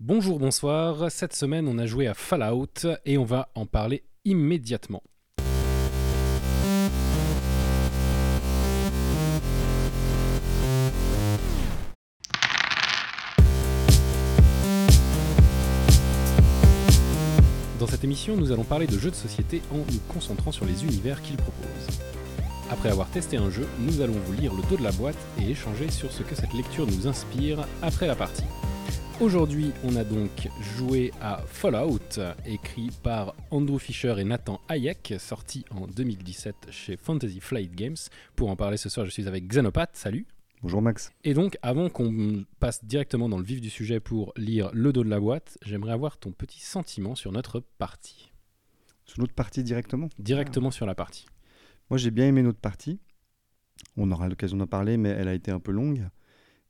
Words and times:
Bonjour, 0.00 0.38
bonsoir. 0.38 1.10
Cette 1.10 1.34
semaine, 1.34 1.66
on 1.66 1.76
a 1.76 1.84
joué 1.84 2.06
à 2.06 2.14
Fallout 2.14 2.86
et 3.04 3.18
on 3.18 3.24
va 3.24 3.48
en 3.56 3.66
parler 3.66 4.04
immédiatement. 4.24 5.02
Dans 17.80 17.88
cette 17.88 18.04
émission, 18.04 18.36
nous 18.36 18.52
allons 18.52 18.62
parler 18.62 18.86
de 18.86 18.96
jeux 18.96 19.10
de 19.10 19.16
société 19.16 19.62
en 19.72 19.78
nous 19.78 19.98
concentrant 20.06 20.52
sur 20.52 20.64
les 20.64 20.84
univers 20.84 21.20
qu'ils 21.22 21.38
proposent. 21.38 21.98
Après 22.70 22.90
avoir 22.90 23.10
testé 23.10 23.36
un 23.36 23.50
jeu, 23.50 23.66
nous 23.80 24.00
allons 24.00 24.12
vous 24.12 24.32
lire 24.34 24.54
le 24.54 24.62
dos 24.70 24.76
de 24.76 24.84
la 24.84 24.92
boîte 24.92 25.18
et 25.40 25.50
échanger 25.50 25.90
sur 25.90 26.12
ce 26.12 26.22
que 26.22 26.36
cette 26.36 26.54
lecture 26.54 26.86
nous 26.86 27.08
inspire 27.08 27.66
après 27.82 28.06
la 28.06 28.14
partie. 28.14 28.44
Aujourd'hui, 29.20 29.72
on 29.82 29.96
a 29.96 30.04
donc 30.04 30.48
joué 30.76 31.10
à 31.20 31.38
Fallout, 31.38 32.20
écrit 32.46 32.90
par 33.02 33.34
Andrew 33.50 33.78
Fisher 33.78 34.14
et 34.18 34.22
Nathan 34.22 34.60
Hayek, 34.68 35.14
sorti 35.18 35.64
en 35.72 35.88
2017 35.88 36.68
chez 36.70 36.96
Fantasy 36.96 37.40
Flight 37.40 37.74
Games. 37.74 37.96
Pour 38.36 38.48
en 38.48 38.54
parler 38.54 38.76
ce 38.76 38.88
soir, 38.88 39.04
je 39.06 39.10
suis 39.10 39.26
avec 39.26 39.48
Xenopath, 39.48 39.96
salut. 39.96 40.24
Bonjour 40.62 40.80
Max. 40.80 41.10
Et 41.24 41.34
donc, 41.34 41.58
avant 41.62 41.88
qu'on 41.88 42.44
passe 42.60 42.84
directement 42.84 43.28
dans 43.28 43.38
le 43.38 43.44
vif 43.44 43.60
du 43.60 43.70
sujet 43.70 43.98
pour 43.98 44.32
lire 44.36 44.70
le 44.72 44.92
dos 44.92 45.02
de 45.02 45.10
la 45.10 45.18
boîte, 45.18 45.58
j'aimerais 45.64 45.92
avoir 45.92 46.18
ton 46.18 46.30
petit 46.30 46.60
sentiment 46.60 47.16
sur 47.16 47.32
notre 47.32 47.58
partie. 47.58 48.30
Sur 49.04 49.18
notre 49.18 49.34
partie 49.34 49.64
directement? 49.64 50.10
Directement 50.20 50.70
sur 50.70 50.86
la 50.86 50.94
partie. 50.94 51.26
Moi 51.90 51.98
j'ai 51.98 52.12
bien 52.12 52.28
aimé 52.28 52.44
notre 52.44 52.60
partie. 52.60 53.00
On 53.96 54.12
aura 54.12 54.28
l'occasion 54.28 54.58
d'en 54.58 54.68
parler, 54.68 54.96
mais 54.96 55.08
elle 55.08 55.26
a 55.26 55.34
été 55.34 55.50
un 55.50 55.58
peu 55.58 55.72
longue. 55.72 56.08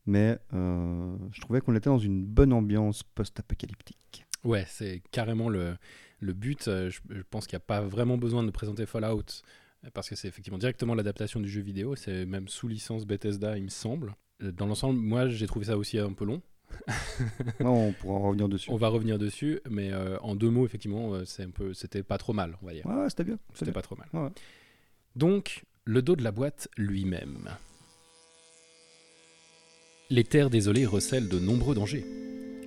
Mais 0.08 0.38
euh, 0.54 1.14
je 1.32 1.40
trouvais 1.42 1.60
qu'on 1.60 1.76
était 1.76 1.90
dans 1.90 1.98
une 1.98 2.24
bonne 2.24 2.54
ambiance 2.54 3.02
post-apocalyptique. 3.02 4.24
Ouais, 4.42 4.64
c'est 4.66 5.02
carrément 5.12 5.50
le, 5.50 5.76
le 6.20 6.32
but. 6.32 6.66
Euh, 6.66 6.88
Je, 6.88 7.00
je 7.10 7.20
pense 7.28 7.46
qu'il 7.46 7.56
n'y 7.56 7.62
a 7.62 7.66
pas 7.66 7.82
vraiment 7.82 8.16
besoin 8.16 8.42
de 8.42 8.50
présenter 8.50 8.86
Fallout 8.86 9.42
euh, 9.84 9.90
parce 9.92 10.08
que 10.08 10.16
c'est 10.16 10.26
effectivement 10.26 10.56
directement 10.58 10.94
l'adaptation 10.94 11.40
du 11.40 11.50
jeu 11.50 11.60
vidéo. 11.60 11.94
C'est 11.94 12.24
même 12.24 12.48
sous 12.48 12.68
licence 12.68 13.04
Bethesda, 13.04 13.58
il 13.58 13.64
me 13.64 13.68
semble. 13.68 14.14
Dans 14.40 14.66
l'ensemble, 14.66 14.98
moi 14.98 15.28
j'ai 15.28 15.46
trouvé 15.46 15.66
ça 15.66 15.76
aussi 15.76 15.98
un 15.98 16.14
peu 16.14 16.24
long. 16.24 16.40
Non, 17.60 17.88
on 17.88 17.92
pourra 17.92 18.14
en 18.14 18.22
revenir 18.28 18.48
dessus. 18.48 18.70
On 18.70 18.76
va 18.76 18.88
revenir 18.88 19.18
dessus, 19.18 19.60
mais 19.68 19.92
euh, 19.92 20.16
en 20.20 20.34
deux 20.36 20.48
mots, 20.50 20.64
effectivement, 20.64 21.22
c'est 21.26 21.42
un 21.42 21.50
peu, 21.50 21.74
c'était 21.74 22.02
pas 22.02 22.16
trop 22.16 22.32
mal, 22.32 22.56
on 22.62 22.66
va 22.66 22.72
dire. 22.72 22.86
Ouais, 22.86 23.10
c'était 23.10 23.24
bien. 23.24 23.38
C'était 23.52 23.72
pas 23.72 23.82
trop 23.82 23.96
mal. 23.96 24.08
Ouais. 24.14 24.30
Donc, 25.16 25.64
le 25.84 26.00
dos 26.00 26.16
de 26.16 26.22
la 26.22 26.30
boîte 26.32 26.68
lui-même. 26.78 27.48
Les 30.10 30.24
terres 30.24 30.48
désolées 30.48 30.86
recèlent 30.86 31.28
de 31.28 31.38
nombreux 31.38 31.74
dangers. 31.74 32.06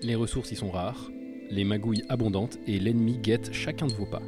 Les 0.04 0.14
ressources 0.14 0.52
y 0.52 0.56
sont 0.56 0.70
rares, 0.70 1.10
les 1.50 1.64
magouilles 1.64 2.04
abondantes 2.08 2.60
et 2.68 2.78
l'ennemi 2.78 3.18
guette 3.18 3.52
chacun 3.52 3.88
de 3.88 3.94
vos 3.94 4.06
pas. 4.06 4.22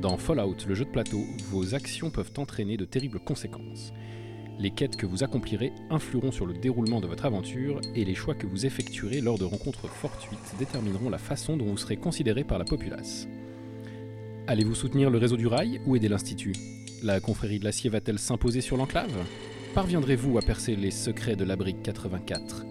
Dans 0.00 0.16
Fallout, 0.16 0.56
le 0.66 0.74
jeu 0.74 0.86
de 0.86 0.90
plateau, 0.90 1.26
vos 1.50 1.74
actions 1.74 2.08
peuvent 2.08 2.32
entraîner 2.38 2.78
de 2.78 2.86
terribles 2.86 3.20
conséquences. 3.20 3.92
Les 4.58 4.70
quêtes 4.70 4.96
que 4.96 5.04
vous 5.04 5.22
accomplirez 5.22 5.72
influeront 5.90 6.32
sur 6.32 6.46
le 6.46 6.54
déroulement 6.54 7.02
de 7.02 7.06
votre 7.06 7.26
aventure 7.26 7.82
et 7.94 8.06
les 8.06 8.14
choix 8.14 8.34
que 8.34 8.46
vous 8.46 8.64
effectuerez 8.64 9.20
lors 9.20 9.36
de 9.36 9.44
rencontres 9.44 9.86
fortuites 9.86 10.54
détermineront 10.58 11.10
la 11.10 11.18
façon 11.18 11.58
dont 11.58 11.66
vous 11.66 11.76
serez 11.76 11.98
considéré 11.98 12.44
par 12.44 12.58
la 12.58 12.64
populace. 12.64 13.28
Allez-vous 14.46 14.74
soutenir 14.74 15.10
le 15.10 15.18
réseau 15.18 15.36
du 15.36 15.48
rail 15.48 15.82
ou 15.84 15.96
aider 15.96 16.08
l'Institut? 16.08 16.54
La 17.02 17.20
confrérie 17.20 17.58
de 17.58 17.64
l'acier 17.64 17.90
va-t-elle 17.90 18.18
s'imposer 18.18 18.62
sur 18.62 18.78
l'enclave? 18.78 19.12
Parviendrez-vous 19.74 20.38
à 20.38 20.42
percer 20.42 20.76
les 20.76 20.90
secrets 20.90 21.36
de 21.36 21.44
la 21.44 21.56
brique 21.56 21.82
84 21.82 22.64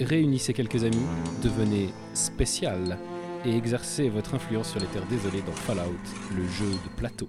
Réunissez 0.00 0.52
quelques 0.52 0.84
amis, 0.84 1.04
devenez 1.42 1.88
spécial 2.14 2.98
et 3.44 3.56
exercez 3.56 4.08
votre 4.08 4.34
influence 4.34 4.70
sur 4.70 4.78
les 4.80 4.86
terres 4.86 5.06
désolées 5.08 5.42
dans 5.42 5.52
Fallout, 5.52 5.96
le 6.36 6.46
jeu 6.46 6.70
de 6.70 6.96
plateau. 6.96 7.28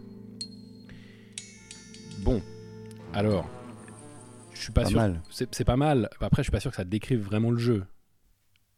Bon, 2.20 2.42
alors, 3.14 3.50
je 4.54 4.62
suis 4.62 4.72
pas, 4.72 4.84
Pas 4.84 4.90
sûr. 4.90 5.00
mal. 5.00 5.22
C'est 5.30 5.66
pas 5.66 5.78
mal. 5.78 6.10
Après, 6.20 6.44
je 6.44 6.46
suis 6.46 6.52
pas 6.52 6.60
sûr 6.60 6.70
que 6.72 6.78
ça 6.78 6.84
décrive 6.84 7.22
vraiment 7.22 7.50
le 7.50 7.58
jeu. 7.58 7.86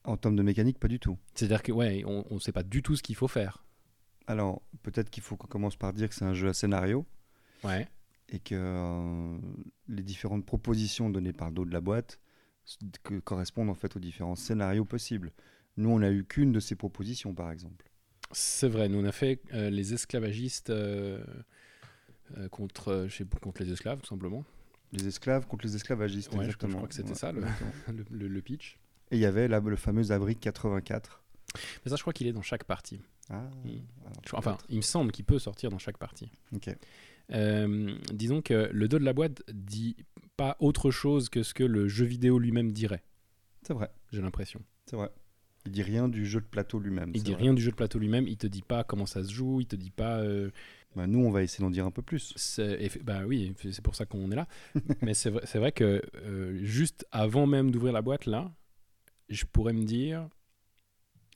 En 0.06 0.16
termes 0.18 0.36
de 0.36 0.44
mécanique, 0.44 0.80
pas 0.80 0.88
du 0.88 1.00
tout. 1.00 1.18
C'est-à-dire 1.36 1.62
que 1.62 1.72
ouais, 1.72 2.04
on, 2.08 2.26
on 2.30 2.40
sait 2.40 2.52
pas 2.54 2.64
du 2.64 2.82
tout 2.82 2.96
ce 2.96 3.04
qu'il 3.04 3.16
faut 3.16 3.28
faire. 3.28 3.64
Alors, 4.28 4.62
peut-être 4.84 5.10
qu'il 5.10 5.22
faut 5.24 5.36
qu'on 5.36 5.48
commence 5.48 5.76
par 5.76 5.92
dire 5.94 6.08
que 6.08 6.16
c'est 6.16 6.26
un 6.26 6.34
jeu 6.34 6.48
à 6.48 6.54
scénario 6.54 7.06
Ouais. 7.64 7.88
Et 8.32 8.40
que 8.40 8.56
euh, 8.56 9.38
les 9.88 10.04
différentes 10.04 10.46
propositions 10.46 11.10
données 11.10 11.34
par 11.34 11.50
le 11.50 11.54
dos 11.56 11.66
de 11.66 11.72
la 11.74 11.82
boîte 11.82 12.20
que 13.04 13.20
correspondent 13.20 13.70
en 13.70 13.74
fait 13.76 13.96
aux 13.96 14.00
différents 14.00 14.36
scénarios 14.36 14.86
possibles. 14.86 15.32
Nous, 15.78 15.90
on 15.90 16.00
n'a 16.00 16.12
eu 16.12 16.24
qu'une 16.24 16.52
de 16.52 16.60
ces 16.60 16.76
propositions, 16.76 17.34
par 17.34 17.52
exemple. 17.52 17.86
C'est 18.32 18.70
vrai, 18.70 18.88
nous 18.88 19.00
on 19.00 19.06
a 19.06 19.12
fait 19.12 19.42
euh, 19.54 19.70
les 19.70 19.94
esclavagistes 19.94 20.70
euh, 20.70 21.22
contre, 22.50 23.06
je 23.10 23.16
sais 23.18 23.26
contre 23.42 23.62
les 23.64 23.72
esclaves, 23.74 24.00
tout 24.00 24.08
simplement. 24.08 24.46
Les 24.94 25.08
esclaves 25.08 25.48
contre 25.48 25.66
les 25.66 25.76
esclavagistes, 25.76 26.30
Ouais, 26.32 26.38
je- 26.38 26.42
je 26.44 26.46
exactement. 26.48 26.76
crois 26.78 26.88
que 26.88 26.94
c'était 26.96 27.10
Ouais, 27.10 27.16
ça, 27.16 27.32
le- 27.32 27.42
exactement. 27.42 28.06
le, 28.12 28.42
pitch. 28.42 28.80
Et 29.12 29.16
il 29.18 29.20
y 29.22 29.26
avait 29.26 29.48
là, 29.50 29.60
le 29.60 29.76
fameux 29.76 30.12
abri 30.12 30.36
84. 30.38 31.22
Mais 31.84 31.90
ça, 31.90 31.96
je 31.98 32.02
crois 32.02 32.14
qu'il 32.14 32.28
est 32.28 32.34
dans 32.34 32.42
chaque 32.42 32.64
partie. 32.64 33.02
Ah, 33.30 33.50
Mm. 33.66 33.80
enfin, 34.34 34.58
il 34.70 34.78
me 34.78 34.82
semble 34.82 35.12
qu'il 35.12 35.26
peut 35.26 35.40
sortir 35.40 35.70
dans 35.70 35.78
chaque 35.80 35.98
partie. 35.98 36.32
Ok. 36.54 36.70
Euh, 37.32 37.96
disons 38.14 38.42
que 38.42 38.70
le 38.74 38.88
dos 38.88 39.00
de 39.00 39.06
la 39.06 39.14
boîte 39.14 39.42
dit 39.54 39.96
pas 40.38 40.58
autre 40.60 40.92
chose 40.92 41.30
que 41.30 41.44
ce 41.44 41.54
que 41.54 41.64
le 41.64 41.88
jeu 41.88 42.06
vidéo 42.06 42.40
lui-même 42.40 42.72
dirait, 42.72 43.04
C'est 43.64 43.74
vrai, 43.74 43.90
j'ai 44.12 44.22
l'impression. 44.22 44.62
c'est 44.86 44.96
vrai. 44.96 45.10
Il 45.66 45.72
dit 45.72 45.84
rien 45.84 46.08
du 46.08 46.26
jeu 46.26 46.42
de 46.42 46.46
plateau 46.48 46.80
lui-même. 46.80 47.12
Il 47.14 47.22
dit 47.22 47.34
vrai. 47.34 47.44
rien 47.44 47.54
du 47.54 47.62
jeu 47.62 47.70
de 47.70 47.76
plateau 47.76 48.00
lui-même, 48.00 48.28
il 48.28 48.36
te 48.38 48.48
dit 48.48 48.64
pas 48.64 48.84
comment 48.84 49.06
ça 49.06 49.24
se 49.24 49.32
joue, 49.32 49.62
il 49.62 49.68
te 49.68 49.76
dit 49.76 49.92
pas. 49.92 50.18
euh, 50.20 50.50
Bah, 50.96 51.06
nous, 51.06 51.20
on 51.20 51.30
va 51.30 51.44
essayer 51.44 51.64
d'en 51.64 51.70
dire 51.70 51.86
un 51.86 51.92
peu 51.92 52.02
plus. 52.02 52.34
bah 53.04 53.22
oui, 53.28 53.54
c'est 53.72 53.84
pour 53.84 53.94
ça 53.96 54.06
qu'on 54.08 54.32
est 54.32 54.36
là. 54.36 54.48
Mais 55.04 55.14
c'est 55.14 55.30
vrai, 55.30 55.44
c'est 55.46 55.60
vrai 55.60 55.72
que 55.72 56.02
euh, 56.16 56.58
juste 56.64 57.06
avant 57.12 57.46
même 57.46 57.70
d'ouvrir 57.70 57.94
la 57.94 58.02
boîte, 58.02 58.26
là, 58.26 58.52
je 59.30 59.46
pourrais 59.46 59.74
me 59.74 59.84
dire, 59.84 60.28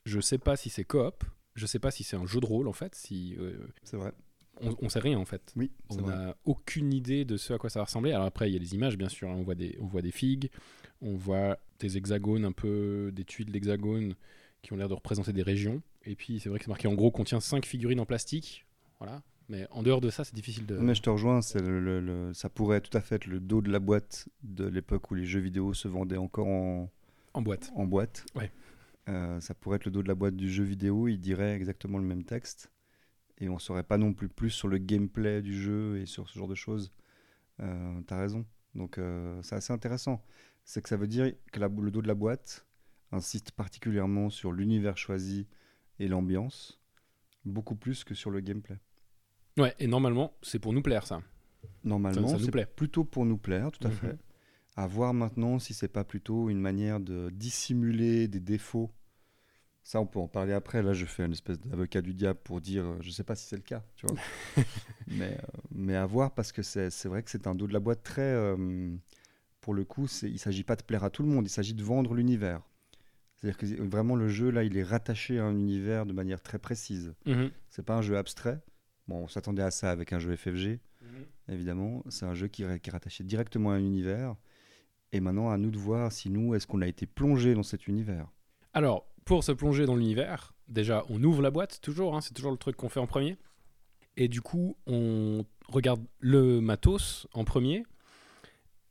je 0.06 0.20
sais 0.20 0.40
pas 0.40 0.56
si 0.56 0.72
c'est 0.72 0.86
coop, 0.86 1.24
je 1.54 1.68
sais 1.68 1.80
pas 1.80 1.92
si 1.92 2.04
c'est 2.04 2.16
un 2.18 2.26
jeu 2.26 2.40
de 2.40 2.48
rôle 2.48 2.68
en 2.68 2.74
fait, 2.74 2.96
si 2.96 3.36
euh, 3.38 3.68
C'est 3.84 3.98
vrai. 3.98 4.12
On, 4.62 4.76
on 4.82 4.90
sait 4.90 5.00
rien 5.00 5.18
en 5.20 5.26
fait. 5.26 5.54
Oui, 5.56 5.72
On 5.90 6.02
n'a 6.02 6.36
aucune 6.46 6.94
idée 6.94 7.26
de 7.26 7.38
ce 7.38 7.54
à 7.54 7.58
quoi 7.58 7.70
ça 7.70 7.80
va 7.80 7.86
ressembler. 7.86 8.12
Alors 8.14 8.26
après, 8.26 8.50
il 8.50 8.54
y 8.54 8.56
a 8.56 8.60
les 8.60 8.74
images, 8.76 8.98
bien 8.98 9.10
sûr. 9.10 9.30
hein. 9.30 9.36
On 9.38 9.44
voit 9.44 9.56
des, 9.56 9.78
on 9.82 9.86
voit 9.88 10.02
des 10.02 10.12
figues, 10.12 10.50
on 11.02 11.16
voit 11.16 11.58
des 11.80 11.98
hexagones, 11.98 12.46
un 12.46 12.52
peu 12.52 13.12
des 13.14 13.24
tuiles 13.26 13.52
d'hexagones 13.52 14.16
qui 14.62 14.74
ont 14.74 14.78
l'air 14.78 14.90
de 14.90 14.94
représenter 14.94 15.34
des 15.34 15.44
régions. 15.44 15.82
Et 16.06 16.16
puis, 16.16 16.40
c'est 16.40 16.50
vrai 16.50 16.60
que 16.60 16.66
c'est 16.66 16.70
marqué 16.72 16.88
en 16.88 16.94
gros 16.96 17.12
contient 17.12 17.40
5 17.40 17.66
figurines 17.66 18.00
en 18.00 18.06
plastique. 18.06 18.66
Voilà. 19.00 19.22
Mais 19.50 19.68
en 19.70 19.84
dehors 19.84 20.02
de 20.02 20.10
ça, 20.10 20.24
c'est 20.24 20.34
difficile 20.34 20.66
de. 20.66 20.76
Mais 20.78 20.96
je 20.96 21.04
te 21.04 21.10
rejoins, 21.10 21.42
c'est 21.44 21.62
le, 21.62 21.80
le- 21.80 22.00
le- 22.00 22.34
ça 22.34 22.50
pourrait 22.50 22.82
tout 22.82 22.96
à 22.98 23.02
fait 23.02 23.16
être 23.16 23.28
le 23.28 23.40
dos 23.40 23.62
de 23.62 23.72
la 23.72 23.78
boîte 23.80 24.28
de 24.42 24.66
l'époque 24.66 25.12
où 25.12 25.16
les 25.16 25.26
jeux 25.26 25.40
vidéo 25.40 25.74
se 25.76 25.88
vendaient 25.88 26.18
encore 26.18 26.48
en, 26.48 26.90
En 27.36 27.42
boîte. 27.44 27.72
en 27.76 27.86
boîte. 27.86 28.26
Ouais. 28.36 28.50
Euh, 29.08 29.40
ça 29.42 29.54
pourrait 29.54 29.76
être 29.76 29.86
le 29.86 29.92
dos 29.92 30.02
de 30.02 30.08
la 30.08 30.16
boîte 30.16 30.36
du 30.36 30.50
jeu 30.50 30.64
vidéo, 30.64 31.08
il 31.08 31.20
dirait 31.20 31.54
exactement 31.56 32.00
le 32.00 32.06
même 32.06 32.24
texte. 32.24 32.72
Et 33.40 33.50
on 33.50 33.60
saurait 33.60 33.84
pas 33.84 33.98
non 33.98 34.14
plus 34.14 34.30
plus 34.30 34.50
sur 34.50 34.68
le 34.68 34.78
gameplay 34.78 35.42
du 35.42 35.54
jeu 35.60 35.98
et 36.00 36.06
sur 36.06 36.30
ce 36.30 36.38
genre 36.40 36.48
de 36.48 36.56
choses. 36.56 36.92
Euh, 37.60 38.02
T'as 38.08 38.18
raison. 38.20 38.46
Donc 38.76 38.98
euh, 38.98 39.42
c'est 39.44 39.56
assez 39.56 39.74
intéressant. 39.74 40.22
C'est 40.64 40.82
que 40.82 40.90
ça 40.90 40.98
veut 40.98 41.08
dire 41.08 41.32
que 41.52 41.60
la- 41.60 41.68
le 41.68 41.92
dos 41.92 42.02
de 42.02 42.08
la 42.08 42.16
boîte 42.16 42.66
insiste 43.12 43.52
particulièrement 43.52 44.30
sur 44.30 44.52
l'univers 44.52 44.98
choisi 44.98 45.48
et 46.00 46.08
l'ambiance, 46.08 46.80
beaucoup 47.46 47.76
plus 47.76 48.04
que 48.04 48.14
sur 48.16 48.32
le 48.32 48.40
gameplay. 48.40 48.78
Ouais, 49.58 49.74
et 49.80 49.88
normalement, 49.88 50.34
c'est 50.42 50.60
pour 50.60 50.74
nous 50.74 50.82
plaire, 50.82 51.06
ça. 51.08 51.22
Normalement, 51.84 52.28
Ça- 52.28 52.34
ça 52.34 52.38
nous 52.40 52.46
c'est 52.46 52.52
plaît. 52.52 52.66
plutôt 52.66 53.06
pour 53.06 53.26
nous 53.26 53.38
plaire, 53.38 53.72
tout 53.72 53.86
à 53.88 53.92
Mhm. 53.92 53.96
fait. 53.96 54.18
À 54.76 54.88
voir 54.88 55.14
maintenant 55.14 55.60
si 55.60 55.74
c'est 55.74 55.88
pas 55.88 56.04
plutôt 56.04 56.50
une 56.50 56.60
manière 56.60 57.00
de 57.00 57.30
dissimuler 57.32 58.28
des 58.28 58.42
défauts. 58.42 58.92
Ça, 59.86 60.02
on 60.02 60.08
peut 60.08 60.18
en 60.18 60.28
parler 60.28 60.54
après. 60.54 60.82
Là, 60.82 60.94
je 60.94 61.06
fais 61.06 61.24
une 61.24 61.32
espèce 61.32 61.60
d'avocat 61.60 62.02
du 62.02 62.16
diable 62.16 62.40
pour 62.44 62.60
dire, 62.60 62.84
euh, 62.84 62.98
je 63.02 63.12
sais 63.12 63.24
pas 63.24 63.36
si 63.36 63.46
c'est 63.46 63.56
le 63.56 63.62
cas, 63.62 63.84
tu 63.96 64.08
vois. 64.08 64.18
mais, 65.08 65.34
euh, 65.34 65.60
mais 65.70 65.96
à 65.96 66.08
voir 66.08 66.34
parce 66.34 66.52
que 66.52 66.64
c'est 66.64 66.90
vrai 67.06 67.22
que 67.22 67.30
c'est 67.30 67.46
un 67.46 67.54
dos 67.54 67.68
de 67.68 67.74
la 67.74 67.80
boîte 67.80 68.02
très. 68.02 68.22
euh, 68.22 68.96
pour 69.62 69.76
le 69.76 69.84
coup, 69.84 70.08
il 70.24 70.40
s'agit 70.40 70.64
pas 70.64 70.76
de 70.76 70.82
plaire 70.82 71.04
à 71.04 71.12
tout 71.12 71.22
le 71.22 71.30
monde, 71.30 71.46
il 71.46 71.50
s'agit 71.50 71.76
de 71.76 71.84
vendre 71.84 72.16
l'univers. 72.16 72.62
C'est-à-dire 73.36 73.58
que 73.58 73.66
vraiment 73.84 74.16
le 74.16 74.28
jeu 74.28 74.50
là, 74.50 74.64
il 74.64 74.76
est 74.76 74.84
rattaché 74.84 75.40
à 75.40 75.46
un 75.46 75.56
univers 75.56 76.08
de 76.08 76.14
manière 76.14 76.42
très 76.42 76.60
précise. 76.60 77.14
Mhm. 77.28 77.52
C'est 77.70 77.86
pas 77.86 77.96
un 77.96 78.02
jeu 78.02 78.18
abstrait. 78.18 78.60
Bon, 79.08 79.24
on 79.24 79.28
s'attendait 79.28 79.62
à 79.64 79.72
ça 79.72 79.92
avec 79.92 80.14
un 80.14 80.20
jeu 80.20 80.36
FFG 80.36 80.80
évidemment. 81.48 82.04
C'est 82.10 82.26
un 82.26 82.34
jeu 82.34 82.48
qui, 82.48 82.64
qui 82.80 82.90
est 82.90 82.92
rattaché 82.92 83.24
directement 83.24 83.72
à 83.72 83.76
un 83.76 83.80
univers. 83.80 84.36
Et 85.12 85.20
maintenant, 85.20 85.50
à 85.50 85.58
nous 85.58 85.72
de 85.72 85.78
voir 85.78 86.12
si 86.12 86.30
nous, 86.30 86.56
est-ce 86.56 86.68
qu'on 86.68 86.82
a 86.82 86.88
été 86.88 87.06
plongé 87.06 87.54
dans 87.54 87.64
cet 87.64 87.88
univers. 87.88 88.28
Alors, 88.74 89.08
pour 89.26 89.44
se 89.44 89.52
plonger 89.52 89.86
dans 89.86 89.96
l'univers, 89.96 90.54
déjà, 90.68 91.04
on 91.10 91.22
ouvre 91.24 91.42
la 91.42 91.52
boîte, 91.52 91.80
toujours, 91.82 92.16
hein, 92.16 92.22
c'est 92.22 92.34
toujours 92.34 92.52
le 92.52 92.58
truc 92.58 92.76
qu'on 92.78 92.90
fait 92.90 93.00
en 93.00 93.08
premier. 93.08 93.38
Et 94.18 94.28
du 94.28 94.42
coup, 94.42 94.78
on 94.88 95.44
regarde 95.68 96.02
le 96.20 96.62
matos 96.62 97.28
en 97.34 97.44
premier. 97.44 97.84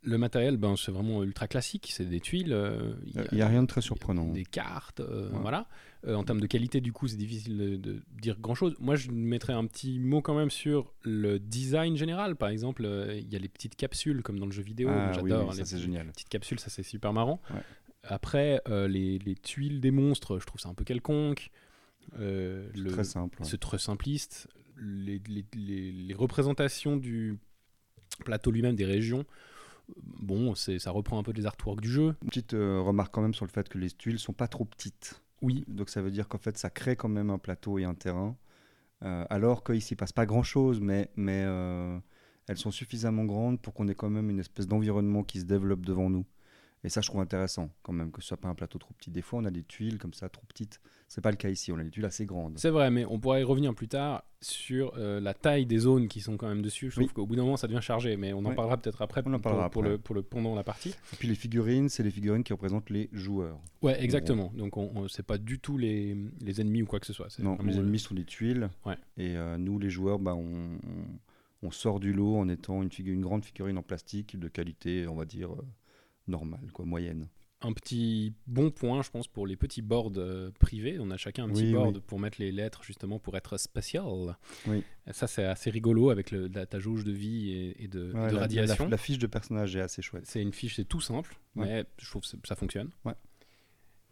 Le 0.03 0.19
matériel, 0.19 0.59
ben, 0.59 0.75
c'est 0.77 0.93
vraiment 0.93 1.23
ultra 1.23 1.49
classique. 1.49 1.91
C'est 1.95 2.05
des 2.05 2.21
tuiles. 2.21 2.53
euh, 2.53 2.93
Il 3.33 3.37
n'y 3.37 3.41
a 3.41 3.49
rien 3.49 3.63
de 3.63 3.67
très 3.67 3.81
surprenant. 3.81 4.27
Des 4.33 4.45
cartes, 4.45 5.01
euh, 5.01 5.31
Ouais. 5.31 5.39
voilà. 5.41 5.67
Euh, 6.07 6.15
en 6.15 6.25
termes 6.25 6.43
de 6.43 6.47
qualité, 6.47 6.83
du 6.83 6.93
coup, 6.93 7.09
c'est 7.09 7.17
difficile 7.17 7.57
de, 7.57 7.77
de 7.77 8.03
dire 8.21 8.39
grand-chose. 8.39 8.75
Moi, 8.81 8.97
je 8.97 9.11
mettrais 9.11 9.55
un 9.55 9.65
petit 9.67 9.99
mot 9.99 10.21
quand 10.21 10.35
même 10.35 10.51
sur 10.51 10.93
le 11.05 11.39
design 11.39 11.97
général. 11.97 12.37
Par 12.37 12.51
exemple, 12.51 12.87
il 13.17 13.33
y 13.33 13.37
a 13.37 13.39
les 13.39 13.49
petites 13.49 13.77
capsules, 13.77 14.23
comme 14.23 14.39
dans 14.39 14.45
le 14.45 14.53
jeu 14.53 14.63
vidéo. 14.63 14.91
Ah, 14.93 15.13
J'adore 15.15 15.49
oui, 15.49 15.55
ça 15.55 15.63
les 15.63 15.65
c'est 15.69 15.79
génial. 15.79 16.09
petites 16.09 16.29
capsules, 16.29 16.61
ça 16.61 16.69
c'est 16.69 16.83
super 16.83 17.15
marrant. 17.15 17.41
Ouais. 17.55 17.61
Après, 18.07 18.61
euh, 18.69 18.87
les, 18.89 19.19
les 19.19 19.35
tuiles 19.35 19.81
des 19.81 19.91
monstres, 19.91 20.39
je 20.39 20.47
trouve 20.47 20.61
ça 20.61 20.69
un 20.69 20.75
peu 20.75 20.85
quelconque. 20.85 21.51
Euh, 22.19 22.69
C'est 22.75 22.89
très 22.93 23.05
simple. 23.05 23.39
ouais. 23.41 23.49
c'est 23.49 23.61
très 23.61 23.79
simpliste. 23.79 24.49
Les, 24.77 25.21
les- 25.29 25.47
les- 25.55 25.93
les 25.93 26.15
représentations 26.15 26.97
du 26.97 27.39
plateau 28.25 28.51
lui-même, 28.51 28.77
des 28.77 28.85
régions, 28.85 29.25
bon, 30.03 30.55
c'est, 30.55 30.79
ça 30.79 30.91
reprend 30.91 31.19
un 31.19 31.23
peu 31.23 31.33
des 31.33 31.47
artworks 31.47 31.81
du 31.81 31.91
jeu. 31.91 32.15
Une 32.23 32.29
petite 32.29 32.55
euh, 32.55 32.81
remarque 32.81 33.13
quand 33.15 33.23
même 33.23 33.35
sur 33.35 33.45
le 33.47 33.51
fait 33.51 33.69
que 33.69 33.79
les 33.79 33.91
tuiles 33.91 34.19
sont 34.19 34.33
pas 34.33 34.49
trop 34.49 34.65
petites. 34.65 35.23
Oui, 35.43 35.65
Donc 35.69 35.89
ça 35.91 36.01
veut 36.03 36.11
dire 36.11 36.29
qu'en 36.29 36.39
fait 36.39 36.57
ça 36.59 36.71
crée 36.71 36.97
quand 36.97 37.09
même 37.09 37.31
un 37.31 37.39
plateau 37.39 37.79
et 37.79 37.85
un 37.85 37.95
terrain. 37.95 38.37
Alors 39.01 39.65
qu'il 39.65 39.83
s'y 39.83 39.97
passe 39.97 40.13
pas 40.13 40.25
grand 40.25 40.43
chose, 40.43 40.81
mais, 40.81 41.11
mais 41.17 41.43
elles 42.47 42.57
sont 42.57 42.71
suffisamment 42.71 43.25
grandes 43.27 43.61
pour 43.61 43.75
qu'on 43.75 43.87
ait 43.89 43.95
quand 43.95 44.09
même 44.09 44.31
une 44.31 44.39
espèce 44.41 44.67
d'environnement 44.67 45.23
qui 45.23 45.41
se 45.41 45.45
développe 45.45 45.85
devant 45.85 46.09
nous. 46.09 46.25
Et 46.85 46.91
ça, 46.91 47.01
je 47.01 47.09
trouve 47.09 47.23
intéressant 47.23 47.71
quand 47.83 47.93
même, 47.95 48.13
que 48.13 48.21
ce 48.21 48.29
soit 48.29 48.37
pas 48.37 48.49
un 48.49 48.55
plateau 48.55 48.79
trop 48.79 48.93
petit. 48.95 49.11
Des 49.11 49.23
fois, 49.23 49.41
on 49.41 49.45
a 49.47 49.51
des 49.51 49.63
tuiles 49.63 49.99
comme 49.99 50.13
ça 50.15 50.29
trop 50.29 50.45
petites. 50.47 50.81
C'est 51.09 51.21
pas 51.23 51.31
le 51.31 51.37
cas 51.37 51.49
ici, 51.49 51.73
on 51.73 51.79
a 51.79 51.85
des 51.85 51.91
tuiles 51.91 52.05
assez 52.05 52.27
grandes. 52.27 52.59
c'est 52.59 52.71
vrai, 52.71 52.91
mais 52.91 53.05
on 53.07 53.19
pourrait 53.21 53.41
y 53.41 53.45
revenir 53.45 53.75
plus 53.75 53.89
tard 53.89 54.25
sur 54.41 54.93
euh, 54.97 55.21
la 55.21 55.33
taille 55.33 55.65
des 55.65 55.79
zones 55.79 56.09
qui 56.09 56.21
sont 56.21 56.37
quand 56.37 56.49
même 56.49 56.61
dessus. 56.61 56.91
Je 56.91 56.97
trouve 56.97 57.07
Oui. 57.07 57.13
qu'au 57.15 57.25
bout 57.27 57.37
d'un 57.37 57.43
moment, 57.45 57.57
ça 57.57 57.69
devient 57.69 57.81
chargé, 57.83 58.17
mais 58.17 58.33
on 58.33 58.39
en 58.41 58.47
Ouais. 58.47 58.55
parlera 58.55 58.77
peut-être 58.77 59.01
après, 59.01 59.23
On 59.25 59.33
en 59.33 59.39
parlera 59.41 59.71
pour 59.71 59.83
après. 59.83 59.93
le, 59.93 59.99
pour 59.99 60.15
le 60.15 60.23
pendant 60.23 60.55
la 60.55 60.65
partie. 60.65 60.91
Et 60.91 61.17
puis 61.19 61.29
les 61.29 61.35
figurines, 61.35 61.89
c'est 61.89 62.03
les 62.03 62.11
figurines 62.11 62.43
qui 62.45 62.53
représentent 62.53 62.91
les 62.91 63.09
joueurs. 63.13 63.59
Ouais, 63.83 64.03
exactement. 64.03 64.53
Donc, 64.57 64.77
on, 64.77 64.91
on- 64.95 65.09
c'est 65.09 65.23
pas 65.23 65.39
du 65.39 65.59
tout 65.61 65.79
les, 65.79 66.17
les 66.43 66.61
ennemis 66.61 66.83
ou 66.83 66.87
quoi 66.87 67.01
que 67.01 67.07
ce 67.07 67.13
soit. 67.15 67.29
Non, 67.39 67.57
les 67.63 67.77
ennemis 67.77 67.99
sont 68.01 68.15
des 68.15 68.25
tuiles. 68.25 68.69
Ouais. 68.85 68.97
Et 69.17 69.37
euh, 69.37 69.57
nous, 69.57 69.79
les 69.79 69.91
joueurs, 69.91 70.19
bah, 70.19 70.35
on, 70.35 70.79
on- 71.63 71.71
sort 71.71 71.99
du 72.01 72.13
lot 72.13 72.37
en 72.37 72.49
étant 72.51 72.83
une, 72.83 72.91
une 73.07 73.23
grande 73.23 73.45
figurine 73.45 73.79
en 73.79 73.83
plastique 73.83 74.39
de 74.39 74.49
qualité, 74.49 75.07
on 75.09 75.15
va 75.15 75.25
dire, 75.25 75.53
euh, 75.53 75.65
normale, 76.27 76.71
quoi, 76.73 76.85
moyenne. 76.85 77.29
un 77.61 77.73
petit 77.73 78.35
bon 78.47 78.71
point, 78.71 79.03
je 79.03 79.11
pense, 79.11 79.27
pour 79.27 79.47
les 79.47 79.57
petits 79.57 79.81
boards 79.81 80.13
euh, 80.19 80.51
privés. 80.59 80.99
On 81.01 81.11
a 81.11 81.17
chacun 81.17 81.45
un 81.45 81.49
petit 81.49 81.65
Oui, 81.65 81.73
board 81.73 81.97
oui. 81.97 82.03
pour 82.07 82.19
mettre 82.21 82.39
les 82.39 82.53
lettres, 82.53 82.83
justement, 82.85 83.19
pour 83.19 83.37
être. 83.39 83.57
Oui. 84.67 84.83
Et 85.07 85.13
Ça, 85.15 85.27
c'est 85.27 85.45
assez 85.45 85.71
rigolo 85.71 86.11
avec 86.11 86.31
le, 86.31 86.49
la, 86.49 86.67
ta 86.67 86.79
jauge 86.79 87.05
de 87.05 87.13
vie 87.13 87.51
et, 87.53 87.85
et 87.85 87.89
de, 87.89 88.13
Ouais, 88.13 88.29
de 88.29 88.35
la- 88.35 88.41
radiation. 88.41 88.85
La, 88.85 88.91
la 88.91 88.97
fiche 88.99 89.19
de 89.19 89.27
personnage 89.27 89.77
est 89.77 89.81
assez 89.81 90.03
chouette. 90.03 90.25
C'est 90.27 90.43
une 90.43 90.53
fiche, 90.53 90.77
c'est 90.77 90.85
tout 90.85 91.01
simple, 91.01 91.39
Ouais. 91.57 91.67
mais 91.67 91.85
je 91.99 92.11
trouve 92.11 92.21
que 92.23 92.29
ça 92.47 92.55
fonctionne. 92.57 92.91
Ouais. 93.07 93.15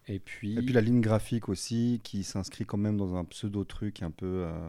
Et 0.08 0.19
puis, 0.19 0.55
Et 0.58 0.62
puis 0.62 0.73
la 0.73 0.81
ligne 0.81 1.00
graphique 1.00 1.49
aussi, 1.49 2.00
qui 2.03 2.25
s'inscrit 2.25 2.65
quand 2.65 2.79
même 2.79 2.97
dans 2.97 3.15
un 3.17 3.25
pseudo-truc 3.25 4.03
un 4.03 4.11
peu 4.11 4.44
euh, 4.47 4.69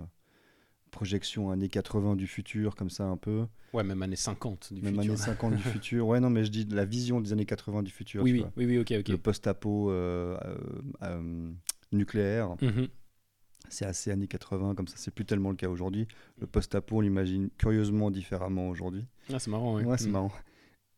projection 0.94 1.52
années 1.52 1.68
80 1.70 2.16
du 2.16 2.28
futur, 2.28 2.76
comme 2.76 2.90
ça 2.90 3.04
un 3.04 3.18
peu. 3.18 3.46
ouais, 3.74 3.84
même 3.84 4.02
années 4.02 4.16
50 4.16 4.72
du 4.74 4.82
même 4.82 4.96
futur. 4.96 5.12
années 5.12 5.18
50 5.22 5.56
du 5.56 5.64
futur. 5.82 6.08
Ouais, 6.08 6.20
non, 6.22 6.30
mais 6.30 6.46
je 6.46 6.52
dis 6.52 6.66
la 6.66 6.86
vision 6.86 7.20
des 7.20 7.34
années 7.34 7.46
80 7.46 7.84
du 7.84 7.92
futur. 7.92 8.24
Oui, 8.24 8.32
tu 8.32 8.36
oui, 8.36 8.42
vois. 8.42 8.52
oui, 8.56 8.66
oui, 8.66 8.78
ok, 8.80 8.94
ok. 9.00 9.08
Le 9.10 9.18
post-apo 9.18 9.92
euh, 9.92 10.38
euh, 10.46 10.58
euh, 11.04 11.52
nucléaire, 11.92 12.56
Mhm. 12.62 12.88
c'est 13.70 13.86
assez 13.86 14.12
années 14.12 14.28
80, 14.28 14.76
comme 14.76 14.88
ça, 14.88 14.96
c'est 14.98 15.12
plus 15.14 15.26
tellement 15.26 15.50
le 15.50 15.56
cas 15.58 15.68
aujourd'hui. 15.68 16.08
Le 16.40 16.48
post-apo, 16.48 16.98
on 16.98 17.02
l'imagine 17.02 17.50
curieusement 17.58 18.12
différemment 18.12 18.70
aujourd'hui. 18.70 19.06
Ah, 19.34 19.40
c'est 19.40 19.50
marrant, 19.52 19.76
ouais. 19.76 19.84
Ouais, 19.84 19.98
c'est 19.98 20.06
Mhm. 20.06 20.12
marrant. 20.12 20.32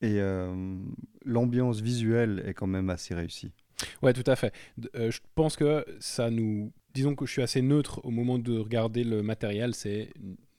Et 0.01 0.19
euh, 0.19 0.77
l'ambiance 1.23 1.79
visuelle 1.79 2.43
est 2.45 2.53
quand 2.53 2.67
même 2.67 2.89
assez 2.89 3.15
réussie. 3.15 3.53
Ouais, 4.01 4.13
tout 4.13 4.29
à 4.29 4.35
fait. 4.35 4.53
Euh, 4.95 5.09
je 5.09 5.19
pense 5.35 5.55
que 5.55 5.85
ça 5.99 6.29
nous. 6.29 6.71
Disons 6.95 7.13
que 7.15 7.25
je 7.27 7.31
suis 7.31 7.41
assez 7.43 7.61
neutre 7.61 7.99
au 8.03 8.09
moment 8.09 8.39
de 8.39 8.57
regarder 8.57 9.03
le 9.03 9.21
matériel. 9.21 9.75
C'est 9.75 10.11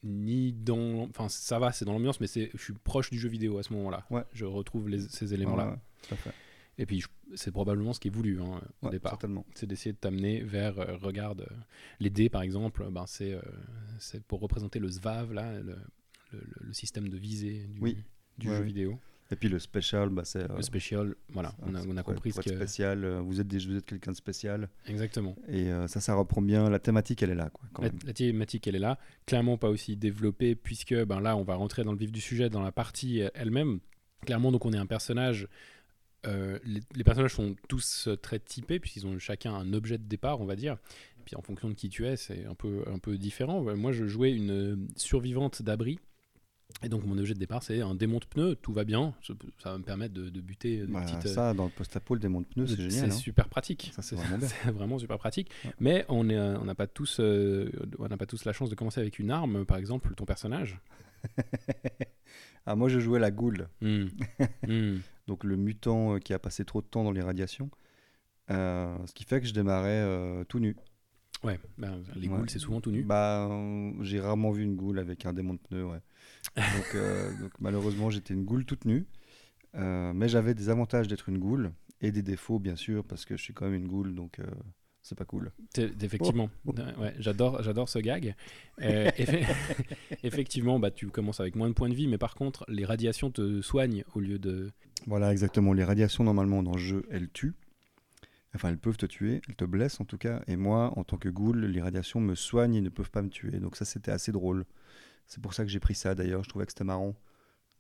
ni 0.05 0.53
dans. 0.53 1.03
Enfin, 1.09 1.29
ça 1.29 1.59
va, 1.59 1.73
c'est 1.73 1.85
dans 1.85 1.93
l'ambiance, 1.95 2.21
mais. 2.21 2.27
Je 2.29 2.57
suis 2.63 2.75
proche 2.75 3.11
du 3.11 3.19
jeu 3.19 3.29
vidéo 3.29 3.59
à 3.59 3.63
ce 3.65 3.73
moment-là. 3.73 4.07
Ouais. 4.11 4.23
Je 4.33 4.45
retrouve 4.45 4.89
les- 4.89 5.01
ces 5.09 5.35
éléments-là. 5.35 5.71
Ouais, 6.11 6.17
ouais. 6.27 6.33
Et 6.79 6.85
puis, 6.85 7.03
c'est 7.35 7.51
probablement 7.51 7.95
ce 7.95 8.01
qui 8.01 8.09
est 8.09 8.11
voulu 8.11 8.39
hein, 8.43 8.61
au 8.83 8.91
départ. 8.91 9.19
C'est 9.55 9.67
d'essayer 9.67 9.93
de 9.95 9.99
t'amener 9.99 10.43
vers. 10.43 10.79
euh, 10.79 10.97
regarde, 10.99 11.41
euh, 11.51 11.55
les 12.01 12.11
dés 12.11 12.29
par 12.29 12.43
exemple, 12.43 12.87
ben, 12.91 13.05
c'est 13.07 13.33
euh, 13.33 13.41
c'est 13.99 14.23
pour 14.23 14.41
représenter 14.41 14.79
le 14.79 14.89
SVAV, 14.91 15.33
là, 15.33 15.55
le, 15.59 15.63
le- 15.63 15.77
le- 16.33 16.67
le 16.67 16.73
système 16.75 17.09
de 17.09 17.17
visée 17.17 17.67
du, 17.69 17.81
Oui. 17.81 17.97
du 18.37 18.49
jeu 18.49 18.61
oui. 18.61 18.67
vidéo. 18.67 19.01
Et 19.33 19.37
puis 19.37 19.49
le 19.49 19.59
special, 19.59 20.09
bah, 20.11 20.23
c'est. 20.25 20.49
euh, 20.49 20.57
Le 20.57 20.63
special, 20.63 21.15
voilà, 21.31 21.53
on 21.63 21.75
a, 21.75 21.83
on 21.85 21.97
a 21.97 22.03
pour 22.05 22.15
compris 22.15 22.31
ce 22.33 22.41
que. 22.41 22.55
spécial. 22.55 23.05
euh, 23.05 23.21
Vous 23.21 23.41
êtes, 23.41 23.49
des, 23.49 23.59
vous 23.59 23.77
êtes 23.77 23.85
quelqu'un 23.85 24.13
de 24.13 24.17
spécial. 24.17 24.69
Exactement. 24.87 25.35
Et 25.49 25.73
euh, 25.73 25.89
ça, 25.89 26.01
ça 26.01 26.15
reprend 26.15 26.41
bien. 26.43 26.71
La 26.71 26.79
thématique, 26.79 27.23
elle 27.25 27.31
est 27.31 27.35
là. 27.35 27.51
Quoi, 27.51 27.69
quand 27.73 27.83
La, 27.83 27.91
même. 27.91 27.99
la 28.07 28.13
thématique, 28.13 28.67
elle 28.69 28.77
est 28.77 28.81
là. 28.81 28.99
Clairement, 29.27 29.59
pas 29.59 29.69
aussi 29.69 29.97
développée, 29.97 30.55
puisque 30.55 30.95
ben 30.95 31.21
là, 31.21 31.37
on 31.37 31.43
va 31.43 31.57
rentrer 31.57 31.83
dans 31.83 31.93
le 31.93 31.99
vif 31.99 32.13
du 32.13 32.21
sujet, 32.21 32.49
dans 32.51 32.63
la 32.63 32.71
partie 32.73 33.23
euh, 33.23 33.29
elle-même. 33.35 33.81
Clairement, 34.25 34.53
donc, 34.53 34.65
on 34.65 34.73
est 34.73 34.79
un 34.79 34.87
personnage. 34.87 35.49
euh, 36.27 36.59
les, 36.65 36.81
les 36.95 37.05
personnages 37.05 37.35
sont 37.35 37.57
tous 37.69 38.07
euh, 38.09 38.17
très 38.17 38.39
typés, 38.39 38.79
puisqu'ils 38.81 39.07
ont 39.07 39.19
chacun 39.19 39.55
un 39.55 39.73
objet 39.73 39.99
de 39.99 40.05
départ, 40.05 40.41
on 40.41 40.45
va 40.47 40.55
dire. 40.57 40.75
Et 41.19 41.23
puis, 41.25 41.35
en 41.35 41.43
fonction 41.43 41.69
de 41.69 41.75
qui 41.75 41.89
tu 41.89 42.07
es, 42.07 42.17
c'est 42.17 42.45
un 42.47 42.55
peu, 42.55 42.85
un 42.87 42.99
peu 43.01 43.19
différent. 43.19 43.67
Euh, 43.69 43.75
Moi, 43.75 43.91
je 43.91 44.07
jouais 44.07 44.33
une 44.33 44.51
euh, 44.51 44.77
survivante 44.97 45.63
d'abri. 45.63 45.99
Et 46.83 46.89
donc, 46.91 47.05
mon 47.07 47.17
objet 47.17 47.33
de 47.33 47.39
départ, 47.39 47.63
c'est 47.63 47.81
un 47.81 47.95
démon 47.95 48.19
de 48.19 48.27
pneu. 48.27 48.55
Tout 48.57 48.73
va 48.73 48.85
bien. 48.85 49.15
Ça, 49.23 49.33
ça 49.63 49.73
va 49.73 49.79
me 49.79 49.83
permettre 49.85 50.13
de, 50.13 50.29
de 50.29 50.41
buter 50.41 50.79
des 50.87 50.93
Bah, 50.93 51.01
petites. 51.03 51.27
euh, 51.27 51.35
ça, 51.35 51.55
dans 51.55 51.65
le 51.65 51.71
post-apo, 51.71 52.15
le 52.15 52.21
démon 52.21 52.41
de 52.43 52.47
pneus, 52.47 52.67
c'est 52.67 52.77
c'est 52.77 52.91
génial. 52.91 53.11
hein. 53.11 53.15
super 53.15 53.49
pratique. 53.49 53.91
Ça, 53.95 54.03
c'est 54.03 54.17
vraiment. 54.73 54.99
C'est 54.99 55.03
super 55.03 55.19
pratique. 55.19 55.51
Ouais. 55.65 55.73
Mais 55.81 56.05
on 56.09 56.29
euh, 56.29 56.59
n'a 56.65 56.75
pas 56.75 56.87
tous, 56.87 57.19
euh, 57.21 57.71
on 57.99 58.09
n'a 58.09 58.17
pas 58.19 58.27
tous 58.27 58.45
la 58.45 58.53
chance 58.53 58.69
de 58.69 58.75
commencer 58.75 59.01
avec 59.01 59.19
une 59.19 59.31
arme, 59.31 59.65
par 59.65 59.79
exemple, 59.79 60.15
ton 60.15 60.25
personnage. 60.27 60.81
Ah, 62.69 62.75
moi, 62.75 62.89
je 62.89 62.99
jouais 62.99 63.21
la 63.21 63.31
goule. 63.31 63.69
Hmm. 63.81 64.07
Hmm. 64.67 64.97
donc 65.29 65.45
le 65.45 65.57
mutant 65.57 66.15
euh, 66.15 66.19
qui 66.19 66.33
a 66.35 66.39
passé 66.41 66.65
trop 66.65 66.81
de 66.83 66.87
temps 66.87 67.05
dans 67.05 67.13
les 67.13 67.23
radiations. 67.23 67.71
Euh, 68.51 68.97
ce 69.07 69.13
qui 69.15 69.23
fait 69.23 69.41
que 69.41 69.47
je 69.47 69.55
démarrais 69.55 70.01
euh, 70.03 70.43
tout 70.43 70.59
nu. 70.59 70.75
Ouais, 71.45 71.61
ben, 71.79 72.03
les 72.17 72.27
Ouais. 72.29 72.37
ghouls, 72.39 72.49
c'est 72.51 72.59
souvent 72.59 72.81
tout 72.81 72.91
nu. 72.91 73.05
Bah, 73.05 73.47
euh, 73.49 73.93
j'ai 74.01 74.19
rarement 74.19 74.51
vu 74.51 74.65
une 74.65 74.75
goule 74.75 74.99
avec 74.99 75.27
un 75.27 75.33
démon 75.33 75.55
de 75.55 75.61
pneu, 75.61 75.85
ouais. 75.85 76.01
Donc, 76.57 76.95
euh, 76.95 77.31
donc, 77.41 77.53
malheureusement, 77.61 78.11
j'étais 78.11 78.35
une 78.35 78.45
goule 78.45 78.65
toute 78.65 78.85
nue. 78.85 79.07
Euh, 79.75 80.13
mais 80.15 80.29
j'avais 80.29 80.55
des 80.55 80.69
avantages 80.71 81.09
d'être 81.09 81.29
une 81.29 81.39
goule 81.39 81.73
et 82.01 82.11
des 82.11 82.23
défauts, 82.23 82.59
bien 82.59 82.77
sûr, 82.77 83.05
parce 83.05 83.25
que 83.25 83.37
je 83.37 83.43
suis 83.43 83.53
quand 83.55 83.67
même 83.67 83.75
une 83.75 83.89
goule, 83.89 84.15
donc 84.15 84.39
euh, 84.39 84.45
c'est 85.03 85.17
pas 85.19 85.25
cool. 85.27 85.53
Effectivement, 86.01 86.49
Oh. 86.67 86.73
Ouais, 86.99 87.15
j'adore, 87.19 87.63
j'adore 87.63 87.89
ce 87.89 87.99
gag. 87.99 88.35
Euh, 88.81 89.11
effe- 89.19 89.47
effectivement, 90.23 90.79
bah, 90.79 90.91
tu 90.91 91.09
commences 91.09 91.41
avec 91.41 91.57
moins 91.57 91.69
de 91.69 91.75
points 91.75 91.91
de 91.91 91.95
vie, 91.95 92.09
mais 92.09 92.19
par 92.19 92.35
contre, 92.35 92.65
les 92.69 92.85
radiations 92.87 93.31
te 93.31 93.61
soignent 93.61 94.05
au 94.15 94.21
lieu 94.21 94.39
de. 94.39 94.73
Voilà, 95.07 95.31
exactement. 95.31 95.75
Les 95.75 95.85
radiations, 95.85 96.25
normalement, 96.25 96.63
dans 96.63 96.73
le 96.73 96.79
jeu, 96.79 97.05
elles 97.11 97.31
tuent. 97.31 97.55
Enfin, 98.55 98.71
elles 98.71 98.79
peuvent 98.79 98.97
te 98.97 99.07
tuer, 99.07 99.43
elles 99.49 99.57
te 99.57 99.65
blessent 99.67 100.01
en 100.01 100.05
tout 100.07 100.17
cas. 100.17 100.43
Et 100.47 100.57
moi, 100.57 100.93
en 100.97 101.05
tant 101.05 101.19
que 101.19 101.29
ghoul, 101.29 101.67
les 101.67 101.83
radiations 101.83 102.21
me 102.21 102.35
soignent 102.35 102.77
et 102.77 102.81
ne 102.81 102.89
peuvent 102.89 103.11
pas 103.11 103.21
me 103.23 103.29
tuer. 103.29 103.59
Donc 103.61 103.77
ça, 103.77 103.85
c'était 103.85 104.11
assez 104.13 104.33
drôle. 104.33 104.65
C'est 105.27 105.43
pour 105.43 105.55
ça 105.55 105.65
que 105.65 105.71
j'ai 105.71 105.81
pris 105.81 105.95
ça 105.95 106.15
d'ailleurs. 106.15 106.43
Je 106.45 106.49
trouvais 106.49 106.67
que 106.67 106.73
c'était 106.73 106.85
marrant 106.85 107.15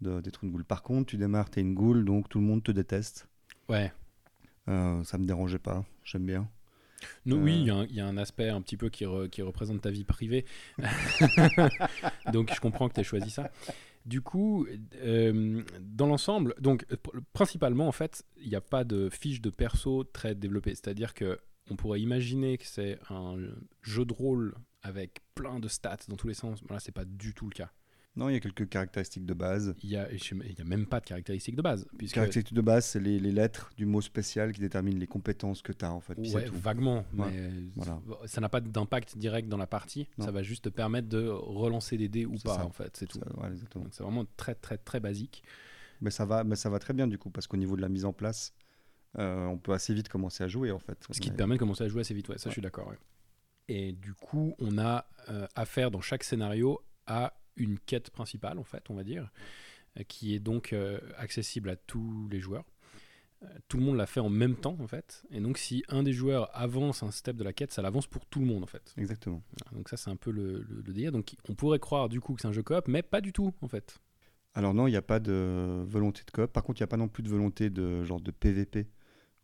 de- 0.01 0.21
d'être 0.21 0.45
une 0.45 0.51
ghoul. 0.51 0.65
Par 0.65 0.83
contre, 0.83 1.07
tu 1.11 1.17
démarres, 1.17 1.49
t'es 1.51 1.61
une 1.61 1.75
ghoul, 1.75 2.05
donc 2.05 2.29
tout 2.29 2.39
le 2.39 2.45
monde 2.45 2.63
te 2.63 2.73
déteste. 2.73 3.29
Ouais. 3.69 3.93
Euh, 4.69 5.03
ça 5.05 5.17
me 5.19 5.27
dérangeait 5.27 5.59
pas. 5.61 5.85
J'aime 6.05 6.27
bien. 6.27 6.49
Nous, 7.25 7.37
Euh. 7.37 7.43
Oui, 7.43 7.61
il 7.61 7.67
y 7.67 7.71
a 7.71 7.75
un- 7.77 7.85
il 7.85 7.95
y, 7.95 8.01
a 8.01 8.07
un 8.07 8.17
aspect 8.17 8.49
un 8.49 8.61
petit 8.63 8.77
peu 8.77 8.89
qui, 8.89 9.05
re- 9.05 9.29
qui 9.29 9.43
représente 9.43 9.81
ta 9.83 9.91
vie 9.91 10.05
privée. 10.05 10.45
donc, 12.33 12.53
je 12.55 12.61
comprends 12.61 12.89
que 12.89 12.95
tu 12.95 13.01
aies 13.01 13.05
choisi 13.05 13.31
ça. 13.31 13.51
Du 14.05 14.21
coup, 14.23 14.67
euh, 15.03 15.63
dans 15.81 16.07
l'ensemble, 16.07 16.55
donc 16.61 16.85
pr- 16.89 17.21
principalement, 17.33 17.89
en 17.89 17.93
fait, 17.93 18.25
il 18.41 18.49
n'y 18.49 18.55
a 18.55 18.61
pas 18.61 18.85
de 18.85 19.09
fiche 19.11 19.41
de 19.41 19.51
perso 19.51 20.05
très 20.05 20.35
développée. 20.35 20.71
C'est-à-dire 20.71 21.13
que 21.15 21.39
on 21.71 21.77
pourrait 21.77 22.01
imaginer 22.01 22.59
que 22.59 22.67
c'est 22.67 22.99
un 23.11 23.37
jeu 23.83 24.05
de 24.05 24.13
rôle 24.13 24.55
avec 24.87 25.21
plein 25.35 25.59
de 25.59 25.69
stats 25.69 25.99
dans 26.09 26.17
tous 26.17 26.29
les 26.29 26.35
sens. 26.35 26.63
Voilà, 26.67 26.81
c'est 26.81 26.93
pas 26.93 27.05
du 27.05 27.35
tout 27.35 27.47
le 27.47 27.53
cas. 27.55 27.71
Non, 28.17 28.31
il 28.31 28.33
y 28.33 28.37
a 28.37 28.41
quelques 28.41 28.67
caractéristiques 28.71 29.27
de 29.27 29.35
base. 29.35 29.75
Il 29.83 29.91
y 29.91 29.97
a, 29.99 30.09
même 30.65 30.87
pas 30.87 31.01
de 31.01 31.05
caractéristiques 31.05 31.55
de 31.55 31.61
base. 31.61 31.87
Puisque, 31.99 32.15
caractéristiques 32.15 32.57
de 32.57 32.63
base, 32.63 32.87
c'est 32.87 33.01
les, 33.01 33.21
les 33.21 33.31
lettres 33.31 33.71
du 33.77 33.85
mot 33.85 34.01
spécial 34.01 34.55
qui 34.55 34.61
déterminent 34.61 34.99
les 34.99 35.07
compétences 35.07 35.61
que 35.61 35.73
tu 35.73 35.85
as 35.85 35.93
en 35.93 36.01
fait. 36.01 36.15
Puis 36.15 36.35
Ouais, 36.35 36.47
vaguement, 36.51 37.05
Ouais, 37.15 37.31
mais 37.31 37.51
voilà. 37.75 38.01
ça 38.25 38.41
n'a 38.41 38.49
pas 38.49 38.63
d'impact 38.63 39.19
direct 39.19 39.51
dans 39.51 39.59
la 39.59 39.67
partie. 39.67 40.09
Non. 40.17 40.25
Ça 40.25 40.31
va 40.31 40.43
juste 40.43 40.65
te 40.65 40.71
permettre 40.71 41.09
de 41.09 41.29
relancer 41.29 41.99
des 41.99 42.09
dés 42.09 42.25
ou 42.25 42.37
pas, 42.39 42.57
ça. 42.57 42.65
en 42.65 42.71
fait, 42.71 42.97
c'est 42.97 43.07
tout. 43.07 43.19
Ouais, 43.19 43.51
c'est 43.91 44.03
vraiment 44.03 44.25
très 44.39 44.55
très 44.55 44.79
très 44.79 44.99
basique. 44.99 45.43
Mais 46.01 46.11
ça 46.11 46.25
va, 46.25 46.43
mais 46.43 46.57
ça 46.57 46.71
va 46.71 46.79
très 46.79 46.95
bien 46.95 47.07
du 47.07 47.19
coup, 47.19 47.29
parce 47.29 47.47
qu'au 47.47 47.57
niveau 47.59 47.77
de 47.77 47.83
la 47.83 47.91
mise 47.91 48.07
en 48.07 48.15
place, 48.15 48.55
euh, 49.19 49.45
on 49.47 49.59
peut 49.59 49.73
assez 49.73 49.93
vite 49.93 50.09
commencer 50.09 50.43
à 50.43 50.49
jouer 50.49 50.71
en 50.71 50.79
fait. 50.79 51.07
Ce 51.11 51.21
qui 51.21 51.31
te 51.31 51.37
permet 51.37 51.57
de 51.57 51.61
commencer 51.61 51.85
à 51.85 51.89
jouer 51.89 52.01
assez 52.01 52.15
vite, 52.15 52.31
ouais, 52.31 52.39
ça 52.39 52.49
je 52.49 52.55
suis 52.55 52.63
d'accord. 52.63 52.93
Et 53.69 53.93
du 53.93 54.15
coup, 54.15 54.55
on 54.59 54.79
a 54.79 55.07
euh, 55.29 55.47
affaire 55.57 55.91
dans 55.91 56.01
chaque 56.01 56.25
scénario 56.25 56.81
à 57.07 57.35
une 57.57 57.79
quête 57.79 58.11
principale, 58.11 58.59
en 58.59 58.65
fait, 58.65 58.85
on 58.91 58.95
va 58.95 59.05
dire. 59.05 59.31
euh, 59.99 60.03
qui 60.05 60.35
est 60.35 60.41
donc 60.41 60.73
euh, 60.73 61.01
accessible 61.19 61.71
à 61.71 61.77
tous 61.77 62.29
les 62.31 62.41
joueurs. 62.41 62.65
Tout 63.69 63.77
le 63.77 63.85
monde 63.85 63.97
l'a 63.97 64.07
fait 64.07 64.19
en 64.21 64.31
même 64.31 64.57
temps 64.57 64.77
en 64.81 64.87
fait, 64.87 65.23
et 65.31 65.41
donc 65.41 65.59
si 65.59 65.85
un 65.91 66.03
des 66.03 66.15
joueurs 66.15 66.51
avance 66.57 67.03
un 67.03 67.11
step 67.11 67.37
de 67.37 67.45
la 67.45 67.53
quête, 67.53 67.71
ça 67.71 67.83
l'avance 67.83 68.07
pour 68.07 68.25
tout 68.25 68.41
le 68.41 68.47
monde 68.47 68.63
en 68.63 68.67
fait. 68.67 68.95
Exactement. 68.97 69.43
Voilà, 69.61 69.77
donc 69.77 69.89
ça 69.91 69.99
c'est 69.99 70.09
un 70.11 70.17
peu 70.17 70.31
le, 70.31 70.63
le, 70.69 70.77
le 70.77 70.93
délire. 70.93 71.13
Donc 71.13 71.35
on 71.49 71.55
pourrait 71.55 71.79
croire 71.79 72.09
du 72.09 72.19
coup 72.21 72.35
que 72.35 72.41
c'est 72.41 72.49
un 72.49 72.53
jeu 72.53 72.63
coop, 72.63 72.89
mais 72.89 73.03
pas 73.03 73.21
du 73.21 73.33
tout 73.35 73.55
en 73.61 73.69
fait. 73.69 73.99
Alors 74.55 74.73
non, 74.73 74.87
il 74.87 74.93
n'y 74.93 74.97
a 74.97 75.03
pas 75.03 75.21
de 75.21 75.85
volonté 75.87 76.23
de 76.27 76.31
coop. 76.31 76.51
Par 76.51 76.65
contre, 76.65 76.81
il 76.81 76.83
n'y 76.83 76.87
a 76.87 76.89
pas 76.89 76.97
non 76.97 77.09
plus 77.09 77.23
de 77.23 77.29
volonté 77.29 77.69
de 77.69 78.03
genre 78.05 78.21
de 78.21 78.31
PVP 78.31 78.89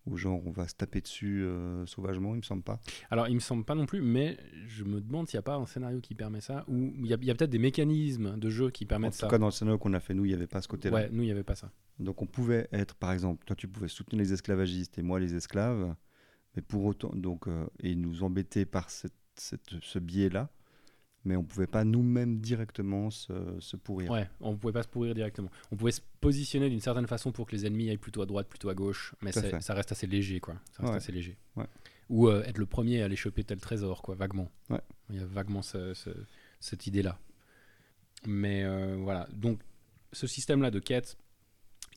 où 0.06 0.16
genre 0.16 0.40
on 0.46 0.50
va 0.50 0.66
se 0.66 0.74
taper 0.74 1.00
dessus 1.00 1.42
euh, 1.44 1.86
sauvagement, 1.86 2.34
il 2.34 2.38
me 2.38 2.42
semble 2.42 2.62
pas. 2.62 2.80
Alors, 3.10 3.28
il 3.28 3.34
me 3.34 3.40
semble 3.40 3.64
pas 3.64 3.74
non 3.74 3.86
plus, 3.86 4.00
mais 4.02 4.36
je 4.66 4.82
me 4.84 5.00
demande 5.00 5.28
s'il 5.28 5.36
n'y 5.36 5.40
a 5.40 5.42
pas 5.42 5.54
un 5.56 5.66
scénario 5.66 6.00
qui 6.00 6.14
permet 6.14 6.40
ça, 6.40 6.64
ou 6.68 6.92
il 7.04 7.06
y 7.06 7.12
a, 7.12 7.34
peut-être 7.34 7.50
des 7.50 7.58
mécanismes 7.58 8.36
de 8.38 8.50
jeu 8.50 8.70
qui 8.70 8.84
En 8.84 8.88
permettent 8.88 9.12
tout 9.12 9.18
ça. 9.20 9.28
cas, 9.28 9.38
dans 9.38 9.46
le 9.46 9.52
scénario 9.52 9.78
qu'on 9.78 9.92
a 9.94 10.00
fait 10.00 10.14
nous, 10.14 10.24
il 10.24 10.28
n'y 10.28 10.34
avait 10.34 10.46
pas 10.46 10.60
ce 10.60 10.68
côté-là. 10.68 10.94
ouais, 10.96 11.08
nous, 11.12 11.22
il 11.22 11.26
n'y 11.26 11.32
avait 11.32 11.44
pas 11.44 11.54
ça. 11.54 11.70
Donc 11.98 12.20
on 12.22 12.26
pouvait 12.26 12.68
être, 12.72 12.94
par 12.96 13.12
exemple, 13.12 13.44
toi 13.44 13.54
tu 13.54 13.68
pouvais 13.68 13.86
soutenir 13.88 14.20
les 14.22 14.32
esclavagistes 14.32 14.98
et 14.98 15.02
moi 15.02 15.20
les 15.20 15.34
esclaves, 15.36 15.94
mais 16.56 16.62
pour 16.62 16.84
autant, 16.84 17.10
donc, 17.14 17.46
euh, 17.48 17.66
et 17.80 17.94
nous 17.94 18.24
embêter 18.24 18.64
par 18.64 18.90
cette, 18.90 19.14
cette- 19.36 19.78
ce 19.82 19.98
biais-là, 19.98 20.50
mais 21.24 21.36
on 21.36 21.44
pouvait 21.44 21.66
pas 21.66 21.84
nous-mêmes 21.84 22.38
directement 22.40 23.10
se, 23.10 23.32
se 23.60 23.76
pourrir. 23.76 24.10
Ouais, 24.10 24.28
on 24.40 24.56
pouvait 24.56 24.72
pas 24.72 24.82
se 24.82 24.88
pourrir 24.88 25.14
directement. 25.14 25.50
On 25.70 25.76
pouvait 25.76 25.92
se 25.92 26.00
positionner 26.20 26.68
d'une 26.68 26.80
certaine 26.80 27.06
façon 27.06 27.30
pour 27.32 27.46
que 27.46 27.52
les 27.52 27.64
ennemis 27.66 27.90
aillent 27.90 27.96
plutôt 27.96 28.22
à 28.22 28.26
droite, 28.26 28.48
plutôt 28.48 28.68
à 28.70 28.74
gauche, 28.74 29.14
mais 29.22 29.32
fait. 29.32 29.60
ça 29.60 29.74
reste 29.74 29.92
assez 29.92 30.06
léger, 30.06 30.40
quoi. 30.40 30.54
Ça 30.72 30.82
reste 30.82 30.90
Ouais. 30.90 30.96
assez 30.96 31.12
léger. 31.12 31.36
Ouais. 31.56 31.66
Ou 32.08 32.28
euh, 32.28 32.42
être 32.44 32.58
le 32.58 32.66
premier 32.66 33.02
à 33.02 33.04
aller 33.06 33.16
choper 33.16 33.44
tel 33.44 33.60
trésor, 33.60 34.02
quoi, 34.02 34.14
vaguement. 34.16 34.50
Ouais. 34.70 34.80
Il 35.10 35.16
y 35.16 35.20
a 35.20 35.24
vaguement 35.26 35.62
ce- 35.62 35.94
ce- 35.94 36.10
cette 36.60 36.86
idée-là. 36.86 37.18
Mais 38.26 38.64
euh, 38.64 38.96
voilà, 39.00 39.28
donc 39.32 39.60
ce 40.12 40.26
système-là 40.26 40.70
de 40.70 40.78
quête, 40.78 41.16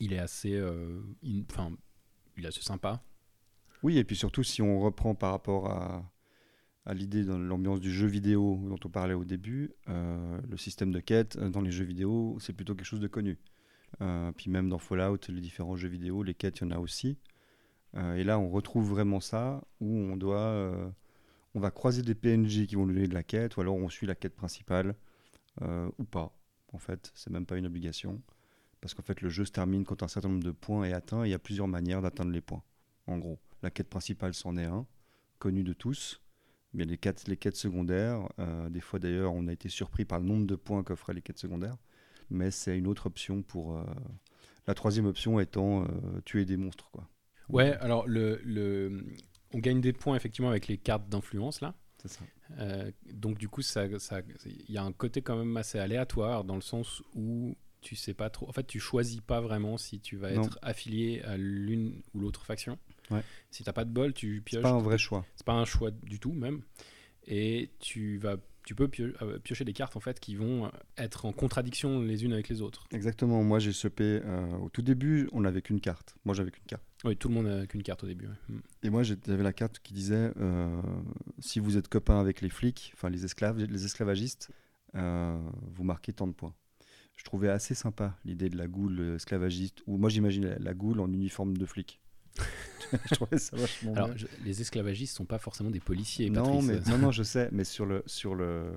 il 0.00 0.12
est 0.12 0.18
assez, 0.18 0.54
euh, 0.54 1.00
in- 1.24 1.42
enfin, 1.50 1.72
il 2.36 2.44
est 2.44 2.48
assez 2.48 2.62
sympa. 2.62 3.02
Oui, 3.82 3.98
et 3.98 4.04
puis 4.04 4.16
surtout 4.16 4.42
si 4.42 4.62
on 4.62 4.80
reprend 4.80 5.14
par 5.14 5.32
rapport 5.32 5.70
à, 5.70 6.04
à 6.86 6.94
l'idée 6.94 7.24
dans 7.24 7.36
l'ambiance 7.36 7.80
du 7.80 7.92
jeu 7.92 8.06
vidéo 8.06 8.60
dont 8.68 8.78
on 8.84 8.88
parlait 8.88 9.14
au 9.14 9.24
début, 9.24 9.72
euh, 9.88 10.40
le 10.48 10.56
système 10.56 10.92
de 10.92 11.00
quête 11.00 11.36
euh, 11.36 11.50
dans 11.50 11.60
les 11.60 11.72
jeux 11.72 11.84
vidéo, 11.84 12.38
c'est 12.40 12.52
plutôt 12.52 12.76
quelque 12.76 12.86
chose 12.86 13.00
de 13.00 13.08
connu. 13.08 13.38
Euh, 14.00 14.30
puis 14.32 14.50
même 14.50 14.68
dans 14.68 14.78
Fallout, 14.78 15.18
les 15.28 15.40
différents 15.40 15.76
jeux 15.76 15.88
vidéo, 15.88 16.22
les 16.22 16.34
quêtes, 16.34 16.60
il 16.60 16.64
y 16.64 16.66
en 16.68 16.70
a 16.70 16.78
aussi. 16.78 17.18
Et 18.14 18.24
là, 18.24 18.38
on 18.38 18.50
retrouve 18.50 18.90
vraiment 18.90 19.20
ça, 19.20 19.64
où 19.80 19.86
on 19.88 20.18
doit, 20.18 20.92
on 21.54 21.60
va 21.60 21.70
croiser 21.70 22.02
des 22.02 22.14
PNJ 22.14 22.66
qui 22.66 22.74
vont 22.74 22.84
nous 22.84 22.92
donner 22.92 23.08
de 23.08 23.14
la 23.14 23.22
quête, 23.22 23.56
ou 23.56 23.62
alors 23.62 23.76
on 23.76 23.88
suit 23.88 24.06
la 24.06 24.14
quête 24.14 24.36
principale, 24.36 24.94
ou 25.62 26.04
pas. 26.04 26.38
En 26.74 26.78
fait, 26.78 27.10
c'est 27.14 27.30
même 27.30 27.46
pas 27.46 27.56
une 27.56 27.64
obligation, 27.64 28.20
parce 28.82 28.92
qu'en 28.92 29.02
fait, 29.02 29.22
le 29.22 29.30
jeu 29.30 29.46
se 29.46 29.52
termine 29.52 29.86
quand 29.86 30.02
un 30.02 30.08
certain 30.08 30.28
nombre 30.28 30.44
de 30.44 30.50
points 30.50 30.84
est 30.84 30.92
atteint, 30.92 31.24
et 31.24 31.28
il 31.28 31.30
y 31.30 31.34
a 31.34 31.38
plusieurs 31.38 31.68
manières 31.68 32.02
d'atteindre 32.02 32.32
les 32.32 32.42
points. 32.42 32.62
En 33.06 33.16
gros, 33.16 33.38
la 33.62 33.70
quête 33.70 33.88
principale, 33.88 34.34
c'en 34.34 34.58
est 34.58 34.66
un, 34.66 34.84
connu 35.38 35.62
de 35.62 35.72
tous. 35.72 36.20
Mais 36.76 36.84
les 36.84 36.96
quêtes, 36.98 37.26
les 37.26 37.36
quêtes 37.36 37.56
secondaires, 37.56 38.28
euh, 38.38 38.68
des 38.70 38.80
fois 38.80 38.98
d'ailleurs, 39.00 39.32
on 39.34 39.48
a 39.48 39.52
été 39.52 39.68
surpris 39.68 40.04
par 40.04 40.20
le 40.20 40.26
nombre 40.26 40.46
de 40.46 40.54
points 40.56 40.84
qu'offraient 40.84 41.14
les 41.14 41.22
quêtes 41.22 41.38
secondaires. 41.38 41.76
Mais 42.30 42.50
c'est 42.52 42.78
une 42.78 42.86
autre 42.86 43.06
option 43.06 43.42
pour. 43.42 43.76
euh, 43.76 43.84
la 44.68 44.74
troisième 44.74 45.06
option 45.06 45.38
étant 45.40 45.84
euh, 45.84 45.86
tuer 46.24 46.44
des 46.44 46.56
monstres, 46.56 46.90
quoi. 46.90 47.08
Ouais, 47.48 47.72
alors 47.74 48.06
le, 48.08 48.40
le, 48.44 49.04
on 49.54 49.58
gagne 49.60 49.80
des 49.80 49.92
points 49.92 50.16
effectivement 50.16 50.50
avec 50.50 50.66
les 50.66 50.76
cartes 50.76 51.08
d'influence 51.08 51.60
là. 51.60 51.74
C'est 52.02 52.08
ça. 52.08 52.24
Euh, 52.58 52.90
donc 53.12 53.38
du 53.38 53.48
coup, 53.48 53.62
ça, 53.62 53.86
ça- 54.00 54.20
il 54.44 54.70
y 54.74 54.76
a 54.76 54.82
un 54.82 54.92
côté 54.92 55.22
quand 55.22 55.36
même 55.36 55.56
assez 55.56 55.78
aléatoire 55.78 56.42
dans 56.44 56.56
le 56.56 56.60
sens 56.60 57.02
où 57.14 57.56
tu 57.80 57.94
sais 57.94 58.14
pas 58.14 58.28
trop. 58.30 58.48
En 58.48 58.52
fait, 58.52 58.66
tu 58.66 58.80
choisis 58.80 59.20
pas 59.20 59.40
vraiment 59.40 59.76
si 59.78 60.00
tu 60.00 60.16
vas 60.16 60.32
Non. 60.32 60.42
être 60.42 60.58
affilié 60.62 61.22
à 61.22 61.36
l'une 61.36 62.02
ou 62.14 62.20
l'autre 62.20 62.44
faction. 62.44 62.78
Ouais. 63.10 63.22
Si 63.50 63.62
t'as 63.64 63.72
pas 63.72 63.84
de 63.84 63.90
bol, 63.90 64.12
tu 64.12 64.36
C'est 64.36 64.42
pioches. 64.42 64.62
pas 64.62 64.70
un 64.70 64.78
vrai 64.80 64.98
choix. 64.98 65.24
C'est 65.36 65.46
pas 65.46 65.54
un 65.54 65.64
choix 65.64 65.90
du 65.90 66.18
tout 66.18 66.32
même. 66.32 66.62
Et 67.28 67.70
tu 67.80 68.18
vas, 68.18 68.36
tu 68.64 68.74
peux 68.76 68.88
euh, 69.00 69.38
piocher 69.40 69.64
des 69.64 69.72
cartes 69.72 69.96
en 69.96 70.00
fait 70.00 70.20
qui 70.20 70.36
vont 70.36 70.70
être 70.96 71.24
en 71.26 71.32
contradiction 71.32 72.00
les 72.00 72.24
unes 72.24 72.32
avec 72.32 72.48
les 72.48 72.62
autres. 72.62 72.86
Exactement. 72.92 73.42
Moi, 73.42 73.58
j'ai 73.58 73.72
chopé. 73.72 74.20
euh, 74.24 74.56
au 74.58 74.68
tout 74.68 74.82
début, 74.82 75.28
on 75.32 75.40
n'avait 75.40 75.62
qu'une 75.62 75.80
carte. 75.80 76.16
Moi, 76.24 76.34
j'avais 76.34 76.50
qu'une 76.52 76.64
carte. 76.66 76.84
Oui, 77.04 77.16
tout 77.16 77.28
le 77.28 77.34
monde 77.34 77.46
a 77.48 77.66
qu'une 77.66 77.82
carte 77.82 78.04
au 78.04 78.06
début. 78.06 78.26
ouais. 78.26 78.34
Mm. 78.48 78.58
Et 78.84 78.90
moi, 78.90 79.02
j'avais 79.02 79.42
la 79.42 79.52
carte 79.52 79.80
qui 79.80 79.92
disait 79.92 80.30
euh, 80.36 80.80
si 81.40 81.58
vous 81.58 81.76
êtes 81.76 81.88
copain 81.88 82.20
avec 82.20 82.40
les 82.40 82.48
flics, 82.50 82.92
enfin 82.94 83.10
les 83.10 83.24
esclaves, 83.24 83.58
les 83.58 83.84
esclavagistes, 83.84 84.50
euh, 84.94 85.36
vous 85.74 85.82
marquez 85.84 86.12
tant 86.12 86.26
de 86.28 86.32
points. 86.32 86.54
Je 87.16 87.24
trouvais 87.24 87.48
assez 87.48 87.74
sympa 87.74 88.16
l'idée 88.24 88.50
de 88.50 88.56
la 88.58 88.66
goule 88.68 89.14
esclavagiste, 89.16 89.82
ou 89.86 89.96
moi 89.96 90.10
j'imaginais 90.10 90.58
la 90.60 90.74
goule 90.74 91.00
en 91.00 91.10
uniforme 91.12 91.56
de 91.56 91.64
flic. 91.66 91.98
je 93.10 93.14
trouvais 93.14 93.38
ça 93.38 93.56
vachement 93.56 93.94
Alors, 93.94 94.08
bien. 94.08 94.16
je- 94.16 94.26
les 94.44 94.60
esclavagistes 94.60 95.16
sont 95.16 95.24
pas 95.24 95.38
forcément 95.38 95.70
des 95.70 95.80
policiers. 95.80 96.30
Non, 96.30 96.42
Patrice. 96.60 96.64
mais, 96.86 96.90
non, 96.92 96.98
non, 96.98 97.10
je 97.10 97.22
sais, 97.24 97.48
mais 97.52 97.64
sur 97.64 97.86
le, 97.86 98.02
sur 98.06 98.34
le, 98.34 98.72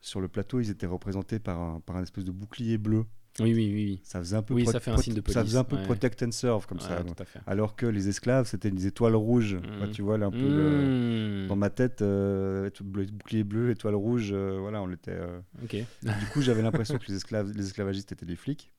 sur 0.00 0.20
le 0.20 0.28
plateau, 0.28 0.60
ils 0.60 0.70
étaient 0.70 0.86
représentés 0.86 1.38
par 1.38 1.60
un, 1.60 1.80
par 1.80 1.96
un 1.96 2.02
espèce 2.02 2.24
de 2.24 2.32
bouclier 2.32 2.78
bleu. 2.78 3.04
Oui, 3.38 3.54
oui, 3.54 3.70
oui, 3.72 3.84
oui. 3.84 4.00
Ça 4.02 4.18
faisait 4.18 4.34
un 4.36 4.42
peu, 4.42 4.54
Oui, 4.54 4.66
ça 4.66 4.80
fait 4.80 4.90
un 4.90 4.96
signe 4.96 5.14
de 5.14 5.22
ça 5.30 5.44
faisait 5.44 5.56
un 5.56 5.62
peu 5.64 5.76
ouais. 5.76 5.84
protect 5.84 6.20
and 6.24 6.32
serve 6.32 6.66
comme 6.66 6.78
Ouais, 6.78 6.84
ça. 6.84 7.04
tout 7.04 7.22
à 7.22 7.24
fait. 7.24 7.38
Alors 7.46 7.76
que 7.76 7.86
les 7.86 8.08
esclaves, 8.08 8.46
c'était 8.48 8.72
des 8.72 8.86
étoiles 8.88 9.14
rouges. 9.14 9.56
Enfin, 9.76 9.88
tu 9.88 10.02
vois, 10.02 10.18
là, 10.18 10.26
un 10.26 10.30
peu 10.32 10.48
le- 10.48 11.44
Mmh. 11.44 11.46
dans 11.46 11.54
ma 11.56 11.70
tête, 11.70 12.02
euh, 12.02 12.68
bouclier 12.82 13.44
bleu, 13.44 13.70
étoile 13.70 13.94
rouge, 13.94 14.30
euh, 14.32 14.58
voilà, 14.60 14.82
on 14.82 14.90
était. 14.90 15.12
euh. 15.12 15.38
Du 15.62 16.26
coup, 16.32 16.42
j'avais 16.42 16.60
l'impression 16.60 16.98
que 16.98 17.06
les, 17.06 17.14
esclaves, 17.14 17.52
les 17.52 17.64
esclavagistes 17.66 18.10
étaient 18.10 18.26
des 18.26 18.36
flics. 18.36 18.72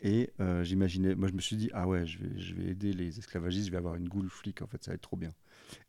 Et 0.00 0.30
euh, 0.40 0.62
j'imaginais, 0.62 1.14
moi 1.16 1.28
je 1.28 1.32
me 1.34 1.40
suis 1.40 1.56
dit, 1.56 1.70
ah 1.72 1.88
ouais, 1.88 2.06
je 2.06 2.18
vais, 2.18 2.38
je 2.38 2.54
vais 2.54 2.66
aider 2.70 2.92
les 2.92 3.18
esclavagistes, 3.18 3.66
je 3.66 3.72
vais 3.72 3.78
avoir 3.78 3.96
une 3.96 4.08
goule 4.08 4.28
flic, 4.30 4.62
en 4.62 4.66
fait, 4.66 4.82
ça 4.84 4.92
va 4.92 4.94
être 4.94 5.00
trop 5.02 5.16
bien. 5.16 5.32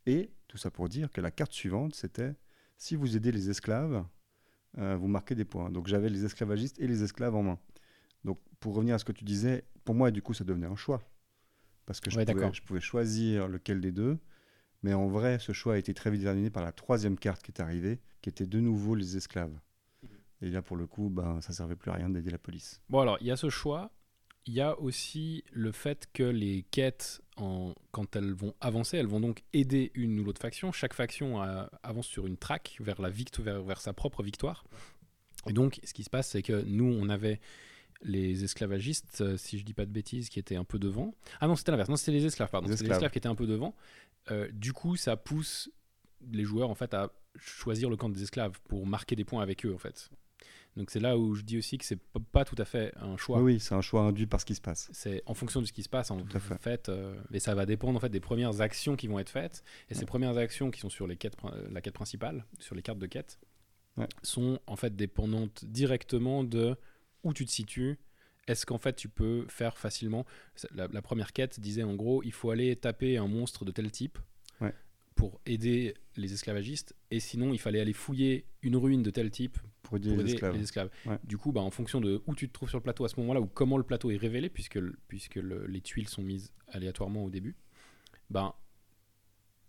Et 0.08 0.32
tout 0.48 0.58
ça 0.58 0.72
pour 0.72 0.90
dire 0.90 1.12
que 1.12 1.22
la 1.22 1.30
carte 1.32 1.54
suivante, 1.54 1.94
c'était, 1.96 2.36
si 2.78 2.96
vous 2.96 3.16
aidez 3.16 3.32
les 3.32 3.50
esclaves, 3.52 4.04
euh, 4.80 4.96
vous 4.96 5.08
marquez 5.08 5.36
des 5.36 5.46
points. 5.46 5.70
Donc 5.70 5.88
j'avais 5.88 6.10
les 6.10 6.26
esclavagistes 6.26 6.80
et 6.80 6.88
les 6.88 7.04
esclaves 7.04 7.36
en 7.36 7.44
main. 7.44 7.60
Donc 8.26 8.40
pour 8.60 8.74
revenir 8.74 8.96
à 8.96 9.00
ce 9.00 9.06
que 9.06 9.12
tu 9.12 9.24
disais, 9.26 9.64
pour 9.86 9.94
moi, 9.96 10.10
du 10.12 10.22
coup, 10.22 10.34
ça 10.34 10.44
devenait 10.44 10.68
un 10.68 10.76
choix. 10.76 11.02
Parce 11.86 12.00
que 12.00 12.10
je, 12.10 12.18
Ouais, 12.18 12.26
pouvais, 12.26 12.36
d'accord. 12.36 12.54
je 12.54 12.62
pouvais 12.62 12.80
choisir 12.82 13.48
lequel 13.48 13.80
des 13.82 13.92
deux. 13.92 14.18
Mais 14.82 14.94
en 14.94 15.08
vrai, 15.08 15.40
ce 15.40 15.52
choix 15.52 15.74
a 15.74 15.78
été 15.78 15.94
très 15.94 16.10
vite 16.10 16.24
terminé 16.24 16.50
par 16.50 16.64
la 16.64 16.72
troisième 16.72 17.18
carte 17.18 17.42
qui 17.44 17.52
est 17.52 17.62
arrivée, 17.62 18.00
qui 18.22 18.30
était 18.30 18.46
de 18.48 18.60
nouveau 18.60 18.96
les 18.96 19.18
esclaves. 19.18 19.60
Et 20.42 20.50
là, 20.50 20.62
pour 20.62 20.78
le 20.78 20.88
coup, 20.88 21.10
ben, 21.10 21.42
ça 21.42 21.52
servait 21.52 21.76
plus 21.76 21.92
à 21.92 21.96
rien 21.96 22.10
d'aider 22.10 22.30
la 22.32 22.38
police. 22.38 22.82
Bon, 22.90 23.00
alors, 23.00 23.18
il 23.22 23.28
y 23.28 23.32
a 23.32 23.36
ce 23.36 23.50
choix. 23.50 23.92
Il 24.50 24.56
y 24.56 24.62
a 24.62 24.80
aussi 24.80 25.44
le 25.52 25.72
fait 25.72 26.08
que 26.12 26.24
les 26.24 26.66
quêtes, 26.72 27.22
en, 27.38 27.76
quand 27.92 28.16
elles 28.16 28.34
vont 28.34 28.56
avancer, 28.62 28.98
elles 28.98 29.06
vont 29.06 29.20
donc 29.20 29.44
aider 29.54 29.92
une 29.94 30.20
ou 30.20 30.24
l'autre 30.24 30.42
faction. 30.42 30.72
Chaque 30.72 30.96
faction 30.96 31.44
euh, 31.44 31.68
avance 31.84 32.08
sur 32.08 32.26
une 32.26 32.36
track 32.36 32.76
vers, 32.80 33.00
la 33.00 33.12
vers, 33.12 33.62
vers 33.62 33.80
sa 33.80 33.94
propre 33.94 34.24
victoire. 34.24 34.66
Et 35.46 35.54
donc, 35.54 35.80
ce 35.84 35.94
qui 35.94 36.04
se 36.04 36.10
passe, 36.10 36.30
c'est 36.30 36.42
que 36.42 36.64
nous, 36.64 36.86
on 37.00 37.10
avait 37.10 37.40
les 38.02 38.44
esclavagistes, 38.44 39.22
euh, 39.22 39.38
si 39.38 39.60
je 39.60 39.64
dis 39.64 39.76
pas 39.76 39.86
de 39.86 39.92
bêtises, 39.92 40.30
qui 40.30 40.40
étaient 40.40 40.56
un 40.56 40.64
peu 40.64 40.80
devant. 40.80 41.14
Ah 41.42 41.48
non, 41.48 41.56
c'était 41.56 41.70
l'inverse. 41.70 41.90
Non, 41.90 41.96
c'était 41.96 42.14
les 42.14 42.26
esclaves, 42.26 42.50
pardon. 42.50 42.66
C'était 42.70 42.78
les 42.78 42.86
esclaves. 42.86 42.96
esclaves 42.98 43.12
qui 43.12 43.18
étaient 43.20 43.28
un 43.28 43.36
peu 43.36 43.46
devant. 43.46 43.76
Euh, 44.32 44.50
du 44.52 44.74
coup, 44.74 44.96
ça 44.96 45.16
pousse 45.16 45.70
les 46.32 46.44
joueurs 46.44 46.72
en 46.72 46.76
fait 46.76 46.96
à 46.96 47.12
choisir 47.36 47.88
le 47.88 47.98
camp 47.98 48.10
des 48.10 48.24
esclaves 48.24 48.60
pour 48.68 48.88
marquer 48.88 49.16
des 49.16 49.26
points 49.26 49.44
avec 49.44 49.64
eux 49.64 49.76
en 49.76 49.78
fait. 49.78 50.10
Donc 50.78 50.92
c'est 50.92 51.00
là 51.00 51.18
où 51.18 51.34
je 51.36 51.42
dis 51.42 51.58
aussi 51.58 51.78
que 51.78 51.84
c'est 51.86 52.00
pas 52.32 52.46
tout 52.46 52.56
à 52.58 52.64
fait 52.66 52.94
un 52.98 53.18
choix. 53.18 53.42
Oui, 53.42 53.60
c'est 53.60 53.74
un 53.76 53.82
choix 53.82 54.04
induit 54.04 54.28
par 54.28 54.40
ce 54.40 54.46
qui 54.46 54.56
se 54.56 54.62
passe. 54.62 54.90
C'est 54.94 55.22
en 55.26 55.34
fonction 55.34 55.62
de 55.62 55.66
ce 55.66 55.74
qui 55.74 55.84
se 55.84 55.90
passe 55.90 56.12
en 56.12 56.22
Tout 56.22 56.40
fait. 56.40 56.58
fait, 56.62 56.90
euh, 56.90 57.20
et 57.34 57.40
ça 57.40 57.56
va 57.56 57.66
dépendre 57.66 57.98
en 57.98 58.00
fait 58.00 58.10
des 58.10 58.20
premières 58.20 58.62
actions 58.62 58.96
qui 58.96 59.08
vont 59.08 59.20
être 59.20 59.30
faites. 59.30 59.64
Et 59.90 59.96
ces 59.96 60.06
premières 60.06 60.38
actions 60.38 60.72
qui 60.72 60.80
sont 60.80 60.90
sur 60.90 61.08
les 61.08 61.18
quêtes, 61.18 61.36
euh, 61.44 61.68
la 61.72 61.82
quête 61.82 61.96
principale, 61.96 62.46
sur 62.60 62.76
les 62.76 62.82
cartes 62.82 63.00
de 63.00 63.08
quête, 63.08 63.40
Ouais. 63.98 64.08
sont 64.24 64.60
en 64.68 64.76
fait 64.78 64.96
dépendantes 64.96 65.66
directement 65.66 66.44
de 66.46 66.78
où 67.24 67.34
tu 67.34 67.46
te 67.46 67.52
situes. 67.52 67.98
Est-ce 68.48 68.66
qu'en 68.66 68.78
fait 68.78 68.96
tu 68.96 69.10
peux 69.10 69.46
faire 69.50 69.78
facilement 69.78 70.26
la, 70.74 70.88
la 70.88 71.02
première 71.02 71.34
quête 71.34 71.60
disait 71.60 71.84
en 71.84 71.96
gros 71.96 72.24
il 72.24 72.32
faut 72.32 72.50
aller 72.52 72.76
taper 72.78 73.18
un 73.18 73.28
monstre 73.28 73.66
de 73.66 73.72
tel 73.72 73.92
type. 73.92 74.18
Pour 75.20 75.42
aider 75.46 75.96
les 76.16 76.32
esclavagistes 76.32 76.96
et 77.12 77.20
sinon 77.20 77.52
il 77.52 77.60
fallait 77.60 77.82
aller 77.82 77.92
fouiller 77.92 78.46
une 78.62 78.78
ruine 78.78 79.04
de 79.04 79.10
tel 79.10 79.30
type 79.30 79.58
Pour 79.82 79.98
aider 79.98 80.10
pour 80.16 80.24
les 80.24 80.32
esclaves. 80.34 80.56
les 80.56 80.62
esclaves. 80.64 80.90
Ouais. 81.06 81.20
Du 81.26 81.38
coup, 81.38 81.52
bah, 81.52 81.60
en 81.60 81.72
fonction 81.72 82.00
de 82.00 82.22
où 82.26 82.36
tu 82.36 82.48
te 82.48 82.54
trouves 82.54 82.70
sur 82.70 82.78
le 82.78 82.84
plateau 82.84 83.04
à 83.04 83.10
ce 83.10 83.20
moment-là, 83.20 83.42
ou 83.42 83.46
comment 83.46 83.78
le 83.78 83.84
plateau 83.84 84.12
est 84.12 84.16
révélé, 84.18 84.50
puisque, 84.50 84.76
le- 84.76 84.96
puisque 85.10 85.36
le- 85.36 85.66
les 85.68 85.82
tuiles 85.82 86.08
sont 86.08 86.22
mises 86.22 86.54
aléatoirement 86.70 87.26
au 87.26 87.30
début, 87.30 87.58
ben, 88.30 88.54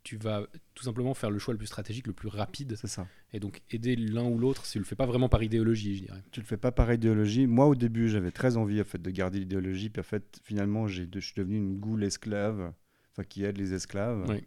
tu 0.05 0.17
vas 0.19 0.47
tout 0.75 0.85
simplement 0.85 1.15
faire 1.15 1.31
le 1.33 1.39
choix 1.41 1.53
le 1.53 1.59
plus 1.59 1.67
stratégique, 1.67 2.07
le 2.07 2.13
plus 2.15 2.29
rapide, 2.29 2.77
C'est 2.81 2.87
ça. 2.87 3.07
et 3.33 3.41
donc 3.41 3.61
aider 3.71 3.97
l'un 3.97 4.25
ou 4.25 4.39
l'autre, 4.39 4.65
si 4.67 4.73
tu 4.73 4.79
le 4.79 4.85
fais 4.85 4.95
pas 4.97 5.05
vraiment 5.07 5.29
par 5.29 5.43
idéologie, 5.43 5.97
je 5.97 6.05
dirais. 6.05 6.23
Tu 6.31 6.41
le 6.41 6.47
fais 6.47 6.57
pas 6.57 6.71
par 6.73 6.91
idéologie. 6.93 7.47
Moi, 7.49 7.67
au 7.67 7.75
début, 7.75 8.09
j'avais 8.09 8.31
très 8.31 8.57
envie 8.57 8.81
en 8.81 8.85
fait, 8.85 9.03
de 9.03 9.11
garder 9.11 9.41
l'idéologie. 9.41 9.91
Puis 9.91 10.01
en 10.01 10.05
fait, 10.05 10.41
finalement, 10.45 10.87
je 10.87 11.03
suis 11.21 11.35
devenu 11.37 11.57
une 11.57 11.79
goule 11.79 12.05
esclave, 12.05 12.73
enfin 13.13 13.25
qui 13.25 13.43
aide 13.45 13.59
les 13.59 13.75
esclaves. 13.75 14.25
Oui. 14.29 14.45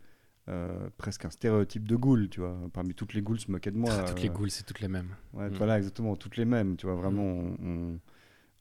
Euh, 0.49 0.89
presque 0.97 1.23
un 1.23 1.29
stéréotype 1.29 1.87
de 1.87 1.95
goule, 1.95 2.27
tu 2.29 2.41
vois. 2.41 2.57
Parmi 2.73 2.93
toutes 2.93 3.13
les 3.13 3.21
goules 3.21 3.39
se 3.39 3.49
moquaient 3.49 3.71
de 3.71 3.77
moi. 3.77 4.03
toutes 4.03 4.21
les 4.21 4.29
euh, 4.29 4.33
ghouls, 4.33 4.49
c'est 4.49 4.65
toutes 4.65 4.81
les 4.81 4.89
mêmes. 4.89 5.15
Ouais, 5.31 5.49
Mm. 5.49 5.53
Voilà, 5.55 5.77
exactement, 5.77 6.15
toutes 6.17 6.35
les 6.37 6.43
mêmes, 6.45 6.75
tu 6.75 6.85
vois, 6.85 6.95
vraiment. 6.95 7.23
on- 7.23 7.57
on- 7.65 7.99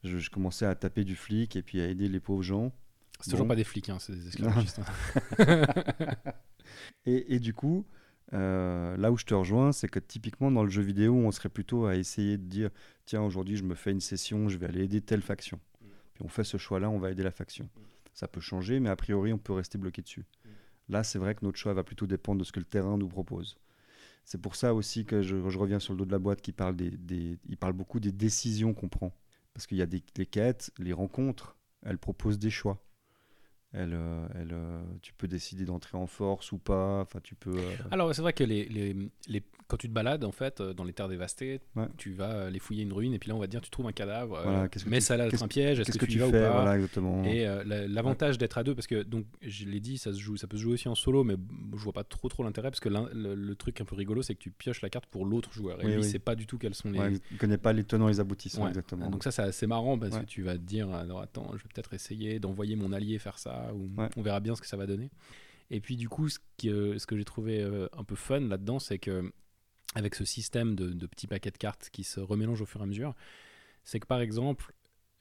je, 0.03 0.17
je 0.17 0.29
commençais 0.29 0.65
à 0.65 0.75
taper 0.75 1.03
du 1.03 1.15
flic 1.15 1.55
et 1.57 1.61
puis 1.61 1.81
à 1.81 1.87
aider 1.87 2.07
les 2.09 2.19
pauvres 2.21 2.41
gens. 2.43 2.71
C'est 3.19 3.31
toujours 3.31 3.47
pas 3.47 3.55
des 3.55 3.63
flics, 3.63 3.89
hein, 3.89 3.97
c'est 3.99 4.13
des 4.13 4.27
esclavagistes. 4.27 4.79
Et, 7.05 7.35
et 7.35 7.39
du 7.39 7.53
coup, 7.53 7.85
euh, 8.33 8.95
là 8.97 9.11
où 9.11 9.17
je 9.17 9.25
te 9.25 9.33
rejoins, 9.33 9.71
c'est 9.71 9.87
que 9.89 9.99
typiquement 9.99 10.49
dans 10.51 10.63
le 10.63 10.69
jeu 10.69 10.81
vidéo, 10.81 11.13
on 11.15 11.31
serait 11.31 11.49
plutôt 11.49 11.85
à 11.85 11.95
essayer 11.97 12.37
de 12.37 12.43
dire 12.45 12.69
tiens, 13.05 13.21
aujourd'hui, 13.21 13.57
je 13.57 13.63
me 13.63 13.75
fais 13.75 13.91
une 13.91 13.99
session, 13.99 14.47
je 14.49 14.57
vais 14.57 14.67
aller 14.67 14.83
aider 14.83 15.01
telle 15.01 15.21
faction. 15.21 15.59
Puis 16.13 16.23
on 16.23 16.29
fait 16.29 16.43
ce 16.43 16.57
choix-là, 16.57 16.89
on 16.89 16.99
va 16.99 17.11
aider 17.11 17.23
la 17.23 17.31
faction. 17.31 17.67
Ça 18.13 18.27
peut 18.27 18.41
changer, 18.41 18.79
mais 18.79 18.89
a 18.89 18.95
priori, 18.95 19.33
on 19.33 19.37
peut 19.37 19.53
rester 19.53 19.77
bloqué 19.77 20.01
dessus. 20.01 20.23
Là, 20.89 21.03
c'est 21.03 21.19
vrai 21.19 21.35
que 21.35 21.45
notre 21.45 21.57
choix 21.57 21.73
va 21.73 21.83
plutôt 21.83 22.07
dépendre 22.07 22.39
de 22.39 22.43
ce 22.43 22.51
que 22.51 22.59
le 22.59 22.65
terrain 22.65 22.97
nous 22.97 23.07
propose. 23.07 23.57
C'est 24.25 24.41
pour 24.41 24.55
ça 24.55 24.73
aussi 24.73 25.05
que 25.05 25.21
je, 25.21 25.35
reviens 25.35 25.79
sur 25.79 25.93
le 25.93 25.99
dos 25.99 26.05
de 26.05 26.11
la 26.11 26.19
boîte 26.19 26.41
qui 26.41 26.51
parle, 26.51 26.75
beaucoup 27.73 27.99
des 27.99 28.11
décisions 28.11 28.73
qu'on 28.73 28.89
prend. 28.89 29.13
Parce 29.53 29.67
qu'il 29.67 29.77
y 29.77 29.81
a 29.81 29.85
des, 29.85 30.01
quêtes, 30.01 30.71
les 30.79 30.93
rencontres, 30.93 31.57
elles 31.83 31.97
proposent 31.97 32.39
des 32.39 32.49
choix. 32.49 32.83
Elles, 33.71 33.93
euh, 33.93 34.27
euh, 34.35 34.83
tu 35.01 35.13
peux 35.13 35.27
décider 35.27 35.65
d'entrer 35.65 35.97
en 35.97 36.05
force 36.05 36.51
ou 36.51 36.59
pas. 36.59 37.01
Enfin, 37.01 37.19
tu 37.21 37.35
peux. 37.35 37.57
euh, 37.57 37.75
Alors 37.91 38.13
c'est 38.13 38.21
vrai 38.21 38.33
que 38.33 38.43
les- 38.43 38.69
quand 39.73 39.77
tu 39.77 39.87
te 39.89 39.93
balades 39.93 40.23
en 40.23 40.31
fait 40.31 40.61
euh, 40.61 40.71
dans 40.75 40.83
les 40.83 40.93
terres 40.93 41.07
dévastées, 41.09 41.59
Ouais. 41.75 41.87
tu 41.97 42.13
vas 42.13 42.29
euh, 42.31 42.49
les 42.51 42.59
fouiller 42.59 42.83
une 42.83 42.93
ruine 42.93 43.11
et 43.15 43.17
puis 43.17 43.29
là 43.29 43.35
on 43.35 43.39
va 43.39 43.47
te 43.47 43.51
dire 43.51 43.59
tu 43.61 43.71
trouves 43.71 43.87
un 43.87 43.91
cadavre, 43.91 44.35
euh, 44.35 44.43
Voilà, 44.43 44.67
que 44.67 44.77
tu- 44.77 45.01
ça 45.01 45.17
là 45.17 45.27
qu'est-ce- 45.31 45.43
un 45.43 45.47
piège, 45.47 45.79
est-ce 45.79 45.91
que, 45.91 45.97
que, 45.97 46.05
tu 46.05 46.19
vas 46.19 46.29
fais 46.29 46.37
ou 46.37 46.43
pas? 46.43 46.51
Voilà, 46.61 46.75
exactement. 46.75 47.23
Et 47.23 47.47
euh, 47.47 47.63
la- 47.65 47.87
l'avantage 47.87 48.37
d'être 48.37 48.59
à 48.59 48.63
deux, 48.63 48.75
parce 48.75 48.85
que 48.85 49.01
donc 49.01 49.25
je 49.41 49.65
l'ai 49.65 49.79
dit, 49.79 49.97
ça 49.97 50.13
se 50.13 50.19
joue, 50.19 50.37
ça 50.37 50.45
peut 50.45 50.57
se 50.57 50.61
jouer 50.61 50.73
aussi 50.73 50.87
en 50.89 50.93
solo, 50.93 51.23
mais 51.23 51.35
je 51.71 51.77
vois 51.79 51.91
pas 51.93 52.03
trop 52.03 52.29
trop 52.29 52.43
l'intérêt 52.43 52.69
parce 52.69 52.79
que 52.81 52.89
le, 52.89 53.33
le 53.33 53.55
truc 53.55 53.81
un 53.81 53.85
peu 53.85 53.95
rigolo, 53.95 54.21
c'est 54.21 54.35
que 54.35 54.39
tu 54.39 54.51
pioches 54.51 54.83
la 54.83 54.91
carte 54.91 55.07
pour 55.07 55.25
l'autre 55.25 55.51
joueur 55.51 55.81
et 55.81 55.85
Oui, 55.87 55.93
lui 55.93 56.01
oui. 56.01 56.07
sait 56.07 56.19
pas 56.19 56.35
du 56.35 56.45
tout 56.45 56.59
quels 56.59 56.75
sont 56.75 56.91
les. 56.91 56.99
Ouais, 56.99 57.13
il 57.31 57.37
connaît 57.39 57.57
pas 57.57 57.73
les 57.73 57.83
tenants 57.83 58.09
et 58.09 58.11
les 58.11 58.19
aboutissants, 58.19 58.67
exactement. 58.67 59.09
Donc 59.09 59.23
ça 59.23 59.31
c'est 59.31 59.41
assez 59.41 59.65
marrant 59.65 59.97
parce 59.97 60.19
que 60.19 60.25
tu 60.25 60.43
vas 60.43 60.53
te 60.53 60.57
dire 60.63 60.91
alors 60.91 61.21
attends, 61.21 61.47
je 61.53 61.63
vais 61.63 61.69
peut-être 61.73 61.95
essayer 61.95 62.37
d'envoyer 62.39 62.75
mon 62.75 62.93
allié 62.93 63.17
faire 63.17 63.39
ça 63.39 63.71
ou 63.73 63.89
on 64.17 64.21
verra 64.21 64.39
bien 64.39 64.53
ce 64.53 64.61
que 64.61 64.67
ça 64.67 64.77
va 64.77 64.85
donner. 64.85 65.09
Et 65.71 65.79
puis 65.79 65.95
du 65.95 66.07
coup, 66.09 66.29
ce, 66.29 66.37
qui, 66.57 66.69
euh, 66.69 66.99
ce 66.99 67.07
que 67.07 67.17
j'ai 67.17 67.23
trouvé 67.23 67.61
euh, 67.63 67.87
un 67.97 68.03
peu 68.03 68.13
fun 68.15 68.41
là-dedans, 68.41 68.77
c'est 68.77 68.99
que 68.99 69.31
avec 69.95 70.15
ce 70.15 70.25
système 70.25 70.75
de, 70.75 70.89
de 70.93 71.05
petits 71.07 71.27
paquets 71.27 71.51
de 71.51 71.57
cartes 71.57 71.89
qui 71.91 72.03
se 72.03 72.19
remélangent 72.19 72.61
au 72.61 72.65
fur 72.65 72.79
et 72.81 72.83
à 72.83 72.87
mesure, 72.87 73.15
c'est 73.83 73.99
que 73.99 74.07
par 74.07 74.21
exemple, 74.21 74.73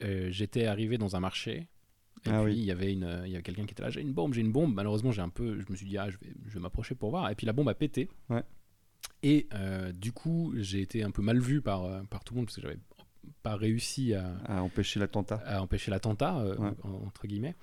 euh, 0.02 0.28
j'étais 0.30 0.66
arrivé 0.66 0.98
dans 0.98 1.16
un 1.16 1.20
marché. 1.20 1.68
Et 2.24 2.30
Ah 2.30 2.42
puis 2.44 2.52
oui. 2.52 2.58
il 2.58 2.64
y 2.64 2.70
avait 2.70 2.92
une, 2.92 3.22
y 3.26 3.34
avait 3.34 3.42
quelqu'un 3.42 3.66
qui 3.66 3.72
était 3.72 3.82
là, 3.82 3.90
j'ai 3.90 4.00
une 4.00 4.12
bombe, 4.12 4.32
j'ai 4.34 4.40
une 4.42 4.52
bombe. 4.52 4.72
Malheureusement, 4.74 5.10
j'ai 5.10 5.22
un 5.22 5.28
peu, 5.28 5.60
je 5.60 5.66
me 5.70 5.76
suis 5.76 5.86
dit 5.86 5.98
ah, 5.98 6.08
je 6.10 6.18
vais, 6.18 6.32
je 6.46 6.54
vais 6.54 6.60
m'approcher 6.60 6.94
pour 6.94 7.10
voir. 7.10 7.28
Et 7.30 7.34
puis 7.34 7.46
la 7.46 7.52
bombe 7.52 7.68
a 7.68 7.74
pété. 7.74 8.08
Ouais. 8.28 8.42
Et 9.22 9.48
euh, 9.54 9.92
du 9.92 10.12
coup, 10.12 10.52
j'ai 10.56 10.80
été 10.80 11.02
un 11.02 11.10
peu 11.10 11.22
mal 11.22 11.38
vu 11.40 11.60
par, 11.62 11.84
euh, 11.84 12.02
par 12.04 12.22
tout 12.24 12.34
le 12.34 12.38
monde 12.38 12.46
parce 12.46 12.56
que 12.56 12.62
j'avais 12.62 12.78
pas 13.42 13.56
réussi 13.56 14.14
à, 14.14 14.36
À 14.46 14.62
empêcher 14.62 15.00
l'attentat. 15.00 15.42
à 15.46 15.62
empêcher 15.62 15.90
l'attentat, 15.90 16.38
euh, 16.40 16.56
Ouais. 16.56 16.70
entre 16.84 17.26
guillemets. 17.26 17.54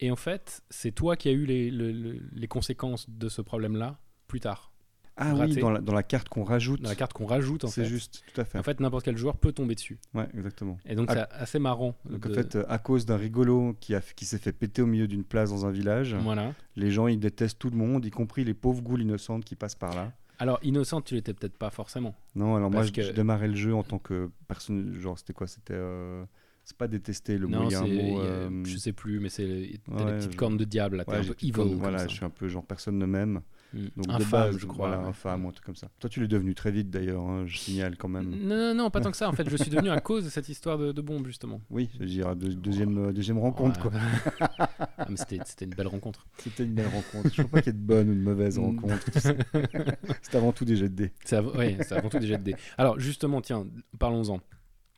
Et 0.00 0.10
en 0.10 0.16
fait, 0.16 0.62
c'est 0.70 0.92
toi 0.92 1.16
qui 1.16 1.28
as 1.28 1.32
eu 1.32 1.44
les, 1.44 1.70
le- 1.70 1.92
le- 1.92 2.20
les 2.32 2.48
conséquences 2.48 3.08
de 3.10 3.28
ce 3.28 3.42
problème-là 3.42 3.98
plus 4.28 4.40
tard. 4.40 4.72
Ah 5.20 5.34
oui, 5.34 5.56
dans 5.56 5.70
la, 5.70 5.80
dans 5.80 5.92
la 5.94 6.02
carte 6.02 6.28
qu'on 6.28 6.44
rajoute. 6.44 6.80
Dans 6.80 6.88
la 6.88 6.94
carte 6.94 7.12
qu'on 7.12 7.26
rajoute, 7.26 7.64
en 7.64 7.68
C'est 7.68 7.82
fait. 7.82 7.88
juste, 7.88 8.22
tout 8.32 8.40
à 8.40 8.44
fait. 8.44 8.58
En 8.58 8.62
fait, 8.62 8.78
n'importe 8.80 9.04
quel 9.04 9.16
joueur 9.16 9.36
peut 9.36 9.52
tomber 9.52 9.74
dessus. 9.74 9.98
Ouais, 10.14 10.28
exactement. 10.36 10.78
Et 10.86 10.94
donc, 10.94 11.06
Ah, 11.10 11.14
c'est 11.14 11.42
assez 11.42 11.58
marrant. 11.58 11.96
Donc 12.08 12.26
de- 12.26 12.30
en 12.30 12.34
fait, 12.34 12.56
euh, 12.56 12.64
à 12.68 12.78
cause 12.78 13.04
d'un 13.04 13.16
rigolo 13.16 13.76
qui, 13.80 13.94
a, 13.94 14.00
qui 14.00 14.24
s'est 14.24 14.38
fait 14.38 14.52
péter 14.52 14.80
au 14.82 14.86
milieu 14.86 15.08
d'une 15.08 15.24
place 15.24 15.50
dans 15.50 15.66
un 15.66 15.70
village, 15.70 16.14
voilà. 16.14 16.54
les 16.76 16.90
gens 16.90 17.06
ils 17.08 17.18
détestent 17.18 17.58
tout 17.58 17.70
le 17.70 17.76
monde, 17.76 18.04
y 18.04 18.10
compris 18.10 18.44
les 18.44 18.54
pauvres 18.54 18.82
goules 18.82 19.02
innocentes 19.02 19.44
qui 19.44 19.56
passent 19.56 19.74
par 19.74 19.94
là. 19.94 20.12
Alors, 20.40 20.60
innocent, 20.62 21.00
tu 21.00 21.14
l'étais 21.16 21.34
peut-être 21.34 21.58
pas 21.58 21.70
forcément. 21.70 22.14
Non, 22.36 22.54
alors 22.54 22.70
moi 22.70 22.86
que- 22.88 23.02
je 23.02 23.10
démarrais 23.10 23.48
le 23.48 23.56
jeu 23.56 23.74
en 23.74 23.82
tant 23.82 23.98
que 23.98 24.30
personne. 24.46 24.94
Genre, 25.00 25.18
c'était 25.18 25.32
quoi 25.32 25.46
C'était. 25.48 25.74
euh, 25.74 26.24
C'est 26.64 26.76
pas 26.76 26.86
détester 26.86 27.38
le 27.38 27.46
mot, 27.46 27.56
non, 27.62 27.68
il 27.70 27.72
y 27.72 27.74
a 27.74 27.80
un 27.80 27.86
c'est- 27.86 28.10
mot. 28.12 28.20
a- 28.20 28.24
euh, 28.24 28.62
je 28.66 28.76
sais 28.76 28.92
plus, 28.92 29.20
mais 29.20 29.30
c'est 29.30 29.46
ouais, 29.46 29.70
des 29.70 29.78
petites 30.18 30.32
je- 30.32 30.36
cornes 30.36 30.58
de 30.58 30.64
diable, 30.64 30.98
là, 30.98 31.04
ouais, 31.08 31.16
un 31.16 31.24
peu 31.24 31.34
evil. 31.40 31.50
cornes, 31.52 31.74
voilà, 31.76 32.06
je 32.06 32.12
suis 32.14 32.24
un 32.26 32.28
peu 32.30 32.46
genre 32.46 32.62
personne 32.62 32.98
ne 32.98 33.06
m'aime. 33.06 33.40
Mm. 33.74 33.78
Donc 33.96 34.06
de 34.06 34.12
Infâme, 34.12 34.30
base, 34.50 34.58
je 34.58 34.66
crois. 34.66 34.88
Voilà, 34.88 35.02
infâme, 35.02 35.44
ou 35.44 35.48
un 35.48 35.52
truc 35.52 35.64
comme 35.66 35.76
ça. 35.76 35.88
Toi, 36.00 36.08
tu 36.08 36.20
l'es 36.20 36.28
devenu 36.28 36.54
très 36.54 36.70
vite 36.70 36.88
d'ailleurs, 36.88 37.22
hein, 37.22 37.44
je 37.46 37.58
signale 37.58 37.96
quand 37.98 38.08
même. 38.08 38.30
Non, 38.30 38.56
non, 38.56 38.74
non, 38.74 38.90
pas 38.90 39.00
tant 39.02 39.10
que 39.10 39.16
ça. 39.16 39.28
En 39.28 39.32
fait, 39.32 39.48
je 39.48 39.56
suis 39.56 39.70
devenu 39.70 39.90
à 39.90 40.00
cause 40.00 40.24
de 40.24 40.30
cette 40.30 40.48
histoire 40.48 40.78
de, 40.78 40.92
de 40.92 41.00
bombe, 41.02 41.26
justement. 41.26 41.60
Oui, 41.68 41.90
je 41.94 41.98
veux 42.00 42.06
dire, 42.06 42.34
deux- 42.34 42.54
deuxième, 42.54 42.96
euh, 43.08 43.12
deuxième 43.12 43.38
rencontre, 43.38 43.80
quoi. 43.80 43.90
Ouais. 43.90 43.98
Ah, 45.00 45.06
c'était 45.14 45.38
c'était 45.44 45.64
une 45.64 45.74
belle 45.74 45.86
rencontre. 45.86 46.26
C'était 46.38 46.64
une 46.64 46.74
belle 46.74 46.86
rencontre. 46.88 47.30
Je 47.34 47.42
ne 47.42 47.46
crois 47.46 47.58
pas 47.58 47.62
qu'il 47.62 47.72
y 47.72 47.76
ait 47.76 47.78
de 47.80 47.84
bonnes 47.86 48.10
ou 48.10 48.14
de 48.14 48.20
mauvaises 48.20 48.58
Mm. 48.58 48.80
sais. 49.14 49.36
C'est 50.22 50.34
avant 50.36 50.52
tout 50.52 50.64
des 50.64 50.76
jets 50.76 50.88
de 50.88 50.94
dés. 50.94 51.12
C'est 51.24 51.36
av- 51.36 51.56
ouais, 51.56 51.76
avant 51.92 52.08
tout 52.08 52.18
des 52.18 52.26
jets 52.26 52.38
de 52.38 52.42
dés. 52.42 52.56
Alors 52.76 52.98
justement, 52.98 53.40
tiens, 53.40 53.66
parlons-en. 53.98 54.40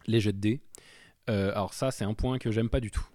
Les 0.06 0.20
jets 0.20 0.32
de 0.32 0.38
dés. 0.38 0.60
Euh, 1.28 1.50
alors 1.52 1.74
ça, 1.74 1.90
c'est 1.90 2.04
un 2.04 2.14
point 2.14 2.38
que 2.38 2.50
j'aime 2.50 2.68
pas 2.70 2.80
du 2.80 2.90
tout. 2.90 3.06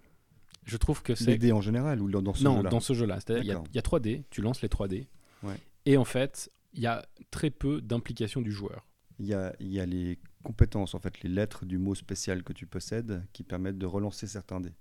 Je 0.63 0.77
trouve 0.77 1.01
que 1.03 1.13
Les 1.25 1.37
dés 1.37 1.51
en 1.51 1.61
général 1.61 2.01
ou 2.01 2.09
dans 2.09 2.21
dans 2.21 2.33
ce 2.33 2.43
Non, 2.43 2.57
jeu-là 2.57 2.69
dans 2.69 2.79
ce 2.79 2.93
jeu-là. 2.93 3.15
C'est-à-dire, 3.19 3.43
il 3.43 3.47
y 3.47 3.51
a- 3.51 3.53
D'accord. 3.55 3.67
il 3.71 3.75
y, 3.75 3.79
a 3.79 3.81
3 3.83 3.99
dés, 3.99 4.23
tu 4.29 4.41
lances 4.41 4.61
les 4.61 4.69
3 4.69 4.87
dés. 4.87 5.07
Ouais. 5.45 5.57
Et 5.85 5.97
en 5.97 6.05
fait, 6.05 6.51
il 6.73 6.81
y 6.81 6.87
a 6.87 7.05
très 7.31 7.49
peu 7.49 7.81
d'implication 7.81 8.41
du 8.41 8.51
joueur. 8.51 8.85
Il 9.19 9.25
y 9.27 9.33
a, 9.33 9.55
y 9.59 9.79
a 9.79 9.85
les 9.85 10.19
compétences, 10.43 10.93
en 10.93 10.99
fait, 10.99 11.21
les 11.21 11.29
lettres 11.29 11.65
du 11.65 11.77
mot 11.77 11.95
spécial 11.95 12.43
que 12.43 12.53
tu 12.53 12.65
possèdes 12.65 13.25
qui 13.33 13.43
permettent 13.43 13.77
de 13.77 13.85
relancer 13.85 14.27
certains 14.27 14.59
dés. 14.59 14.73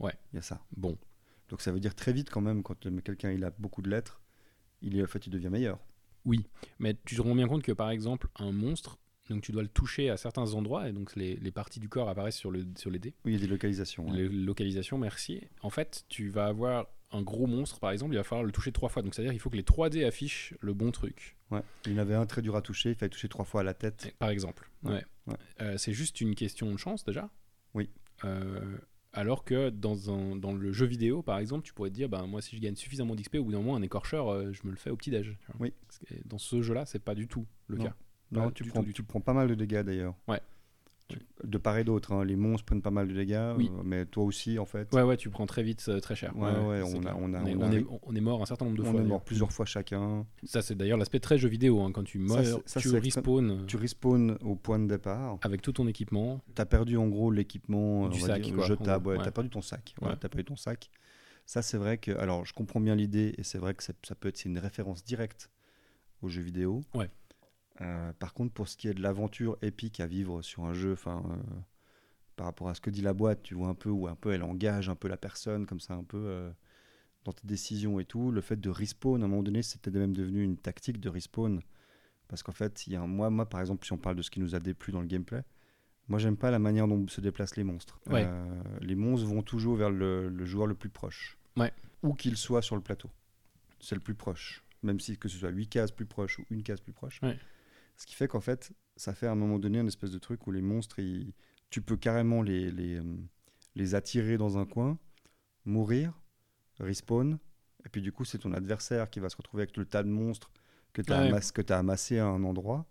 Ouais. 0.00 0.12
Il 0.32 0.36
y 0.36 0.38
a 0.38 0.42
ça. 0.42 0.64
Bon, 0.76 0.98
Donc 1.48 1.60
ça 1.60 1.70
veut 1.72 1.80
dire 1.80 1.94
très 1.94 2.12
vite 2.12 2.30
quand 2.30 2.40
même, 2.40 2.62
quand 2.62 2.78
quelqu'un 3.02 3.30
il 3.30 3.44
a 3.44 3.50
beaucoup 3.58 3.82
de 3.82 3.90
lettres, 3.90 4.20
il 4.82 5.00
en 5.02 5.06
fait, 5.06 5.26
il 5.26 5.30
devient 5.30 5.50
meilleur. 5.50 5.78
mais 6.78 6.96
tu 7.04 7.16
te 7.16 7.22
rends 7.22 7.34
bien 7.34 7.46
compte 7.46 7.62
que 7.62 7.72
par 7.72 7.90
exemple, 7.90 8.28
un 8.36 8.50
monstre, 8.52 8.98
donc 9.30 9.42
tu 9.42 9.52
dois 9.52 9.62
le 9.62 9.68
toucher 9.68 10.10
à 10.10 10.16
certains 10.16 10.52
endroits, 10.54 10.88
et 10.88 10.92
donc 10.92 11.14
les, 11.16 11.36
les 11.36 11.50
parties 11.50 11.80
du 11.80 11.88
corps 11.88 12.08
apparaissent 12.08 12.36
sur, 12.36 12.50
le, 12.50 12.66
sur 12.76 12.90
les 12.90 12.98
dés. 12.98 13.14
Oui, 13.24 13.32
il 13.32 13.34
y 13.34 13.38
a 13.38 13.40
des 13.40 13.46
localisations. 13.46 14.08
ouais. 14.10 14.16
Les 14.16 14.28
localisations, 14.28 14.98
merci. 14.98 15.40
En 15.62 15.70
fait, 15.70 16.04
tu 16.08 16.28
vas 16.30 16.46
avoir 16.46 16.88
un 17.14 17.22
gros 17.22 17.46
monstre, 17.46 17.78
par 17.80 17.90
exemple, 17.92 18.12
il 18.12 18.16
va 18.16 18.24
falloir 18.24 18.44
le 18.44 18.52
toucher 18.52 18.72
trois 18.72 18.88
fois. 18.88 19.02
Donc 19.02 19.14
c'est-à-dire 19.14 19.32
qu'il 19.32 19.40
faut 19.40 19.50
que 19.50 19.56
les 19.56 19.62
3 19.62 19.88
dés 19.90 20.04
affichent 20.04 20.54
le 20.60 20.74
bon 20.74 20.90
truc. 20.90 21.36
Ouais. 21.50 21.62
Il 21.86 21.92
y 21.92 21.94
en 21.94 21.98
avait 21.98 22.14
un 22.14 22.26
très 22.26 22.42
dur 22.42 22.56
à 22.56 22.62
toucher, 22.62 22.90
il 22.90 22.94
fallait 22.96 23.10
toucher 23.10 23.28
trois 23.28 23.44
fois 23.44 23.60
à 23.60 23.64
la 23.64 23.74
tête. 23.74 24.14
Par 24.18 24.30
exemple. 24.30 24.70
Ouais. 24.82 25.04
Euh, 25.60 25.78
c'est 25.78 25.92
juste 25.92 26.20
une 26.20 26.34
question 26.34 26.70
de 26.72 26.76
chance 26.76 27.04
déjà. 27.04 27.30
Oui. 27.74 27.88
Euh, 28.24 28.76
alors 29.12 29.44
que 29.44 29.70
dans, 29.70 30.10
un, 30.10 30.34
dans 30.36 30.52
le 30.52 30.72
jeu 30.72 30.86
vidéo, 30.86 31.22
par 31.22 31.38
exemple, 31.38 31.64
tu 31.64 31.72
pourrais 31.72 31.90
te 31.90 31.94
dire, 31.94 32.08
ben, 32.08 32.26
moi, 32.26 32.42
si 32.42 32.56
je 32.56 32.60
gagne 32.60 32.74
suffisamment 32.74 33.14
d'XP, 33.14 33.36
au 33.36 33.44
bout 33.44 33.52
d'un 33.52 33.58
moment, 33.58 33.76
un 33.76 33.82
écorcheur, 33.82 34.28
euh, 34.28 34.52
je 34.52 34.62
me 34.66 34.70
le 34.72 34.76
fais 34.76 34.90
au 34.90 34.96
petit-déj. 34.96 35.36
Oui. 35.60 35.72
Parce 35.86 35.98
que 36.00 36.14
Dans 36.28 36.38
ce 36.38 36.62
jeu-là, 36.62 36.84
c'est 36.86 36.98
pas 37.02 37.14
du 37.14 37.28
tout 37.28 37.46
le 37.68 37.76
Non. 37.78 37.84
cas. 37.84 37.94
Non, 38.32 38.44
Pas 38.46 38.50
tu 38.52 38.64
prends, 38.64 38.82
tout, 38.82 38.92
tu 38.92 39.02
prends 39.04 39.20
pas 39.20 39.32
mal 39.34 39.46
de 39.48 39.54
dégâts 39.54 39.82
d'ailleurs. 39.82 40.16
Ouais. 40.26 40.40
De 41.44 41.58
part 41.58 41.76
et 41.76 41.84
d'autre, 41.84 42.12
hein. 42.12 42.24
les 42.24 42.34
monstres 42.36 42.64
prennent 42.64 42.80
pas 42.80 42.90
mal 42.90 43.06
de 43.06 43.12
dégâts, 43.12 43.52
Oui. 43.58 43.70
euh, 43.78 43.82
mais 43.84 44.06
toi 44.06 44.24
aussi 44.24 44.58
en 44.58 44.64
fait. 44.64 44.90
Ouais, 44.94 45.02
ouais, 45.02 45.18
tu 45.18 45.28
prends 45.28 45.44
très 45.44 45.62
vite, 45.62 45.84
euh, 45.88 46.00
très 46.00 46.16
cher. 46.16 46.34
Ouais, 46.34 46.48
ouais, 46.50 46.82
on 46.82 46.96
a- 46.96 47.00
clair. 47.00 47.16
on 47.20 47.34
a- 47.34 47.38
est, 47.42 47.54
on 47.54 47.60
on 47.60 47.72
est- 47.72 47.84
on 48.04 48.16
est 48.16 48.20
mort 48.22 48.40
un 48.40 48.46
certain 48.46 48.64
nombre 48.64 48.78
de 48.78 48.82
on 48.82 48.84
fois. 48.86 48.92
est 48.94 48.96
d'ailleurs. 48.96 49.08
mort 49.10 49.22
plusieurs 49.24 49.52
fois 49.52 49.66
chacun. 49.66 50.26
Ça, 50.44 50.62
c'est 50.62 50.74
d'ailleurs 50.74 50.96
l'aspect 50.96 51.20
très 51.20 51.36
jeu 51.36 51.48
vidéo. 51.50 51.82
hein. 51.82 51.92
Quand 51.92 52.04
tu 52.04 52.18
meurs, 52.18 52.62
ça, 52.64 52.80
tu 52.80 52.88
respawns 52.88 53.50
euh, 53.50 53.66
Tu 53.66 53.76
respawns 53.76 54.38
au 54.40 54.56
point 54.56 54.78
de 54.78 54.86
départ. 54.86 55.38
avec 55.42 55.60
tout 55.60 55.72
ton 55.72 55.86
équipement. 55.86 56.40
Tu 56.56 56.62
as 56.62 56.66
perdu 56.66 56.96
en 56.96 57.08
gros 57.08 57.30
l'équipement 57.30 58.08
Du 58.08 58.22
on 58.22 58.26
sac, 58.26 58.40
dire, 58.40 58.54
quoi, 58.54 58.64
jetable. 58.66 59.08
Ouais, 59.08 59.14
gros, 59.16 59.22
Tu 59.22 59.26
as 59.26 59.28
ouais. 59.28 59.32
perdu 59.34 59.50
ton 59.50 59.60
sac. 59.60 59.94
Voilà, 60.00 60.14
Ouais. 60.14 60.20
tu 60.20 60.24
as 60.24 60.28
perdu 60.30 60.44
ton 60.46 60.56
sac. 60.56 60.90
Ça, 61.44 61.60
c'est 61.60 61.76
vrai 61.76 61.98
que. 61.98 62.12
Alors, 62.12 62.46
je 62.46 62.54
comprends 62.54 62.80
bien 62.80 62.94
l'idée 62.96 63.34
et 63.36 63.42
c'est 63.42 63.58
vrai 63.58 63.74
que 63.74 63.82
ça 63.82 63.92
peut 64.18 64.28
être 64.28 64.42
une 64.46 64.58
référence 64.58 65.04
directe 65.04 65.50
aux 66.22 66.28
jeux 66.30 66.40
vidéo. 66.42 66.80
Ouais. 66.94 67.10
Euh, 67.80 68.12
par 68.14 68.34
contre, 68.34 68.52
pour 68.52 68.68
ce 68.68 68.76
qui 68.76 68.88
est 68.88 68.94
de 68.94 69.02
l'aventure 69.02 69.58
épique 69.62 70.00
à 70.00 70.06
vivre 70.06 70.42
sur 70.42 70.64
un 70.64 70.74
jeu, 70.74 70.92
enfin, 70.92 71.22
euh, 71.28 71.36
par 72.36 72.46
rapport 72.46 72.68
à 72.68 72.74
ce 72.74 72.80
que 72.80 72.90
dit 72.90 73.02
la 73.02 73.14
boîte, 73.14 73.42
tu 73.42 73.54
vois 73.54 73.68
un 73.68 73.74
peu 73.74 73.90
où 73.90 74.06
un 74.06 74.14
peu 74.14 74.32
elle 74.32 74.42
engage 74.42 74.88
un 74.88 74.94
peu 74.94 75.08
la 75.08 75.16
personne, 75.16 75.66
comme 75.66 75.80
ça, 75.80 75.94
un 75.94 76.04
peu 76.04 76.18
euh, 76.18 76.50
dans 77.24 77.32
tes 77.32 77.46
décisions 77.46 77.98
et 77.98 78.04
tout. 78.04 78.30
Le 78.30 78.40
fait 78.40 78.60
de 78.60 78.70
respawn, 78.70 79.22
à 79.22 79.24
un 79.24 79.28
moment 79.28 79.42
donné, 79.42 79.62
c'était 79.62 79.90
même 79.90 80.14
devenu 80.14 80.42
une 80.42 80.56
tactique 80.56 81.00
de 81.00 81.08
respawn. 81.08 81.60
Parce 82.28 82.42
qu'en 82.42 82.52
fait, 82.52 82.86
il 82.86 82.92
y 82.92 82.96
a 82.96 83.02
un, 83.02 83.06
moi, 83.06 83.28
moi, 83.30 83.48
par 83.48 83.60
exemple, 83.60 83.84
si 83.84 83.92
on 83.92 83.98
parle 83.98 84.16
de 84.16 84.22
ce 84.22 84.30
qui 84.30 84.40
nous 84.40 84.54
a 84.54 84.60
déplu 84.60 84.92
dans 84.92 85.00
le 85.00 85.06
gameplay, 85.06 85.42
moi, 86.08 86.18
j'aime 86.18 86.36
pas 86.36 86.50
la 86.50 86.58
manière 86.58 86.86
dont 86.86 87.06
se 87.08 87.20
déplacent 87.20 87.56
les 87.56 87.64
monstres. 87.64 87.98
Ouais. 88.06 88.28
Les 88.80 88.94
monstres 88.94 89.26
vont 89.26 89.42
toujours 89.42 89.76
vers 89.76 89.90
le, 89.90 90.28
le 90.28 90.44
joueur 90.44 90.66
le 90.66 90.74
plus 90.74 90.90
proche. 90.90 91.38
Ouais. 91.56 91.72
Où 92.02 92.12
qu'il 92.12 92.36
soit 92.36 92.60
sur 92.60 92.76
le 92.76 92.82
plateau. 92.82 93.10
C'est 93.80 93.94
le 93.94 94.02
plus 94.02 94.14
proche. 94.14 94.62
Même 94.82 95.00
si 95.00 95.16
que 95.16 95.28
ce 95.28 95.38
soit 95.38 95.48
8 95.48 95.68
cases 95.68 95.92
plus 95.92 96.04
proches 96.04 96.38
ou 96.38 96.44
une 96.50 96.62
case 96.62 96.80
plus 96.80 96.92
proche. 96.92 97.20
Ouais. 97.22 97.38
Ce 97.96 98.06
qui 98.06 98.14
fait 98.14 98.28
qu'en 98.28 98.40
fait, 98.40 98.72
ça 98.96 99.14
fait 99.14 99.26
à 99.26 99.32
un 99.32 99.36
moment 99.36 99.58
donné 99.58 99.78
un 99.78 99.86
espèce 99.86 100.10
de 100.10 100.18
truc 100.18 100.46
où 100.46 100.52
les 100.52 100.62
monstres, 100.62 100.98
ils- 100.98 101.32
tu 101.70 101.82
peux 101.82 101.96
carrément 101.96 102.42
les, 102.42 102.70
les, 102.70 102.96
euh, 102.96 103.02
les 103.74 103.94
attirer 103.94 104.36
dans 104.38 104.58
un 104.58 104.66
coin, 104.66 104.98
mourir, 105.64 106.20
respawn, 106.80 107.38
et 107.86 107.88
puis 107.90 108.02
du 108.02 108.12
coup, 108.12 108.24
c'est 108.24 108.38
ton 108.38 108.52
adversaire 108.54 109.10
qui 109.10 109.20
va 109.20 109.28
se 109.28 109.36
retrouver 109.36 109.64
avec 109.64 109.76
le 109.76 109.86
tas 109.86 110.02
de 110.02 110.08
monstres 110.10 110.50
que 110.92 111.02
tu 111.02 111.12
as, 111.12 111.20
ouais. 111.20 111.30
amassé 111.70 112.18
à 112.18 112.26
un 112.26 112.44
endroit. 112.44 112.86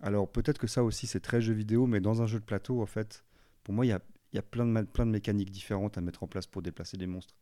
Alors 0.00 0.30
peut-être 0.30 0.58
que 0.58 0.66
ça 0.66 0.84
aussi, 0.84 1.06
c'est 1.06 1.20
très 1.20 1.40
jeu 1.40 1.52
vidéo, 1.54 1.86
mais 1.86 2.00
dans 2.00 2.22
un 2.22 2.26
jeu 2.26 2.38
de 2.38 2.44
plateau, 2.44 2.80
en 2.82 2.86
fait, 2.86 3.24
pour 3.64 3.74
moi, 3.74 3.86
il 3.86 3.88
y 3.90 3.92
a, 3.92 4.00
y 4.32 4.38
a 4.38 4.42
plein, 4.42 4.66
de, 4.66 4.82
plein 4.82 5.06
de 5.06 5.10
mécaniques 5.10 5.50
différentes 5.50 5.98
à 5.98 6.00
mettre 6.00 6.22
en 6.22 6.28
place 6.28 6.46
pour 6.46 6.62
déplacer 6.62 6.96
des 6.96 7.06
monstres. 7.06 7.34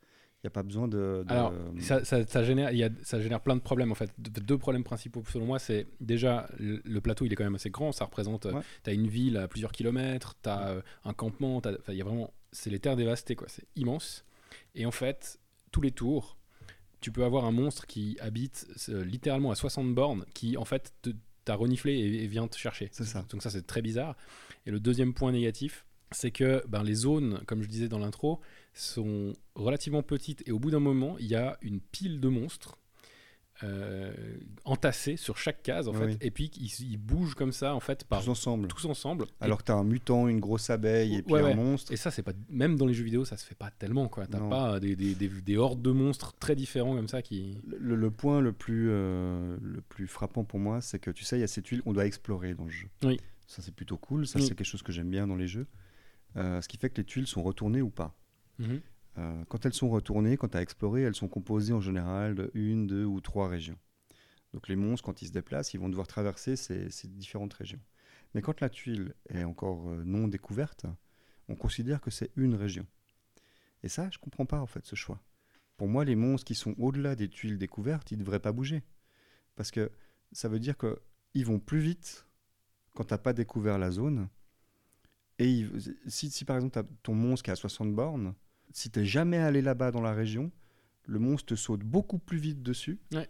N'y 0.45 0.49
a 0.49 0.51
pas 0.51 0.63
besoin 0.65 0.89
de. 0.89 1.23
de- 1.25 1.33
Alors, 1.33 1.55
ça, 1.79 2.05
ça- 2.05 2.27
ça 2.27 2.43
génère, 2.43 2.73
y 2.73 2.83
a, 2.83 2.91
ça 3.05 3.21
génère 3.21 3.41
plein 3.41 3.55
de 3.55 3.61
problèmes 3.61 3.93
en 3.93 3.95
fait. 3.95 4.11
De- 4.19 4.41
Deux 4.41 4.59
problèmes 4.59 4.83
principaux 4.83 5.23
selon 5.33 5.47
moi, 5.47 5.59
c'est 5.61 5.87
déjà 6.01 6.49
le, 6.59 6.83
le 6.85 7.01
plateau, 7.01 7.25
il 7.27 7.33
est 7.33 7.37
quand 7.37 7.45
même 7.45 7.55
assez 7.55 7.71
grand. 7.71 7.93
Ça 7.93 8.05
représente, 8.07 8.47
Ouais. 8.47 8.61
tu 8.83 8.91
as 8.91 8.93
une 8.93 9.07
ville 9.07 9.37
à 9.37 9.47
plusieurs 9.47 9.71
kilomètres, 9.71 10.35
tu 10.43 10.49
as 10.49 10.83
un 11.05 11.13
campement, 11.13 11.63
il 11.89 11.95
y 11.95 12.01
a 12.01 12.05
vraiment, 12.05 12.33
c'est 12.51 12.71
les 12.71 12.81
terres 12.81 12.97
dévastées 12.97 13.37
quoi. 13.37 13.47
C'est 13.49 13.67
immense. 13.77 14.25
Et 14.75 14.85
en 14.85 14.91
fait, 14.91 15.39
tous 15.71 15.81
les 15.81 15.93
tours, 15.93 16.37
tu 17.01 17.13
peux 17.13 17.25
avoir 17.25 17.45
un 17.45 17.53
monstre 17.53 17.87
qui 17.87 18.17
habite 18.21 18.67
euh, 18.89 19.05
littéralement 19.05 19.51
à 19.53 19.55
60 19.55 19.95
bornes, 19.95 20.25
qui 20.35 20.57
en 20.57 20.65
fait 20.65 20.93
t'a 21.45 21.55
reniflé 21.55 21.93
et, 21.95 22.25
et 22.25 22.27
vient 22.27 22.49
te 22.49 22.57
chercher. 22.57 22.89
C'est 22.93 23.05
ça. 23.05 23.25
Donc 23.31 23.43
ça 23.45 23.51
c'est 23.51 23.67
très 23.67 23.81
bizarre. 23.83 24.17
Et 24.67 24.71
le 24.73 24.81
deuxième 24.81 25.15
point 25.15 25.31
négatif, 25.33 25.85
c'est 26.11 26.31
que 26.33 26.63
ben, 26.69 26.83
les 26.83 26.95
zones, 26.95 27.41
comme 27.47 27.63
je 27.63 27.69
disais 27.69 27.89
dans 27.89 27.99
l'intro, 27.99 28.41
sont 28.75 29.35
relativement 29.55 30.03
petites 30.03 30.43
et 30.49 30.53
au 30.53 30.59
bout 30.59 30.71
d'un 30.71 30.81
moment, 30.81 31.17
il 31.19 31.27
y 31.27 31.35
a 31.35 31.59
une 31.63 31.81
pile 31.81 32.21
de 32.21 32.29
monstres 32.29 32.79
euh, 33.65 34.13
entassés 34.65 35.17
sur 35.17 35.37
chaque 35.39 35.63
case 35.63 35.87
en 35.87 35.93
Oui, 35.95 36.13
fait, 36.15 36.27
et 36.27 36.31
puis 36.33 36.51
ils, 36.57 36.91
ils 36.93 36.97
bougent 36.97 37.35
comme 37.37 37.53
ça 37.53 37.77
en 37.77 37.81
fait 37.81 38.03
par 38.05 38.21
tous 38.25 38.31
ensemble. 38.31 38.67
tous 38.67 38.87
ensemble. 38.87 39.27
Et- 39.41 39.45
Alors 39.45 39.59
que 39.59 39.65
tu 39.65 39.71
as 39.73 39.77
un 39.77 39.85
mutant, 39.85 40.27
une 40.27 40.41
grosse 40.41 40.69
abeille 40.71 41.17
et 41.17 41.23
puis 41.23 41.35
Ouais, 41.35 41.41
un 41.43 41.45
ouais. 41.45 41.55
monstre. 41.55 41.93
et 41.93 41.97
ça, 41.97 42.11
c'est 42.11 42.23
pas 42.25 42.33
même 42.49 42.77
dans 42.77 42.87
les 42.87 42.95
jeux 42.95 43.05
vidéo, 43.05 43.25
ça 43.25 43.37
se 43.37 43.45
fait 43.47 43.55
pas 43.55 43.71
tellement 43.71 44.09
quoi. 44.09 44.27
T'as 44.27 44.41
pas 44.41 44.81
des, 44.81 44.97
des, 44.97 45.15
des, 45.15 45.29
des 45.29 45.57
hordes 45.57 45.81
de 45.83 45.91
monstres 45.93 46.33
très 46.41 46.57
différents 46.57 46.97
comme 46.97 47.09
ça 47.09 47.23
qui. 47.23 47.59
Le, 47.79 47.95
le 47.95 48.11
point 48.11 48.41
le 48.41 48.53
plus, 48.53 48.89
euh, 48.91 49.57
le 49.63 49.81
plus 49.83 50.09
frappant 50.09 50.43
pour 50.45 50.59
moi, 50.59 50.81
c'est 50.81 50.99
que 50.99 51.11
tu 51.13 51.23
sais, 51.25 51.37
il 51.37 51.41
y 51.41 51.45
a 51.45 51.49
ces 51.49 51.63
tuiles 51.63 51.83
qu'on 51.83 51.93
doit 51.93 52.07
explorer 52.07 52.55
dans 52.55 52.65
le 52.65 52.71
jeu. 52.71 52.89
Oui. 53.05 53.21
Ça, 53.47 53.63
c'est 53.63 53.75
plutôt 53.75 53.99
cool. 53.99 54.27
Ça, 54.27 54.39
Oui. 54.41 54.47
c'est 54.47 54.55
quelque 54.57 54.67
chose 54.67 54.83
que 54.83 54.91
j'aime 54.93 55.11
bien 55.11 55.27
dans 55.29 55.37
les 55.37 55.47
jeux. 55.47 55.67
Euh, 56.37 56.61
ce 56.63 56.67
qui 56.69 56.79
fait 56.79 56.89
que 56.91 56.97
les 56.97 57.05
tuiles 57.05 57.27
sont 57.29 57.43
retournées 57.43 57.83
ou 57.83 57.91
pas. 57.91 58.17
Mhm. 58.63 58.81
Euh, 59.19 59.45
quand 59.49 59.67
elles 59.67 59.75
sont 59.75 59.91
retournées, 59.91 60.37
quand 60.37 60.55
as 60.55 60.63
exploré, 60.63 61.03
elles 61.03 61.15
sont 61.15 61.29
composées 61.29 61.75
en 61.75 61.81
général 61.81 62.35
de 62.35 62.51
une, 62.55 62.87
deux 62.87 63.05
ou 63.05 63.21
trois 63.21 63.49
régions. 63.49 63.79
Donc 64.55 64.69
les 64.69 64.77
monstres, 64.77 65.05
quand 65.05 65.23
ils 65.23 65.29
se 65.29 65.33
déplacent, 65.33 65.75
ils 65.75 65.81
vont 65.81 65.89
devoir 65.89 66.07
traverser 66.07 66.57
ces, 66.57 66.89
différentes 67.09 67.55
régions. 67.55 67.81
Mais 68.35 68.43
quand 68.43 68.61
la 68.61 68.71
tuile 68.71 69.15
est 69.29 69.45
encore 69.45 69.91
euh, 69.91 70.03
non 70.05 70.29
découverte, 70.29 70.87
on 71.49 71.57
considère 71.57 72.01
que 72.01 72.11
c'est 72.11 72.31
une 72.37 72.55
région. 72.55 72.87
Et 73.83 73.89
ça, 73.89 74.09
je 74.11 74.19
comprends 74.19 74.47
pas 74.47 74.61
en 74.61 74.67
fait 74.67 74.87
ce 74.87 74.95
choix. 74.95 75.21
Pour 75.77 75.89
moi, 75.89 76.05
les 76.05 76.17
monstres 76.17 76.47
qui 76.47 76.55
sont 76.55 76.75
au-delà 76.79 77.17
des 77.17 77.29
tuiles 77.29 77.59
découvertes, 77.59 78.11
ils 78.13 78.19
ne 78.19 78.23
devraient 78.23 78.41
pas 78.41 78.53
bouger. 78.53 78.83
Parce 79.57 79.71
que 79.71 79.91
ça 80.33 80.49
veut 80.49 80.61
dire 80.61 80.77
qu'ils 80.79 81.45
vont 81.47 81.59
plus 81.59 81.81
vite 81.81 82.27
quand 82.95 83.05
tu 83.05 83.13
n'as 83.15 83.19
pas 83.19 83.33
découvert 83.33 83.79
la 83.79 83.91
zone. 83.91 84.29
Et 85.39 85.51
ils- 85.51 85.97
si, 86.07 86.45
par 86.45 86.57
exemple, 86.57 86.79
as 86.79 86.85
ton 87.03 87.15
monstre 87.15 87.45
qui 87.45 87.51
est 87.51 87.55
à 87.55 87.57
60 87.57 87.95
bornes, 87.95 88.35
si 88.73 88.91
tu 88.91 88.99
n'es 89.01 89.05
jamais 89.07 89.39
allé 89.39 89.63
là-bas 89.63 89.91
dans 89.91 90.01
la 90.03 90.13
région, 90.13 90.51
le 91.07 91.19
monstre 91.19 91.55
te 91.55 91.55
saute 91.55 91.81
beaucoup 91.81 92.19
plus 92.19 92.39
vite 92.39 92.63
dessus 92.63 92.99
Ouais. 93.13 93.29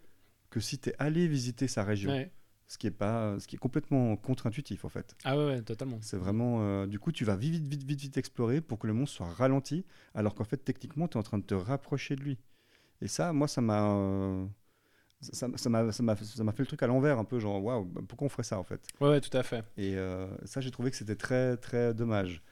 que 0.50 0.60
si 0.60 0.78
tu 0.78 0.90
es 0.90 0.94
allé 0.98 1.26
visiter 1.28 1.68
sa 1.68 1.84
région. 1.84 2.10
Ouais. 2.12 2.30
Ce, 2.68 2.78
qui 2.78 2.86
est 2.86 2.90
pas, 2.90 3.38
ce 3.38 3.46
qui 3.46 3.56
est 3.56 3.58
complètement 3.58 4.16
contre-intuitif 4.16 4.86
en 4.86 4.88
fait. 4.88 5.14
Ah 5.24 5.36
ouais, 5.36 5.44
ouais, 5.46 5.62
totalement. 5.62 5.98
C'est 6.00 6.16
vraiment. 6.16 6.58
euh, 6.62 6.86
du 6.86 6.98
coup, 6.98 7.12
tu 7.12 7.24
vas 7.26 7.36
vite, 7.36 7.66
vite, 7.66 7.82
vite, 7.82 8.00
vite, 8.00 8.16
explorer 8.16 8.62
pour 8.62 8.78
que 8.78 8.86
le 8.86 8.94
monstre 8.94 9.16
soit 9.18 9.26
ralenti, 9.30 9.84
alors 10.14 10.34
qu'en 10.34 10.44
fait, 10.44 10.56
techniquement, 10.56 11.06
tu 11.06 11.18
es 11.18 11.20
en 11.20 11.22
train 11.22 11.36
de 11.38 11.44
te 11.44 11.52
rapprocher 11.54 12.16
de 12.16 12.22
lui. 12.22 12.38
Et 13.02 13.08
ça, 13.08 13.34
moi, 13.34 13.46
ça 13.46 13.60
m'a. 13.60 13.90
euh, 13.94 14.46
ça 15.20 15.48
ça 15.56 15.68
m'a 15.68 15.92
ça 15.92 16.02
m'a- 16.02 16.16
ça 16.16 16.44
m'a 16.44 16.52
fait 16.52 16.62
le 16.62 16.66
truc 16.66 16.82
à 16.82 16.86
l'envers, 16.86 17.18
un 17.18 17.24
peu 17.24 17.38
genre, 17.38 17.62
waouh, 17.62 17.84
bah, 17.84 18.00
pourquoi 18.08 18.26
on 18.26 18.30
ferait 18.30 18.42
ça 18.42 18.58
en 18.58 18.64
fait? 18.64 18.80
Ouais, 19.00 19.08
ouais, 19.10 19.20
tout 19.20 19.36
à 19.36 19.42
fait. 19.42 19.62
Et 19.76 19.96
euh, 19.96 20.26
ça, 20.46 20.60
j'ai 20.62 20.70
trouvé 20.70 20.90
que 20.90 20.96
c'était 20.96 21.16
très, 21.16 21.56
très 21.58 21.92
dommage. 21.92 22.42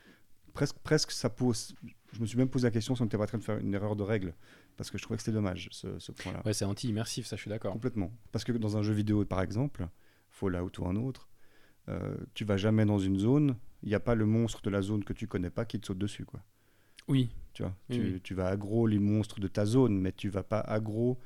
Presque, 0.53 0.77
presque, 0.79 1.11
ça 1.13 1.31
pose. 1.31 1.75
Je 2.13 2.21
me 2.21 2.27
suis 2.27 2.37
même 2.39 2.49
posé 2.49 2.67
la 2.67 2.71
question 2.71 2.95
si 2.95 3.03
on 3.03 3.05
n'était 3.05 3.17
pas 3.17 3.25
en 3.25 3.27
train 3.27 3.39
de 3.39 3.43
faire 3.45 3.59
une 3.59 3.73
erreur 3.75 3.95
de 3.97 4.03
règle, 4.03 4.35
parce 4.77 4.91
que 4.91 4.99
je 4.99 5.03
trouvais 5.03 5.17
que 5.17 5.23
c'était 5.23 5.35
dommage, 5.35 5.69
ce, 5.71 5.99
ce 5.99 6.13
point-là. 6.13 6.43
Ouais, 6.45 6.53
c'est 6.53 6.65
anti-immersif, 6.65 7.27
ça, 7.27 7.37
je 7.37 7.43
suis 7.43 7.49
d'accord. 7.49 7.73
Complètement. 7.73 8.13
Parce 8.33 8.45
que 8.45 8.53
dans 8.53 8.77
un 8.77 8.83
jeu 8.83 8.93
vidéo, 8.93 9.25
par 9.25 9.41
exemple, 9.43 9.87
Fallout 10.31 10.71
ou 10.79 10.87
un 10.87 10.97
autre, 10.97 11.29
euh, 11.89 12.17
tu 12.35 12.45
vas 12.45 12.57
jamais 12.57 12.85
dans 12.85 12.99
une 12.99 13.19
zone, 13.19 13.57
il 13.83 13.89
n'y 13.89 13.95
a 13.95 14.01
pas 14.01 14.15
le 14.15 14.27
monstre 14.27 14.61
de 14.63 14.71
la 14.71 14.83
zone 14.83 15.05
que 15.05 15.13
tu 15.13 15.27
connais 15.27 15.51
pas 15.51 15.65
qui 15.65 15.79
te 15.81 15.87
saute 15.87 15.99
dessus, 15.99 16.25
quoi. 16.25 16.43
Oui, 17.09 17.31
Tu 17.55 17.63
vois, 17.63 17.75
Oui, 17.89 17.97
tu, 17.97 18.03
oui. 18.03 18.21
tu 18.23 18.35
vas 18.35 18.49
aggro 18.49 18.87
les 18.87 18.99
monstres 18.99 19.41
de 19.41 19.49
ta 19.49 19.65
zone, 19.65 19.99
mais 19.99 20.13
tu 20.13 20.29
vas 20.29 20.43
pas 20.43 20.61
aggro 20.61 21.19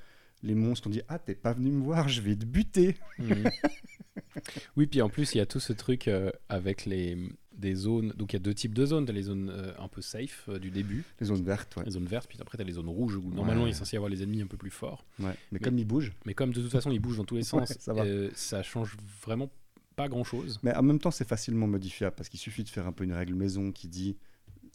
les 0.42 0.54
monstres. 0.54 0.86
On 0.86 0.90
dit 0.90 1.02
ah 1.08 1.18
t'es 1.18 1.34
pas 1.34 1.52
venu 1.52 1.70
me 1.70 1.82
voir, 1.82 2.08
je 2.08 2.20
vais 2.22 2.36
te 2.36 2.44
buter. 2.46 2.96
Mhm. 3.18 3.44
oui, 4.76 4.86
puis 4.86 5.02
en 5.02 5.08
plus, 5.08 5.34
il 5.34 5.38
y 5.38 5.40
a 5.40 5.46
tout 5.46 5.60
ce 5.60 5.72
truc 5.72 6.08
euh, 6.08 6.30
avec 6.48 6.86
les 6.86 7.16
des 7.56 7.74
zones. 7.74 8.08
Donc, 8.16 8.32
il 8.32 8.36
y 8.36 8.38
a 8.38 8.40
deux 8.40 8.54
types 8.54 8.74
de 8.74 8.84
zones. 8.86 9.04
Tu 9.04 9.10
as 9.10 9.14
les 9.14 9.22
zones 9.22 9.48
euh, 9.50 9.72
un 9.78 9.88
peu 9.88 10.02
safe 10.02 10.46
euh, 10.48 10.58
du 10.58 10.70
début, 10.70 11.04
Les 11.20 11.26
zones 11.26 11.42
vertes, 11.44 11.76
ouais. 11.76 11.84
les 11.84 11.92
zones 11.92 12.06
vertes, 12.06 12.28
puis 12.28 12.38
après, 12.40 12.58
tu 12.58 12.62
as 12.62 12.66
les 12.66 12.72
zones 12.72 12.88
rouges 12.88 13.16
où 13.16 13.22
normalement 13.32 13.62
Ouais. 13.64 13.68
il 13.68 13.72
est 13.72 13.76
censé 13.76 13.94
y 13.94 13.96
avoir 13.96 14.10
les 14.10 14.22
ennemis 14.22 14.42
un 14.42 14.46
peu 14.46 14.56
plus 14.56 14.70
forts. 14.70 15.04
ouais. 15.20 15.26
Mais, 15.26 15.36
Mais- 15.52 15.58
comme 15.60 15.78
ils 15.78 15.84
bougent. 15.86 16.12
Mais 16.26 16.34
comme 16.34 16.52
de 16.52 16.60
toute 16.60 16.70
façon, 16.72 16.90
ils 16.90 16.98
bougent 17.00 17.16
dans 17.18 17.24
tous 17.24 17.36
les 17.36 17.40
Ouais, 17.54 17.66
sens, 17.66 17.78
ça 17.78 17.92
euh, 17.92 18.30
ça 18.34 18.62
change 18.62 18.96
vraiment 19.22 19.50
pas 19.96 20.08
grand 20.08 20.24
chose. 20.24 20.58
Mais 20.64 20.74
en 20.74 20.82
même 20.82 20.98
temps, 20.98 21.12
c'est 21.12 21.26
facilement 21.28 21.66
modifiable 21.68 22.16
parce 22.16 22.28
qu'il 22.28 22.40
suffit 22.40 22.64
de 22.64 22.68
faire 22.68 22.86
un 22.88 22.92
peu 22.92 23.04
une 23.04 23.12
règle 23.12 23.34
maison 23.34 23.70
qui 23.70 23.86
dit 23.88 24.16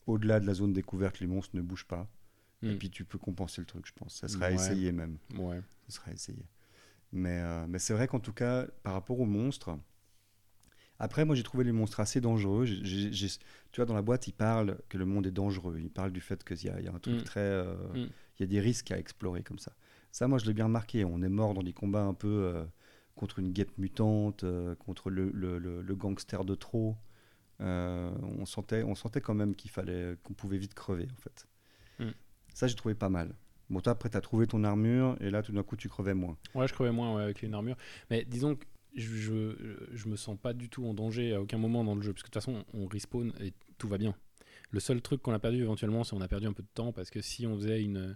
au-delà 0.07 0.39
de 0.39 0.47
la 0.47 0.53
zone 0.53 0.71
découverte, 0.73 1.19
les 1.19 1.27
monstres 1.27 1.55
ne 1.57 1.61
bougent 1.61 1.85
pas. 1.87 2.07
Et 2.63 2.73
Mm. 2.73 2.77
puis 2.77 2.89
tu 2.89 3.03
peux 3.03 3.17
compenser 3.17 3.61
le 3.61 3.65
truc, 3.67 3.85
je 3.85 3.93
pense. 3.93 4.15
Ça 4.15 4.27
sera 4.29 4.51
essayé 4.51 4.91
même. 4.93 5.17
Ouais. 5.37 5.61
Ce 5.87 5.95
sera 5.95 6.11
essayé. 6.13 6.45
Mais, 7.11 7.41
mais 7.67 7.79
c'est 7.79 7.93
vrai 7.93 8.07
qu'en 8.07 8.19
tout 8.19 8.33
cas, 8.33 8.65
par 8.83 8.93
rapport 8.93 9.19
aux 9.19 9.25
monstres, 9.25 9.77
après, 10.99 11.25
moi 11.25 11.35
j'ai 11.35 11.43
trouvé 11.43 11.63
les 11.63 11.71
monstres 11.71 11.99
assez 12.01 12.19
dangereux. 12.21 12.65
Tu 12.65 13.39
vois, 13.77 13.85
dans 13.85 13.93
la 13.93 14.01
boîte, 14.01 14.27
ils 14.27 14.33
parlent 14.33 14.77
que 14.89 14.97
le 14.97 15.05
monde 15.05 15.25
est 15.27 15.31
dangereux. 15.31 15.77
Ils 15.79 15.89
parlent 15.89 16.11
du 16.11 16.21
fait 16.21 16.43
qu'il 16.43 16.57
y, 16.57 16.65
y 16.83 16.87
a 16.87 16.93
un 16.93 16.99
truc 16.99 17.21
Mm. 17.21 17.23
très. 17.23 17.39
euh, 17.39 17.75
Mm. 17.93 18.09
Il 18.37 18.41
y 18.41 18.43
a 18.43 18.47
des 18.47 18.59
risques 18.59 18.91
à 18.91 18.97
explorer 18.97 19.43
comme 19.43 19.59
ça. 19.59 19.73
Ça, 20.11 20.27
moi 20.27 20.37
je 20.39 20.45
l'ai 20.45 20.53
bien 20.53 20.65
remarqué. 20.65 21.05
On 21.05 21.21
est 21.21 21.29
mort 21.29 21.53
dans 21.53 21.63
des 21.63 21.73
combats 21.73 22.03
un 22.03 22.13
peu 22.13 22.27
euh, 22.27 22.63
contre 23.15 23.39
une 23.39 23.51
guêpe 23.51 23.77
mutante, 23.77 24.43
euh, 24.43 24.75
contre 24.75 25.09
le, 25.09 25.29
le- 25.33 25.57
le- 25.59 25.81
le 25.81 25.95
gangster 25.95 26.43
de 26.45 26.55
trop. 26.55 26.95
On, 27.61 28.45
sentait, 28.45 28.83
on 28.83 28.95
sentait 28.95 29.21
quand 29.21 29.33
même 29.33 29.55
qu'il 29.55 29.69
fallait 29.71 30.15
qu'on 30.23 30.33
pouvait 30.33 30.57
vite 30.57 30.73
crever 30.73 31.07
en 31.11 31.21
fait. 31.21 31.47
Mm. 31.99 32.11
Ça, 32.53 32.67
j'ai 32.67 32.75
trouvé 32.75 32.95
pas 32.95 33.09
mal. 33.09 33.35
Bon, 33.69 33.81
toi, 33.81 33.93
après, 33.93 34.09
tu 34.09 34.17
as 34.17 34.21
trouvé 34.21 34.47
ton 34.47 34.63
armure 34.63 35.15
et 35.19 35.29
là, 35.29 35.43
tout 35.43 35.51
d'un 35.51 35.61
coup, 35.63 35.75
tu 35.75 35.89
crevais 35.89 36.13
moins. 36.15 36.37
Ouais, 36.55 36.67
je 36.67 36.73
crevais 36.73 36.91
moins 36.91 37.15
ouais, 37.15 37.21
avec 37.23 37.43
une 37.43 37.53
armure. 37.53 37.75
Mais 38.09 38.25
disons 38.25 38.55
que 38.55 38.65
je, 38.95 39.15
je, 39.15 39.87
je 39.91 40.07
me 40.07 40.15
sens 40.15 40.37
pas 40.41 40.53
du 40.53 40.69
tout 40.69 40.85
en 40.85 40.93
danger 40.93 41.33
à 41.33 41.41
aucun 41.41 41.57
moment 41.57 41.83
dans 41.83 41.95
le 41.95 42.01
jeu, 42.01 42.13
parce 42.13 42.23
que 42.23 42.29
de 42.29 42.33
toute 42.33 42.43
façon, 42.43 42.63
on 42.73 42.85
respawn 42.87 43.33
et 43.41 43.53
tout 43.77 43.87
va 43.87 43.97
bien. 43.97 44.15
Le 44.71 44.79
seul 44.79 45.01
truc 45.01 45.21
qu'on 45.21 45.33
a 45.33 45.39
perdu 45.39 45.61
éventuellement, 45.61 46.03
c'est 46.03 46.15
qu'on 46.15 46.21
a 46.21 46.27
perdu 46.27 46.47
un 46.47 46.53
peu 46.53 46.63
de 46.63 46.67
temps, 46.73 46.91
parce 46.91 47.09
que 47.09 47.21
si 47.21 47.47
on 47.47 47.55
faisait 47.55 47.81
une, 47.83 48.15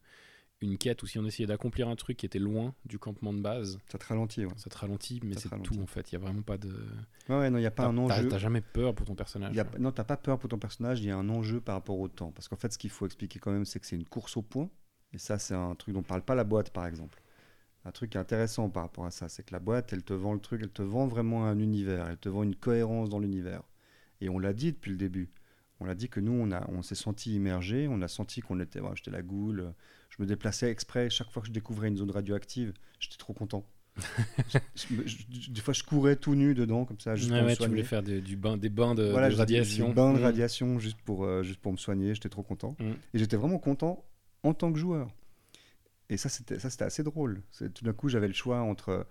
une 0.62 0.78
quête 0.78 1.02
ou 1.04 1.08
si 1.08 1.18
on 1.20 1.26
essayait 1.26 1.48
d'accomplir 1.48 1.88
un 1.90 1.96
truc 1.96 2.18
qui 2.18 2.26
était 2.26 2.40
loin 2.40 2.74
du 2.86 3.00
campement 3.00 3.34
de 3.34 3.42
base, 3.42 3.80
Ça 3.92 3.98
te 3.98 4.06
ralentit. 4.06 4.46
Ouais, 4.46 4.54
ça 4.58 4.70
te 4.70 4.78
ralentit, 4.78 5.20
mais 5.24 5.36
c'est 5.36 5.50
tout 5.64 5.80
en 5.82 5.88
fait. 5.88 6.12
Il 6.12 6.14
y 6.14 6.16
a 6.16 6.20
vraiment 6.20 6.42
pas 6.44 6.58
de. 6.58 6.70
ouais, 7.30 7.38
ouais, 7.38 7.50
non, 7.50 7.58
il 7.58 7.62
n'y 7.62 7.68
a 7.68 7.72
pas 7.72 7.86
un 7.86 7.98
enjeu. 7.98 8.28
T'as 8.28 8.38
jamais 8.38 8.62
peur 8.62 8.94
pour 8.94 9.06
ton 9.08 9.16
personnage. 9.16 9.56
Y 9.56 9.60
a- 9.62 9.68
non, 9.80 9.92
t'as 9.92 10.04
pas 10.04 10.18
peur 10.18 10.38
pour 10.38 10.50
ton 10.50 10.60
personnage, 10.60 11.00
il 11.02 11.08
y 11.08 11.12
a 11.12 11.18
un 11.18 11.28
enjeu 11.30 11.60
par 11.60 11.76
rapport 11.76 11.98
au 12.00 12.08
temps. 12.08 12.32
Parce 12.32 12.48
qu'en 12.48 12.56
fait, 12.56 12.72
ce 12.72 12.78
qu'il 12.78 12.90
faut 12.92 13.06
expliquer 13.06 13.40
quand 13.40 13.52
même, 13.52 13.66
c'est 13.66 13.80
que 13.80 13.86
c'est 13.88 13.96
une 13.96 14.06
course 14.06 14.38
au 14.38 14.42
point. 14.42 14.70
Et 15.12 15.18
ça, 15.18 15.38
c'est 15.40 15.54
un 15.56 15.74
truc 15.76 15.94
dont 15.96 16.02
parle 16.04 16.24
pas 16.24 16.36
la 16.36 16.44
boîte, 16.44 16.70
par 16.72 16.86
exemple. 16.88 17.22
Un 17.86 17.92
truc 17.92 18.16
intéressant 18.16 18.70
par 18.70 18.84
rapport 18.84 19.06
à 19.06 19.12
ça, 19.12 19.28
c'est 19.28 19.44
que 19.44 19.52
la 19.52 19.60
boîte, 19.60 19.92
elle 19.92 20.04
te 20.04 20.14
vend 20.14 20.34
le 20.34 20.40
truc, 20.40 20.62
elle 20.64 20.70
te 20.72 20.82
vend 20.82 21.06
vraiment 21.08 21.46
un 21.46 21.60
univers, 21.60 22.08
elle 22.10 22.18
te 22.18 22.30
vend 22.30 22.44
une 22.44 22.56
cohérence 22.56 23.10
dans 23.10 23.20
l'univers. 23.20 23.62
Et 24.22 24.30
on 24.30 24.40
l'a 24.40 24.54
dit 24.54 24.72
depuis 24.72 24.92
le 24.92 24.98
début. 24.98 25.30
On 25.82 25.86
l'a 25.86 25.96
dit 25.96 26.08
que 26.08 26.22
nous, 26.22 26.32
on, 26.32 26.52
a, 26.52 26.66
on 26.72 26.82
s'est 26.82 26.96
senti 26.96 27.36
immergé, 27.36 27.88
on 27.90 28.02
a 28.02 28.08
senti 28.08 28.40
qu'on 28.40 28.60
était, 28.62 28.80
ouais, 28.80 28.92
j'étais 28.96 29.12
la 29.12 29.22
goule, 29.22 29.74
je 30.10 30.22
me 30.22 30.26
déplaçais 30.28 30.70
exprès, 30.72 31.10
chaque 31.10 31.30
fois 31.30 31.42
que 31.42 31.48
je 31.50 31.52
découvrais 31.54 31.90
une 31.90 31.98
zone 31.98 32.12
radioactive, 32.12 32.72
j'étais 33.00 33.18
trop 33.18 33.34
content. 33.34 33.66
Je 34.76 34.92
me- 34.96 35.06
je- 35.06 35.52
des 35.52 35.62
fois, 35.62 35.72
je 35.74 35.84
courais 35.84 36.16
tout 36.16 36.34
nu 36.34 36.56
dedans, 36.56 36.84
comme 36.86 37.00
ça, 37.00 37.16
juste 37.16 37.30
Ouais, 37.32 37.38
pour 37.38 37.46
ouais, 37.46 37.52
me 37.52 37.56
tu 37.56 37.68
voulais 37.68 37.84
soigner. 37.84 37.84
faire 37.84 38.02
des, 38.02 38.22
du 38.22 38.36
bain, 38.36 38.58
des 38.58 38.70
bains 38.70 38.96
de, 38.96 39.04
Voilà, 39.12 39.30
de 39.30 39.36
radiation. 39.36 39.90
des 39.90 39.94
bains 39.94 40.14
de 40.14 40.20
Mm. 40.20 40.24
radiation 40.24 40.80
juste 40.80 40.98
pour, 41.06 41.26
euh, 41.26 41.44
juste 41.44 41.60
pour 41.60 41.72
me 41.72 41.78
soigner. 41.78 42.16
J'étais 42.16 42.30
trop 42.30 42.42
content. 42.42 42.76
Mm. 42.80 42.92
Et 43.14 43.20
j'étais 43.20 43.38
vraiment 43.38 43.60
content 43.60 44.04
en 44.42 44.56
tant 44.56 44.74
que 44.74 44.80
joueur. 44.80 45.10
Et 46.14 46.18
ça, 46.18 46.30
c'était 46.30 46.84
assez 46.84 47.04
drôle. 47.04 47.42
Tout 47.74 47.84
d'un 47.84 47.94
coup, 47.94 48.08
j'avais 48.08 48.28
le 48.28 48.34
choix 48.34 48.62
entre 48.62 49.08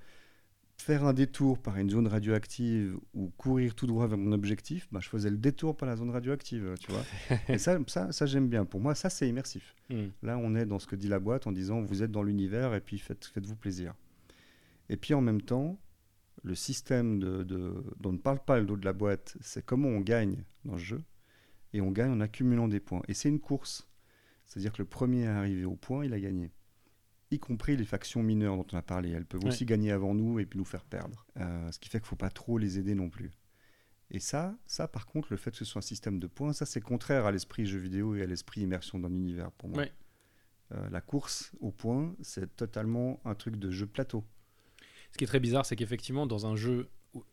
faire 0.78 1.04
un 1.04 1.12
détour 1.12 1.58
par 1.58 1.76
une 1.76 1.90
zone 1.90 2.06
radioactive 2.06 2.96
ou 3.14 3.28
courir 3.36 3.74
tout 3.74 3.86
droit 3.86 4.06
vers 4.06 4.18
mon 4.18 4.32
objectif. 4.32 4.88
Bah, 4.92 5.00
je 5.02 5.08
faisais 5.08 5.30
le 5.30 5.36
détour 5.36 5.76
par 5.76 5.88
la 5.88 5.96
zone 5.96 6.10
radioactive, 6.10 6.74
tu 6.80 6.92
vois. 6.92 7.02
Et 7.48 7.58
ça, 7.58 7.78
ça, 7.88 8.12
ça 8.12 8.26
j'aime 8.26 8.48
bien. 8.48 8.64
Pour 8.64 8.80
moi, 8.80 8.94
ça, 8.94 9.10
c'est 9.10 9.28
immersif. 9.28 9.74
Mm. 9.90 10.04
Là, 10.22 10.38
on 10.38 10.54
est 10.54 10.64
dans 10.64 10.78
ce 10.78 10.86
que 10.86 10.96
dit 10.96 11.08
la 11.08 11.18
boîte 11.18 11.46
en 11.46 11.52
disant 11.52 11.80
vous 11.82 12.02
êtes 12.02 12.10
dans 12.12 12.22
l'univers 12.22 12.74
et 12.74 12.80
puis 12.80 12.98
faites, 12.98 13.24
faites-vous 13.26 13.56
plaisir. 13.56 13.94
Et 14.88 14.96
puis 14.96 15.12
en 15.14 15.20
même 15.20 15.42
temps, 15.42 15.78
le 16.44 16.54
système 16.54 17.18
de, 17.18 17.42
de- 17.42 17.84
dont 18.00 18.12
ne 18.12 18.18
parle 18.18 18.40
pas 18.40 18.58
le 18.60 18.64
dos 18.66 18.76
de 18.76 18.84
la 18.84 18.92
boîte, 18.92 19.36
c'est 19.40 19.64
comment 19.64 19.88
on 19.88 20.00
gagne 20.00 20.44
dans 20.64 20.74
le 20.74 20.78
jeu. 20.78 21.02
Et 21.72 21.80
on 21.80 21.90
gagne 21.90 22.10
en 22.12 22.20
accumulant 22.20 22.68
des 22.68 22.80
points. 22.80 23.02
Et 23.08 23.14
c'est 23.14 23.28
une 23.28 23.40
course. 23.40 23.88
C'est-à-dire 24.46 24.72
que 24.72 24.82
le 24.82 24.88
premier 24.88 25.26
à 25.26 25.38
arriver 25.38 25.64
au 25.64 25.76
point, 25.76 26.04
il 26.04 26.12
a 26.12 26.20
gagné. 26.20 26.50
Y 27.32 27.38
compris 27.38 27.76
les 27.76 27.84
factions 27.84 28.22
mineures 28.22 28.56
dont 28.56 28.66
on 28.72 28.76
a 28.76 28.82
parlé. 28.82 29.10
Elles 29.10 29.24
peuvent 29.24 29.42
Ouais. 29.42 29.48
aussi 29.48 29.64
gagner 29.64 29.90
avant 29.90 30.14
nous 30.14 30.38
et 30.38 30.46
puis 30.46 30.58
nous 30.58 30.64
faire 30.64 30.84
perdre. 30.84 31.26
Euh, 31.38 31.70
ce 31.72 31.78
qui 31.78 31.88
fait 31.88 31.98
qu'il 31.98 32.04
ne 32.04 32.08
faut 32.08 32.16
pas 32.16 32.30
trop 32.30 32.58
les 32.58 32.78
aider 32.78 32.94
non 32.94 33.08
plus. 33.10 33.30
Et 34.10 34.20
ça, 34.20 34.54
ça 34.66 34.86
par 34.88 35.06
contre, 35.06 35.28
le 35.30 35.36
fait 35.38 35.50
que 35.50 35.56
ce 35.56 35.64
soit 35.64 35.78
un 35.78 35.82
système 35.82 36.18
de 36.18 36.26
points, 36.26 36.52
ça 36.52 36.66
c'est 36.66 36.80
contraire 36.82 37.24
à 37.24 37.32
l'esprit 37.32 37.64
jeu 37.64 37.78
vidéo 37.78 38.14
et 38.14 38.22
à 38.22 38.26
l'esprit 38.26 38.60
immersion 38.60 38.98
dans 38.98 39.08
l'univers 39.08 39.50
pour 39.52 39.70
moi. 39.70 39.78
Ouais. 39.78 39.92
Euh, 40.72 40.88
la 40.90 41.00
course 41.00 41.52
au 41.60 41.70
point, 41.70 42.14
c'est 42.20 42.54
totalement 42.56 43.20
un 43.24 43.34
truc 43.34 43.56
de 43.56 43.70
jeu 43.70 43.86
plateau. 43.86 44.24
Ce 45.12 45.18
qui 45.18 45.24
est 45.24 45.26
très 45.26 45.40
bizarre, 45.40 45.64
c'est 45.66 45.76
qu'effectivement, 45.76 46.26
dans 46.26 46.46
un 46.46 46.56
jeu 46.56 46.88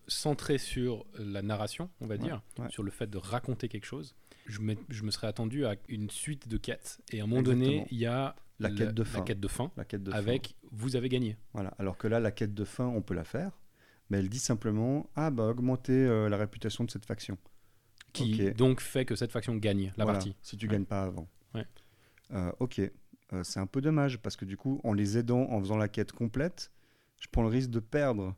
centré 0.07 0.57
sur 0.57 1.05
la 1.17 1.41
narration, 1.41 1.89
on 2.01 2.07
va 2.07 2.17
dire, 2.17 2.41
sur 2.69 2.83
le 2.83 2.91
fait 2.91 3.07
de 3.09 3.17
raconter 3.17 3.69
quelque 3.69 3.85
chose, 3.85 4.15
je 4.49 4.62
me, 4.62 4.75
je 4.89 5.03
me, 5.03 5.12
serais 5.12 5.27
attendu 5.27 5.65
à 5.65 5.75
une 5.88 6.09
suite 6.09 6.47
de 6.47 6.57
quêtes. 6.57 6.99
Et 7.12 7.21
à 7.21 7.23
un 7.23 7.27
moment 7.27 7.43
donné, 7.43 7.85
il 7.91 7.97
y 7.97 8.05
a 8.05 8.35
la 8.59 8.69
quête, 8.71 8.93
de 8.93 9.03
fin. 9.03 9.19
la 9.19 9.25
quête 9.25 9.39
de 9.39 9.47
fin. 9.47 9.71
La 9.77 9.85
quête 9.85 10.03
de 10.03 10.12
avec 10.12 10.55
vous 10.71 10.95
avez 10.95 11.07
gagné. 11.07 11.38
Voilà. 11.53 11.73
Alors 11.77 11.97
que 11.97 12.07
là, 12.07 12.19
la 12.19 12.31
quête 12.31 12.53
de 12.53 12.65
fin, 12.65 12.85
on 12.85 13.01
peut 13.01 13.13
la 13.13 13.23
faire, 13.23 13.59
mais 14.09 14.19
elle 14.19 14.29
dit 14.29 14.39
simplement 14.39 15.09
ah 15.15 15.29
bah 15.29 15.45
augmenter 15.45 15.93
euh, 15.93 16.29
la 16.29 16.38
réputation 16.38 16.83
de 16.83 16.91
cette 16.91 17.05
faction. 17.05 17.38
Qui 18.12 18.51
donc 18.53 18.81
fait 18.81 19.05
que 19.05 19.15
cette 19.15 19.31
faction 19.31 19.55
gagne 19.55 19.93
la 19.95 20.05
partie. 20.05 20.35
Si 20.41 20.57
tu 20.57 20.67
gagnes 20.67 20.85
pas 20.85 21.03
avant. 21.03 21.27
Euh, 22.31 22.51
ok. 22.59 22.79
Euh, 23.31 23.43
c'est 23.43 23.59
un 23.59 23.67
peu 23.67 23.81
dommage 23.81 24.17
parce 24.19 24.35
que 24.35 24.45
du 24.45 24.57
coup, 24.57 24.81
en 24.83 24.93
les 24.93 25.17
aidant, 25.17 25.47
en 25.51 25.59
faisant 25.59 25.77
la 25.77 25.88
quête 25.88 26.12
complète, 26.12 26.71
je 27.19 27.27
prends 27.31 27.43
le 27.43 27.49
risque 27.49 27.69
de 27.69 27.79
perdre. 27.79 28.35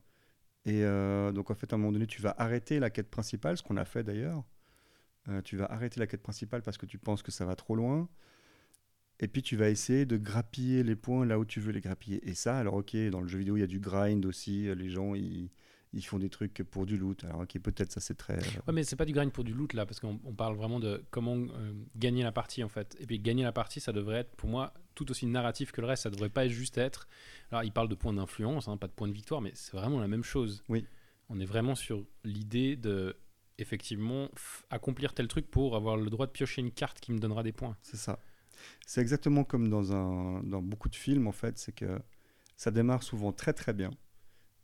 Et 0.66 0.84
donc, 1.34 1.50
en 1.50 1.56
fait, 1.56 1.74
à 1.74 1.76
un 1.76 1.80
moment 1.80 1.92
donné, 1.92 2.06
tu 2.06 2.22
vas 2.22 2.36
arrêter 2.38 2.80
la 2.80 2.92
quête 2.92 3.10
principale, 3.10 3.58
ce 3.58 3.64
qu'on 3.64 3.78
a 3.78 3.86
fait 3.86 4.04
d'ailleurs. 4.04 4.44
Euh, 5.30 5.42
tu 5.42 5.58
vas 5.58 5.66
arrêter 5.72 6.00
la 6.00 6.08
quête 6.08 6.24
principale 6.24 6.62
parce 6.62 6.78
que 6.78 6.86
tu 6.86 6.98
penses 6.98 7.22
que 7.22 7.32
ça 7.32 7.46
va 7.46 7.56
trop 7.56 7.76
loin. 7.76 8.10
Et 9.20 9.28
puis, 9.28 9.44
tu 9.44 9.56
vas 9.56 9.70
essayer 9.70 10.06
de 10.06 10.18
grappiller 10.18 10.84
les 10.84 10.96
points 10.96 11.26
là 11.26 11.38
où 11.38 11.46
tu 11.46 11.60
veux 11.60 11.72
les 11.72 11.82
grappiller. 11.82 12.28
Et 12.28 12.34
ça, 12.34 12.58
alors, 12.58 12.76
ok, 12.76 12.96
dans 13.12 13.22
le 13.22 13.28
jeu 13.28 13.38
vidéo, 13.38 13.56
il 13.56 13.60
y 13.60 13.64
a 13.64 13.68
du 13.68 13.80
grind 13.80 14.26
aussi. 14.26 14.74
Les 14.76 14.90
gens, 14.90 15.14
ils 15.14 15.52
ils 15.94 16.06
font 16.06 16.20
des 16.20 16.30
trucs 16.30 16.64
pour 16.64 16.86
du 16.86 16.98
loot. 16.98 17.24
Alors, 17.26 17.42
ok, 17.42 17.60
peut-être 17.60 17.92
ça 17.92 18.00
c'est 18.00 18.16
très. 18.16 18.36
Euh, 18.36 18.62
ouais, 18.68 18.74
mais 18.74 18.84
c'est 18.84 18.96
pas 18.96 19.06
du 19.06 19.14
grind 19.14 19.32
pour 19.32 19.44
du 19.44 19.54
loot 19.54 19.74
là, 19.74 19.86
parce 19.86 20.00
qu'on 20.00 20.18
parle 20.18 20.56
vraiment 20.56 20.80
de 20.80 21.04
comment 21.12 21.36
euh, 21.36 21.74
gagner 21.96 22.24
la 22.24 22.32
partie 22.32 22.64
en 22.64 22.70
fait. 22.70 22.96
Et 23.00 23.06
puis 23.06 23.20
gagner 23.20 23.44
la 23.44 23.52
partie, 23.52 23.80
ça 23.80 23.92
devrait 23.92 24.20
être 24.20 24.36
pour 24.36 24.50
moi 24.50 24.74
tout 24.96 25.10
aussi 25.12 25.26
narratif 25.26 25.72
que 25.72 25.82
le 25.82 25.88
reste. 25.88 26.04
Ça 26.04 26.10
devrait 26.10 26.30
pas 26.30 26.48
juste 26.48 26.78
être. 26.78 27.08
Alors, 27.52 27.64
il 27.64 27.72
parle 27.72 27.90
de 27.90 27.96
points 27.96 28.14
d'influence, 28.14 28.68
hein, 28.68 28.78
pas 28.78 28.88
de 28.88 28.94
points 28.94 29.08
de 29.08 29.14
victoire, 29.14 29.42
mais 29.42 29.52
c'est 29.54 29.76
vraiment 29.76 30.00
la 30.00 30.08
même 30.08 30.24
chose. 30.24 30.64
Oui. 30.70 30.86
On 31.30 31.40
est 31.40 31.46
vraiment 31.46 31.76
sur 31.76 32.06
l'idée 32.24 32.76
de 32.76 33.16
effectivement 33.58 34.30
accomplir 34.70 35.14
tel 35.14 35.28
truc 35.28 35.50
pour 35.50 35.76
avoir 35.76 35.98
le 35.98 36.10
droit 36.10 36.26
de 36.26 36.32
piocher 36.32 36.62
une 36.62 36.72
carte 36.72 37.00
qui 37.00 37.12
me 37.12 37.20
donnera 37.20 37.44
des 37.44 37.52
points. 37.52 37.78
C'est 37.82 37.98
ça. 37.98 38.20
C'est 38.86 39.02
exactement 39.02 39.44
comme 39.44 39.70
dans, 39.70 39.94
un, 39.94 40.44
dans 40.44 40.62
beaucoup 40.62 40.90
de 40.90 40.96
films 40.96 41.28
en 41.28 41.32
fait, 41.32 41.58
c'est 41.58 41.72
que 41.72 42.00
ça 42.58 42.72
démarre 42.72 43.04
souvent 43.04 43.32
très 43.32 43.54
très 43.54 43.74
bien 43.74 43.92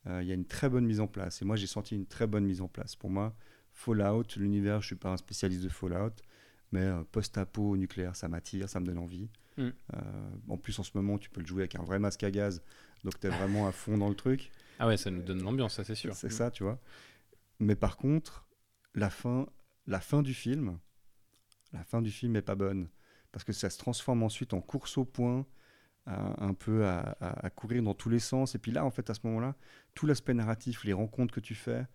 euh, 0.10 0.22
il 0.22 0.28
y 0.28 0.32
a 0.32 0.36
une 0.36 0.46
très 0.46 0.70
bonne 0.70 0.86
mise 0.86 1.00
en 1.00 1.08
place. 1.08 1.42
Et 1.42 1.46
moi, 1.46 1.56
j'ai 1.56 1.68
senti 1.68 1.96
une 1.96 2.06
très 2.06 2.28
bonne 2.28 2.46
mise 2.46 2.62
en 2.62 2.68
place. 2.68 2.96
Pour 2.96 3.10
moi, 3.10 3.36
Fallout, 3.74 4.24
l'univers, 4.38 4.82
je 4.82 4.86
ne 4.86 4.88
suis 4.88 4.96
pas 4.96 5.10
un 5.10 5.18
spécialiste 5.18 5.64
de 5.64 5.70
Fallout, 5.70 6.14
mais 6.72 6.84
euh, 6.84 7.04
post-apo 7.12 7.76
nucléaire, 7.78 8.16
ça 8.16 8.28
m'attire, 8.28 8.70
ça 8.70 8.80
me 8.80 8.86
donne 8.86 9.00
envie. 9.00 9.30
Mm. 9.58 9.62
Euh, 9.64 9.70
en 10.50 10.58
plus, 10.58 10.78
en 10.80 10.84
ce 10.84 10.92
moment, 10.96 11.18
tu 11.18 11.30
peux 11.30 11.42
le 11.42 11.48
jouer 11.48 11.64
avec 11.64 11.76
un 11.76 11.84
vrai 11.84 12.00
masque 12.00 12.24
à 12.24 12.32
gaz, 12.32 12.62
donc 13.04 13.20
tu 13.20 13.28
es 13.28 13.30
vraiment 13.30 13.68
à 13.68 13.72
fond 13.72 13.98
dans 13.98 14.10
le 14.10 14.16
truc. 14.16 14.52
Ah 14.80 14.88
ouais, 14.88 14.98
ça 14.98 15.12
nous 15.12 15.22
donne 15.22 15.42
l'ambiance, 15.42 15.76
ça 15.76 15.84
c'est 15.84 15.96
sûr. 15.96 16.14
C'est 16.14 16.32
ça, 16.32 16.52
tu 16.52 16.64
vois. 16.64 16.80
Mais 17.60 17.76
par 17.76 17.98
contre, 17.98 18.47
la 19.00 19.10
fin, 19.10 19.48
la 19.86 20.00
fin 20.00 20.22
du 20.22 20.34
film, 20.34 20.80
la 21.74 21.84
fin 21.84 22.02
du 22.02 22.12
film 22.12 22.36
est 22.36 22.42
pas 22.42 22.56
bonne 22.56 22.90
parce 23.32 23.44
que 23.44 23.54
ça 23.54 23.70
se 23.70 23.78
transforme 23.78 24.24
ensuite 24.24 24.54
en 24.54 24.62
course 24.62 24.98
au 24.98 25.06
point 25.06 25.46
un 26.08 26.54
peu 26.54 26.86
à, 26.86 27.50
courir 27.56 27.84
dans 27.84 27.94
tous 27.94 28.10
les 28.10 28.20
sens. 28.20 28.56
Et 28.56 28.60
puis 28.60 28.72
là, 28.72 28.86
en 28.86 28.92
fait, 28.92 29.10
à 29.10 29.14
ce 29.14 29.20
moment-là, 29.26 29.56
tout 29.94 30.06
l'aspect 30.06 30.34
narratif, 30.34 30.84
les 30.86 30.94
rencontres 30.94 31.34
que 31.34 31.40
tu 31.40 31.54
fais, 31.54 31.86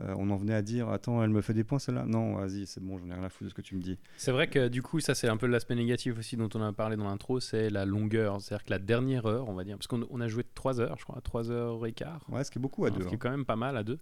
euh, 0.00 0.14
on 0.18 0.30
en 0.30 0.36
venait 0.36 0.54
à 0.54 0.62
dire 0.62 0.88
Attends, 0.88 1.22
elle 1.22 1.30
me 1.30 1.42
fait 1.42 1.52
des 1.52 1.64
points 1.64 1.78
celle-là? 1.78 2.04
Non, 2.06 2.36
vas-y, 2.36 2.66
c'est 2.66 2.80
bon, 2.80 2.98
j'en 2.98 3.06
ai 3.10 3.14
rien 3.14 3.22
à 3.22 3.28
foutre 3.28 3.44
de 3.44 3.48
ce 3.50 3.54
que 3.54 3.62
tu 3.62 3.76
me 3.76 3.82
dis. 3.82 3.98
C'est 4.16 4.32
vrai 4.32 4.48
que 4.48 4.68
du 4.68 4.82
coup, 4.82 5.00
ça, 5.00 5.14
c'est 5.14 5.28
un 5.28 5.36
peu 5.36 5.46
l'aspect 5.46 5.74
négatif 5.74 6.18
aussi 6.18 6.36
dont 6.36 6.48
on 6.54 6.62
a 6.62 6.72
parlé 6.72 6.96
dans 6.96 7.04
l'intro 7.04 7.38
c'est 7.38 7.70
la 7.70 7.84
longueur. 7.84 8.40
C'est-à-dire 8.40 8.64
que 8.64 8.70
la 8.70 8.78
dernière 8.78 9.26
heure, 9.26 9.48
on 9.48 9.54
va 9.54 9.64
dire, 9.64 9.76
parce 9.76 9.86
qu'on 9.86 10.20
a 10.20 10.28
joué 10.28 10.44
3 10.54 10.80
heures, 10.80 10.96
je 10.98 11.04
crois, 11.04 11.20
3 11.20 11.50
heures 11.50 11.86
et 11.86 11.92
quart. 11.92 12.24
Ouais, 12.28 12.44
ce 12.44 12.50
qui 12.50 12.58
est 12.58 12.62
beaucoup 12.62 12.86
à 12.86 12.90
deux. 12.90 13.02
Ce 13.02 13.08
qui 13.08 13.14
est 13.14 13.16
hein. 13.16 13.18
quand 13.20 13.30
même 13.30 13.44
pas 13.44 13.56
mal 13.56 13.76
à 13.76 13.84
deux. 13.84 13.98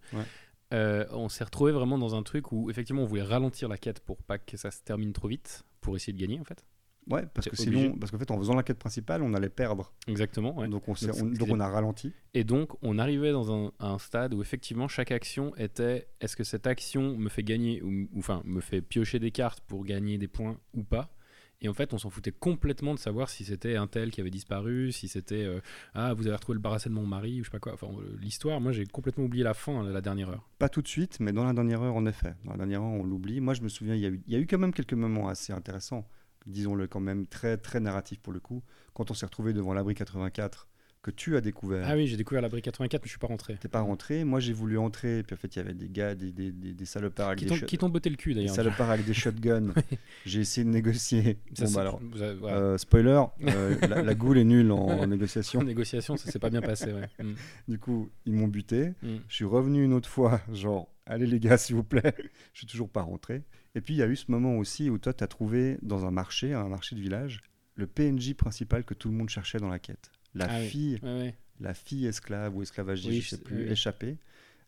Euh, 0.75 1.07
on 1.13 1.29
s'est 1.29 1.45
retrouvé 1.45 1.73
vraiment 1.73 1.99
dans 1.99 2.15
un 2.15 2.23
truc 2.23 2.53
où 2.53 2.69
effectivement 2.71 3.03
on 3.03 3.07
voulait 3.07 3.23
ralentir 3.23 3.69
la 3.69 3.79
quête 3.79 4.01
pour 4.01 4.23
pas 4.23 4.39
que 4.39 4.57
ça 4.57 4.71
se 4.71 4.83
termine 4.83 5.13
trop 5.13 5.29
vite, 5.29 5.65
pour 5.81 5.97
essayer 5.97 6.13
de 6.13 6.21
gagner 6.21 6.41
en 6.41 6.45
fait. 6.45 6.65
Ouais, 7.11 7.25
parce 7.33 7.49
que 7.49 7.57
sinon, 7.57 7.97
parce 7.97 8.13
qu'en 8.13 8.19
fait, 8.19 8.31
en 8.31 8.39
faisant 8.39 8.55
la 8.55 8.63
quête 8.63 8.79
principale, 8.79 9.23
on 9.23 9.33
allait 9.33 9.49
perdre. 9.49 9.93
Exactement. 10.07 10.59
Ouais. 10.59 10.69
Donc, 10.69 10.89
on, 10.89 10.93
donc, 10.93 11.49
on, 11.49 11.61
a 11.61 11.69
ralenti. 11.69 12.13
Et 12.35 12.45
donc, 12.45 12.73
on 12.83 12.99
arrivait 12.99 13.33
dans 13.33 13.73
un, 13.81 13.99
stade 13.99 14.35
où 14.35 14.43
effectivement, 14.43 14.89
chaque 14.89 15.11
action 15.11 15.57
était 15.57 16.09
est-ce 16.21 16.37
que 16.37 16.45
cette 16.45 16.67
action 16.67 17.17
me 17.17 17.31
fait 17.31 17.43
gagner, 17.43 17.83
ou, 17.83 18.09
enfin, 18.19 18.43
me 18.45 18.61
fait 18.61 18.83
piocher 18.83 19.19
des 19.19 19.31
cartes 19.31 19.63
pour 19.63 19.85
gagner 19.85 20.19
des 20.19 20.29
points 20.29 20.59
ou 20.75 20.83
pas? 20.83 21.11
Et 21.61 21.69
en 21.69 21.75
fait, 21.75 21.93
on 21.93 21.99
s'en 21.99 22.11
foutait 22.11 22.33
complètement 22.33 22.95
de 22.95 22.99
savoir 22.99 23.29
si 23.29 23.45
c'était 23.45 23.77
un 23.77 23.87
tel 23.87 24.11
qui 24.11 24.21
avait 24.21 24.31
disparu, 24.31 24.93
si 24.93 25.09
c'était 25.09 25.45
euh, 25.45 25.61
ah 25.95 26.15
vous 26.15 26.27
avez 26.27 26.37
retrouvé 26.37 26.55
le 26.55 26.61
barasset 26.61 26.89
de 26.89 26.95
mon 26.95 27.07
mari 27.07 27.41
ou 27.41 27.45
je 27.45 27.51
sais 27.51 27.53
pas 27.53 27.59
quoi. 27.59 27.75
Enfin, 27.75 27.89
l'histoire, 28.21 28.61
moi 28.61 28.73
j'ai 28.73 28.87
complètement 28.87 29.25
oublié 29.25 29.43
la 29.43 29.55
fin, 29.55 29.83
la 29.83 30.01
dernière 30.01 30.31
heure. 30.31 30.49
Pas 30.59 30.69
tout 30.69 30.83
de 30.83 30.89
suite, 30.89 31.19
mais 31.21 31.33
dans 31.33 31.45
la 31.45 31.53
dernière 31.53 31.83
heure 31.83 31.97
en 31.97 32.07
effet. 32.07 32.35
Dans 32.45 32.53
la 32.53 32.59
dernière 32.59 32.83
heure, 32.83 32.93
on 32.93 33.05
l'oublie. 33.05 33.41
Moi, 33.41 33.55
je 33.55 33.63
me 33.63 33.69
souviens, 33.69 33.95
il 33.95 34.01
y, 34.01 34.07
a 34.07 34.11
eu, 34.11 34.21
il 34.27 34.33
y 34.33 34.37
a 34.37 34.39
eu 34.39 34.47
quand 34.47 34.59
même 34.59 34.73
quelques 34.73 34.95
moments 34.95 35.29
assez 35.29 35.53
intéressants 35.53 36.07
disons-le 36.49 36.87
quand 36.87 37.01
même, 37.01 37.27
très, 37.27 37.57
très 37.57 37.81
narratif 37.81 38.21
pour 38.21 38.33
le 38.33 38.41
coup. 38.41 38.63
Quand 38.95 39.11
on 39.11 39.15
s'est 39.15 39.27
retrouvé 39.27 39.53
devant 39.53 39.75
l'abri 39.75 39.95
84, 39.95 40.69
que 41.03 41.11
tu 41.11 41.37
as 41.37 41.41
découvert. 41.41 41.87
Ah 41.89 41.95
oui, 41.95 42.07
j'ai 42.07 42.17
découvert 42.17 42.43
l'abri 42.43 42.61
84, 42.61 43.03
mais 43.03 43.07
je 43.07 43.11
suis 43.11 43.19
pas 43.19 43.29
rentré. 43.29 43.57
T'es 43.61 43.69
pas 43.69 43.81
rentré. 43.81 44.25
Moi, 44.25 44.41
j'ai 44.41 44.53
voulu 44.53 44.79
entrer, 44.79 45.23
puis 45.23 45.35
en 45.35 45.37
fait, 45.37 45.55
il 45.55 45.59
y 45.59 45.63
avait 45.63 45.75
des 45.75 45.89
gars, 45.89 46.15
des, 46.15 46.33
des, 46.33 46.51
des, 46.51 46.85
salopards 46.85 47.29
avec 47.29 47.39
qui 47.41 47.47
des 47.47 47.61
Qui 47.67 47.79
t'ont 47.79 47.89
botté 47.89 48.11
le 48.11 48.17
cul 48.17 48.35
d'ailleurs. 48.35 48.51
Des 48.51 48.57
salopards 48.57 48.91
avec 48.91 49.07
des 49.07 49.15
shotguns. 49.15 49.73
J'ai 50.27 50.41
essayé 50.41 50.65
de 50.65 50.71
négocier. 50.71 51.39
bon, 51.59 51.71
bah 51.73 51.81
alors, 51.81 52.01
euh, 52.21 52.79
spoiler, 52.79 53.23
euh, 53.43 53.77
la, 53.87 54.15
goule 54.17 54.39
est 54.39 54.45
nulle 54.45 54.73
en, 54.73 55.07
négociation. 55.07 55.61
En 55.61 55.65
négociation, 55.65 56.17
ça 56.17 56.31
s'est 56.31 56.39
pas 56.39 56.51
bien 56.51 56.63
passé, 56.63 56.93
ouais. 56.93 57.09
Mm. 57.19 57.35
Du 57.67 57.79
coup, 57.79 58.11
ils 58.27 58.33
m'ont 58.33 58.49
buté. 58.49 58.95
Mm. 59.03 59.17
Je 59.29 59.35
suis 59.35 59.45
revenu 59.45 59.85
une 59.85 59.93
autre 59.93 60.09
fois, 60.09 60.41
genre, 60.53 60.89
allez 61.05 61.27
les 61.27 61.41
gars, 61.41 61.59
s'il 61.59 61.75
vous 61.75 61.83
plaît. 61.83 62.15
je 62.53 62.59
suis 62.59 62.67
toujours 62.67 62.89
pas 62.89 63.03
rentré. 63.03 63.43
Et 63.75 63.81
puis 63.81 63.95
il 63.95 63.97
y 63.97 64.03
a 64.03 64.07
eu 64.07 64.17
ce 64.17 64.31
moment 64.31 64.57
aussi 64.57 64.89
où 64.89 64.99
toi, 64.99 65.13
tu 65.13 65.25
as 65.25 65.27
trouvé 65.27 65.79
dans 65.83 66.07
un 66.07 66.11
marché, 66.11 66.53
un 66.53 66.69
marché 66.69 66.95
de 66.95 67.01
village, 67.01 67.43
le 67.75 67.87
PNJ 67.87 68.35
principal 68.35 68.85
que 68.85 68.95
tout 68.95 69.09
le 69.09 69.15
monde 69.15 69.29
cherchait 69.29 69.59
dans 69.59 69.69
la 69.69 69.79
quête. 69.79 70.11
La 70.39 70.47
ah 70.51 70.61
fille, 70.61 71.01
la 71.61 71.75
fille 71.75 72.07
esclave 72.07 72.57
ou 72.57 72.63
esclavagiste, 72.63 73.29
je 73.29 73.35
ne 73.35 73.39
sais 73.39 73.45
plus, 73.45 73.71
échappée. 73.71 74.19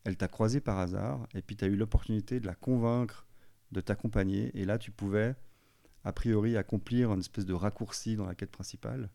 Elle 0.04 0.16
t'a 0.16 0.28
croisé 0.28 0.60
par 0.60 0.78
hasard 0.78 1.28
et 1.34 1.42
puis 1.42 1.56
tu 1.56 1.64
as 1.64 1.68
eu 1.68 1.76
l'opportunité 1.76 2.40
de 2.40 2.46
la 2.46 2.54
convaincre 2.54 3.26
de 3.72 3.80
t'accompagner. 3.80 4.50
Et 4.54 4.64
là, 4.64 4.78
tu 4.78 4.90
pouvais, 4.90 5.34
a 6.04 6.12
priori, 6.12 6.56
accomplir 6.56 7.12
une 7.12 7.20
espèce 7.20 7.46
de 7.46 7.52
raccourci 7.52 8.16
dans 8.16 8.26
la 8.26 8.34
quête 8.34 8.50
principale 8.50 9.10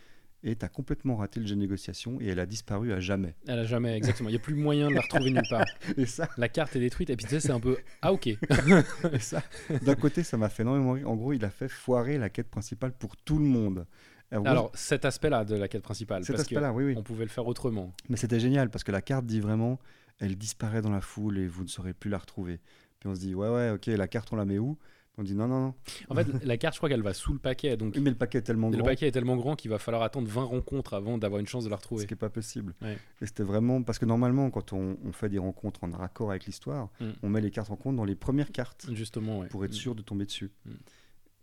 et 0.45 0.55
tu 0.55 0.63
as 0.63 0.69
complètement 0.69 1.15
raté 1.17 1.39
le 1.39 1.47
jeu 1.47 1.55
de 1.55 1.59
négociation 1.59 2.21
et 2.21 2.27
elle 2.27 2.39
a 2.39 2.45
disparu 2.45 2.93
à 2.93 2.99
jamais. 2.99 3.35
Elle 3.47 3.59
a 3.59 3.65
jamais, 3.65 3.97
exactement. 3.97 4.29
Il 4.29 4.33
n'y 4.33 4.37
a 4.37 4.41
plus 4.41 4.53
moyen 4.53 4.89
de 4.89 4.93
la 4.93 5.01
retrouver 5.01 5.31
nulle 5.31 5.41
part. 5.49 5.65
Et 5.97 6.05
ça 6.05 6.29
La 6.37 6.49
carte 6.49 6.75
est 6.75 6.79
détruite 6.79 7.09
et 7.09 7.15
puis 7.15 7.25
tu 7.25 7.31
sais, 7.31 7.39
c'est 7.39 7.51
un 7.51 7.59
peu 7.59 7.77
Ah, 8.01 8.13
ok. 8.13 8.27
et 9.11 9.19
ça, 9.19 9.43
d'un 9.81 9.95
côté, 9.95 10.21
ça 10.21 10.37
m'a 10.37 10.49
fait 10.49 10.61
énormément 10.61 10.93
rire. 10.93 11.09
En 11.09 11.15
gros, 11.15 11.33
il 11.33 11.43
a 11.43 11.49
fait 11.49 11.67
foirer 11.67 12.19
la 12.19 12.29
quête 12.29 12.49
principale 12.49 12.91
pour 12.91 13.17
tout 13.17 13.39
le 13.39 13.45
monde. 13.45 13.87
Alors, 14.31 14.71
cet 14.73 15.05
aspect-là 15.05 15.45
de 15.45 15.55
la 15.55 15.67
quête 15.67 15.83
principale. 15.83 16.25
Cet 16.25 16.39
aspect-là, 16.39 16.73
oui, 16.73 16.85
oui. 16.85 16.93
On 16.97 17.03
pouvait 17.03 17.25
le 17.25 17.29
faire 17.29 17.47
autrement. 17.47 17.93
Mais 18.09 18.17
c'était 18.17 18.39
génial 18.39 18.69
parce 18.69 18.83
que 18.83 18.91
la 18.91 19.01
carte 19.01 19.25
dit 19.25 19.39
vraiment 19.39 19.79
elle 20.19 20.38
disparaît 20.38 20.81
dans 20.81 20.91
la 20.91 21.01
foule 21.01 21.38
et 21.38 21.47
vous 21.47 21.63
ne 21.63 21.69
saurez 21.69 21.93
plus 21.93 22.09
la 22.09 22.17
retrouver. 22.17 22.59
Puis 22.99 23.09
on 23.09 23.15
se 23.15 23.19
dit 23.19 23.35
ouais, 23.35 23.49
ouais, 23.49 23.71
ok, 23.71 23.88
la 23.88 24.07
carte, 24.07 24.31
on 24.31 24.35
la 24.35 24.45
met 24.45 24.59
où? 24.59 24.77
On 25.17 25.23
dit 25.23 25.33
non, 25.33 25.47
non, 25.47 25.61
non. 25.67 25.73
En 26.09 26.15
fait, 26.15 26.27
la 26.43 26.57
carte, 26.57 26.75
je 26.75 26.79
crois 26.79 26.89
qu'elle 26.89 27.01
va 27.01 27.13
sous 27.13 27.31
le 27.31 27.39
paquet. 27.39 27.77
Donc... 27.77 27.95
mais 27.97 28.09
le 28.09 28.17
paquet 28.17 28.39
est 28.39 28.41
tellement 28.41 28.69
grand. 28.69 28.79
Le 28.79 28.83
paquet 28.83 29.07
est 29.07 29.11
tellement 29.11 29.38
grand 29.38 29.55
qu'il 29.55 29.71
va 29.71 29.79
falloir 29.79 30.03
attendre 30.03 30.27
20 30.27 30.43
rencontres 30.43 30.93
avant 30.93 31.17
d'avoir 31.17 31.39
une 31.39 31.47
chance 31.47 31.63
de 31.63 31.69
la 31.69 31.77
retrouver. 31.77 32.01
Ce 32.01 32.07
qui 32.07 32.13
n'est 32.13 32.19
pas 32.19 32.29
possible. 32.29 32.75
Et 32.83 33.25
c'était 33.25 33.43
vraiment. 33.43 33.81
Parce 33.81 33.97
que 33.97 34.05
normalement, 34.05 34.49
quand 34.49 34.73
on, 34.73 34.97
fait 35.13 35.29
des 35.29 35.39
rencontres 35.39 35.83
en 35.85 35.91
raccord 35.91 36.31
avec 36.31 36.45
l'histoire, 36.45 36.89
mm. 36.99 37.05
on 37.23 37.29
met 37.29 37.39
les 37.39 37.51
cartes 37.51 37.71
en 37.71 37.77
compte 37.77 37.95
dans 37.95 38.03
les 38.03 38.15
premières 38.15 38.51
cartes. 38.51 38.88
Justement, 38.91 39.45
Pour 39.45 39.63
être 39.63 39.71
mm. 39.71 39.73
sûr 39.73 39.95
de 39.95 40.01
tomber 40.01 40.25
dessus. 40.25 40.51
Mm. 40.65 40.71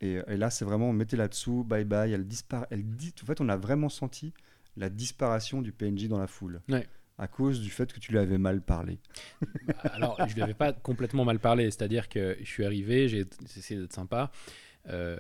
Et, 0.03 0.21
et, 0.27 0.37
là, 0.37 0.51
c'est 0.51 0.65
vraiment, 0.65 0.93
mettez 0.93 1.17
là-dessous, 1.17 1.65
bye 1.65 1.85
bye. 1.85 2.13
Elle 2.13 2.27
disparaît. 2.27 2.67
Elle 2.71 2.85
dit... 2.85 3.15
En 3.23 3.27
fait, 3.27 3.41
on 3.41 3.49
a 3.49 3.57
vraiment 3.57 3.89
senti 3.89 4.35
la 4.77 4.91
disparition 4.91 5.63
du 5.63 5.73
PNJ 5.73 6.09
dans 6.09 6.19
la 6.19 6.27
foule. 6.27 6.61
Ouais 6.69 6.87
à 7.19 7.29
cause 7.29 7.61
du 7.61 7.71
fait 7.71 7.93
que 7.93 8.01
tu 8.01 8.13
lui 8.13 8.19
avais 8.19 8.39
mal 8.39 8.61
parlé 8.61 8.99
bah, 9.67 9.75
Alors, 9.93 10.19
je 10.27 10.35
lui 10.35 10.43
avais 10.43 10.55
pas 10.55 10.73
complètement 10.73 11.25
mal 11.25 11.39
parlé, 11.39 11.71
c'est-à-dire 11.71 12.09
que 12.09 12.37
je 12.41 12.47
suis 12.47 12.65
arrivé, 12.65 13.09
j'ai 13.09 13.27
essayé 13.57 13.81
d'être 13.81 13.93
sympa. 13.93 14.31
Euh, 14.89 15.17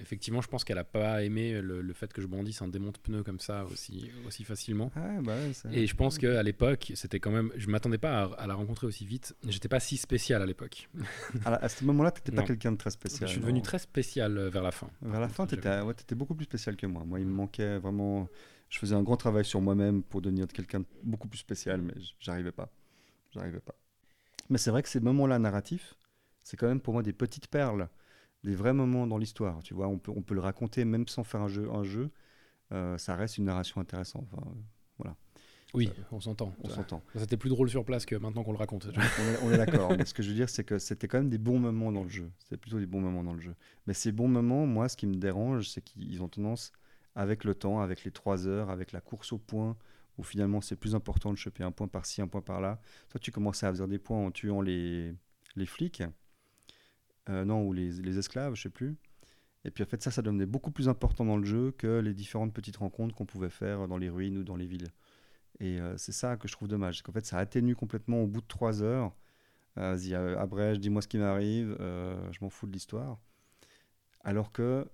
effectivement, 0.00 0.40
je 0.40 0.48
pense 0.48 0.62
qu'elle 0.62 0.78
a 0.78 0.84
pas 0.84 1.24
aimé 1.24 1.60
le, 1.60 1.92
fait 1.92 2.12
que 2.12 2.22
je 2.22 2.26
bondisse 2.26 2.62
un 2.62 2.68
démon 2.68 2.90
de 2.90 2.98
pneus 2.98 3.22
comme 3.24 3.40
ça 3.40 3.64
aussi, 3.64 4.10
aussi 4.26 4.44
facilement. 4.44 4.92
Ah, 4.94 5.20
bah 5.22 5.34
et 5.72 5.86
je 5.86 5.96
pense 5.96 6.18
qu'à 6.18 6.42
l'époque, 6.42 6.92
c'était 6.94 7.18
quand 7.18 7.30
même. 7.30 7.50
Je 7.56 7.68
m'attendais 7.68 7.98
pas 7.98 8.24
à, 8.38 8.46
la 8.46 8.54
rencontrer 8.54 8.86
aussi 8.86 9.04
vite. 9.04 9.34
J'étais 9.48 9.68
pas 9.68 9.80
si 9.80 9.96
spécial 9.96 10.40
à 10.40 10.46
l'époque. 10.46 10.88
à 11.44 11.68
ce 11.68 11.84
moment-là, 11.84 12.12
tu 12.12 12.20
n'étais 12.20 12.32
pas 12.32 12.42
quelqu'un 12.42 12.72
de 12.72 12.76
très 12.76 12.90
spécial. 12.90 13.28
Je 13.28 13.32
suis 13.32 13.40
devenu 13.40 13.62
très 13.62 13.78
spécial 13.78 14.38
euh, 14.38 14.50
vers 14.50 14.62
la 14.62 14.72
fin. 14.72 14.88
Vers 15.02 15.20
la 15.20 15.28
fin, 15.28 15.46
tu 15.46 15.56
étais, 15.56 15.80
ouais, 15.80 15.92
étais, 15.92 16.14
beaucoup 16.14 16.34
plus 16.34 16.44
spécial 16.44 16.76
que 16.76 16.86
moi. 16.86 17.04
Moi, 17.04 17.20
il 17.20 17.26
me 17.26 17.32
manquait 17.32 17.78
vraiment 17.78 18.28
je 18.72 18.78
faisais 18.78 18.94
un 18.94 19.02
grand 19.02 19.18
travail 19.18 19.44
sur 19.44 19.60
moi-même 19.60 20.02
pour 20.02 20.22
devenir 20.22 20.46
quelqu'un 20.46 20.80
de 20.80 20.86
beaucoup 21.02 21.28
plus 21.28 21.38
spécial, 21.38 21.82
mais 21.82 21.92
j'arrivais 22.18 22.52
pas. 22.52 22.72
J'arrivais 23.30 23.60
pas. 23.60 23.74
Mais 24.48 24.56
c'est 24.56 24.70
vrai 24.70 24.82
que 24.82 24.88
ces 24.88 24.98
moments-là 24.98 25.38
narratifs, 25.38 25.94
c'est 26.42 26.56
quand 26.56 26.68
même 26.68 26.80
pour 26.80 26.94
moi 26.94 27.02
des 27.02 27.12
petites 27.12 27.48
perles, 27.48 27.90
des 28.44 28.54
vrais 28.54 28.72
moments 28.72 29.06
dans 29.06 29.18
l'histoire. 29.18 29.62
Tu 29.62 29.74
vois, 29.74 29.88
on 29.88 29.98
peut, 29.98 30.12
on 30.14 30.22
peut 30.22 30.34
le 30.34 30.40
raconter 30.40 30.84
même 30.84 31.06
sans 31.08 31.24
faire 31.24 31.42
un 31.42 31.48
jeu. 31.48 31.70
Un 31.70 31.84
jeu. 31.84 32.10
euh, 32.72 32.98
ça 32.98 33.16
reste 33.16 33.38
une 33.38 33.44
narration 33.44 33.80
intéressante. 33.80 34.26
Enfin, 34.32 34.46
voilà. 34.98 35.16
Oui, 35.74 35.90
on 36.10 36.20
s'entend. 36.20 36.54
On 36.62 36.68
s'entend. 36.68 37.02
C'était 37.16 37.38
plus 37.38 37.48
drôle 37.48 37.70
sur 37.70 37.84
place 37.84 38.04
que 38.04 38.14
maintenant 38.16 38.44
qu'on 38.44 38.52
le 38.52 38.58
raconte. 38.58 38.88
on 39.42 39.50
est, 39.50 39.54
est 39.54 39.56
d'accord. 39.56 39.92
mais 39.98 40.04
ce 40.04 40.12
que 40.14 40.22
je 40.22 40.28
veux 40.28 40.34
dire, 40.34 40.50
c'est 40.50 40.64
que 40.64 40.78
c'était 40.78 41.08
quand 41.08 41.18
même 41.18 41.30
des 41.30 41.38
bons 41.38 41.58
moments 41.58 41.92
dans 41.92 42.02
le 42.02 42.10
jeu. 42.10 42.30
C'était 42.40 42.58
plutôt 42.58 42.78
des 42.78 42.86
bons 42.86 43.00
moments 43.00 43.24
dans 43.24 43.32
le 43.32 43.40
jeu. 43.40 43.54
Mais 43.86 43.94
ces 43.94 44.12
bons 44.12 44.28
moments, 44.28 44.66
moi, 44.66 44.88
ce 44.90 44.96
qui 44.98 45.06
me 45.06 45.14
dérange, 45.14 45.68
c'est 45.70 45.80
qu'ils 45.82 46.22
ont 46.22 46.28
tendance, 46.28 46.72
avec 47.14 47.44
le 47.44 47.54
temps, 47.54 47.80
avec 47.80 48.04
les 48.04 48.10
trois 48.10 48.46
heures, 48.46 48.68
avec 48.70 48.92
la 48.92 49.00
course 49.00 49.32
au 49.32 49.38
point, 49.38 49.76
où 50.18 50.22
finalement 50.22 50.60
c'est 50.60 50.76
plus 50.76 50.94
important 50.94 51.32
de 51.32 51.38
choper 51.38 51.64
un 51.64 51.72
point 51.72 51.88
par-ci, 51.88 52.20
un 52.20 52.28
point 52.28 52.42
par-là. 52.42 52.80
Toi, 53.08 53.18
tu 53.20 53.30
commençais 53.32 53.66
à 53.66 53.72
faire 53.74 53.88
des 53.88 53.98
points 53.98 54.18
en 54.26 54.30
tuant 54.30 54.60
les, 54.60 55.14
les 55.56 55.66
flics, 55.66 56.02
euh, 57.28 57.44
non, 57.44 57.66
ou 57.66 57.72
les, 57.72 57.90
les, 57.92 58.18
esclaves, 58.18 58.54
je 58.54 58.62
sais 58.62 58.70
plus. 58.70 58.96
Et 59.64 59.70
puis 59.70 59.84
en 59.84 59.86
fait, 59.86 60.02
ça, 60.02 60.10
ça 60.10 60.22
devenait 60.22 60.46
beaucoup 60.46 60.70
plus 60.70 60.88
important 60.88 61.24
dans 61.24 61.36
le 61.36 61.44
jeu 61.44 61.72
que 61.72 62.00
les 62.00 62.14
différentes 62.14 62.52
petites 62.52 62.76
rencontres 62.76 63.14
qu'on 63.14 63.26
pouvait 63.26 63.50
faire 63.50 63.86
dans 63.86 63.98
les 63.98 64.10
ruines 64.10 64.38
ou 64.38 64.44
dans 64.44 64.56
les 64.56 64.66
villes. 64.66 64.88
Et 65.60 65.80
euh, 65.80 65.96
c'est 65.96 66.12
ça 66.12 66.36
que 66.36 66.48
je 66.48 66.52
trouve 66.52 66.68
dommage. 66.68 66.96
C'est 66.96 67.02
qu'en 67.02 67.12
fait, 67.12 67.24
ça 67.24 67.38
atténue 67.38 67.76
complètement 67.76 68.22
au 68.22 68.26
bout 68.26 68.40
de 68.40 68.46
trois 68.46 68.82
heures. 68.82 69.14
Euh, 69.78 69.94
Vas-y, 69.94 70.14
abrège, 70.14 70.80
dis-moi 70.80 71.00
ce 71.00 71.08
qui 71.08 71.18
m'arrive, 71.18 71.76
je 71.78 72.38
m'en 72.40 72.50
fous 72.50 72.66
de 72.66 72.72
l'histoire. 72.72 73.18
Alors 74.24 74.52
que 74.52 74.88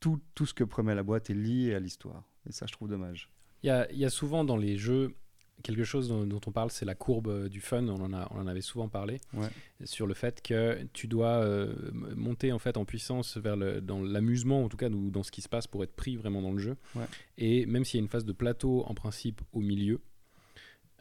tout, 0.00 0.20
tout 0.34 0.46
ce 0.46 0.54
que 0.54 0.64
promet 0.64 0.94
la 0.94 1.02
boîte 1.02 1.30
est 1.30 1.34
lié 1.34 1.74
à 1.74 1.80
l'histoire. 1.80 2.24
Et 2.46 2.52
ça, 2.52 2.66
je 2.66 2.72
trouve 2.72 2.88
dommage. 2.88 3.30
Il 3.62 3.70
y, 3.70 3.98
y 3.98 4.04
a, 4.04 4.10
souvent 4.10 4.44
dans 4.44 4.56
les 4.56 4.76
jeux 4.76 5.14
quelque 5.62 5.84
chose 5.84 6.08
dont, 6.08 6.26
dont 6.26 6.40
on 6.46 6.52
parle, 6.52 6.70
c'est 6.70 6.84
la 6.84 6.94
courbe 6.94 7.28
euh, 7.28 7.48
du 7.48 7.60
fun. 7.60 7.86
On 7.88 8.00
en, 8.00 8.12
a, 8.12 8.28
on 8.32 8.40
en 8.40 8.46
avait 8.46 8.60
souvent 8.60 8.88
parlé 8.88 9.20
ouais. 9.34 9.48
sur 9.84 10.06
le 10.06 10.14
fait 10.14 10.42
que 10.42 10.78
tu 10.92 11.06
dois 11.06 11.42
euh, 11.42 11.74
monter 12.16 12.52
en 12.52 12.58
fait 12.58 12.76
en 12.76 12.84
puissance 12.84 13.36
vers 13.36 13.56
le, 13.56 13.80
dans 13.80 14.02
l'amusement, 14.02 14.64
en 14.64 14.68
tout 14.68 14.76
cas, 14.76 14.88
ou 14.88 15.10
dans 15.10 15.22
ce 15.22 15.30
qui 15.30 15.42
se 15.42 15.48
passe 15.48 15.66
pour 15.66 15.82
être 15.84 15.94
pris 15.94 16.16
vraiment 16.16 16.42
dans 16.42 16.52
le 16.52 16.58
jeu. 16.58 16.76
Ouais. 16.94 17.06
Et 17.38 17.66
même 17.66 17.84
s'il 17.84 17.98
y 17.98 18.00
a 18.00 18.04
une 18.04 18.10
phase 18.10 18.24
de 18.24 18.32
plateau 18.32 18.84
en 18.86 18.94
principe 18.94 19.40
au 19.52 19.60
milieu, 19.60 20.00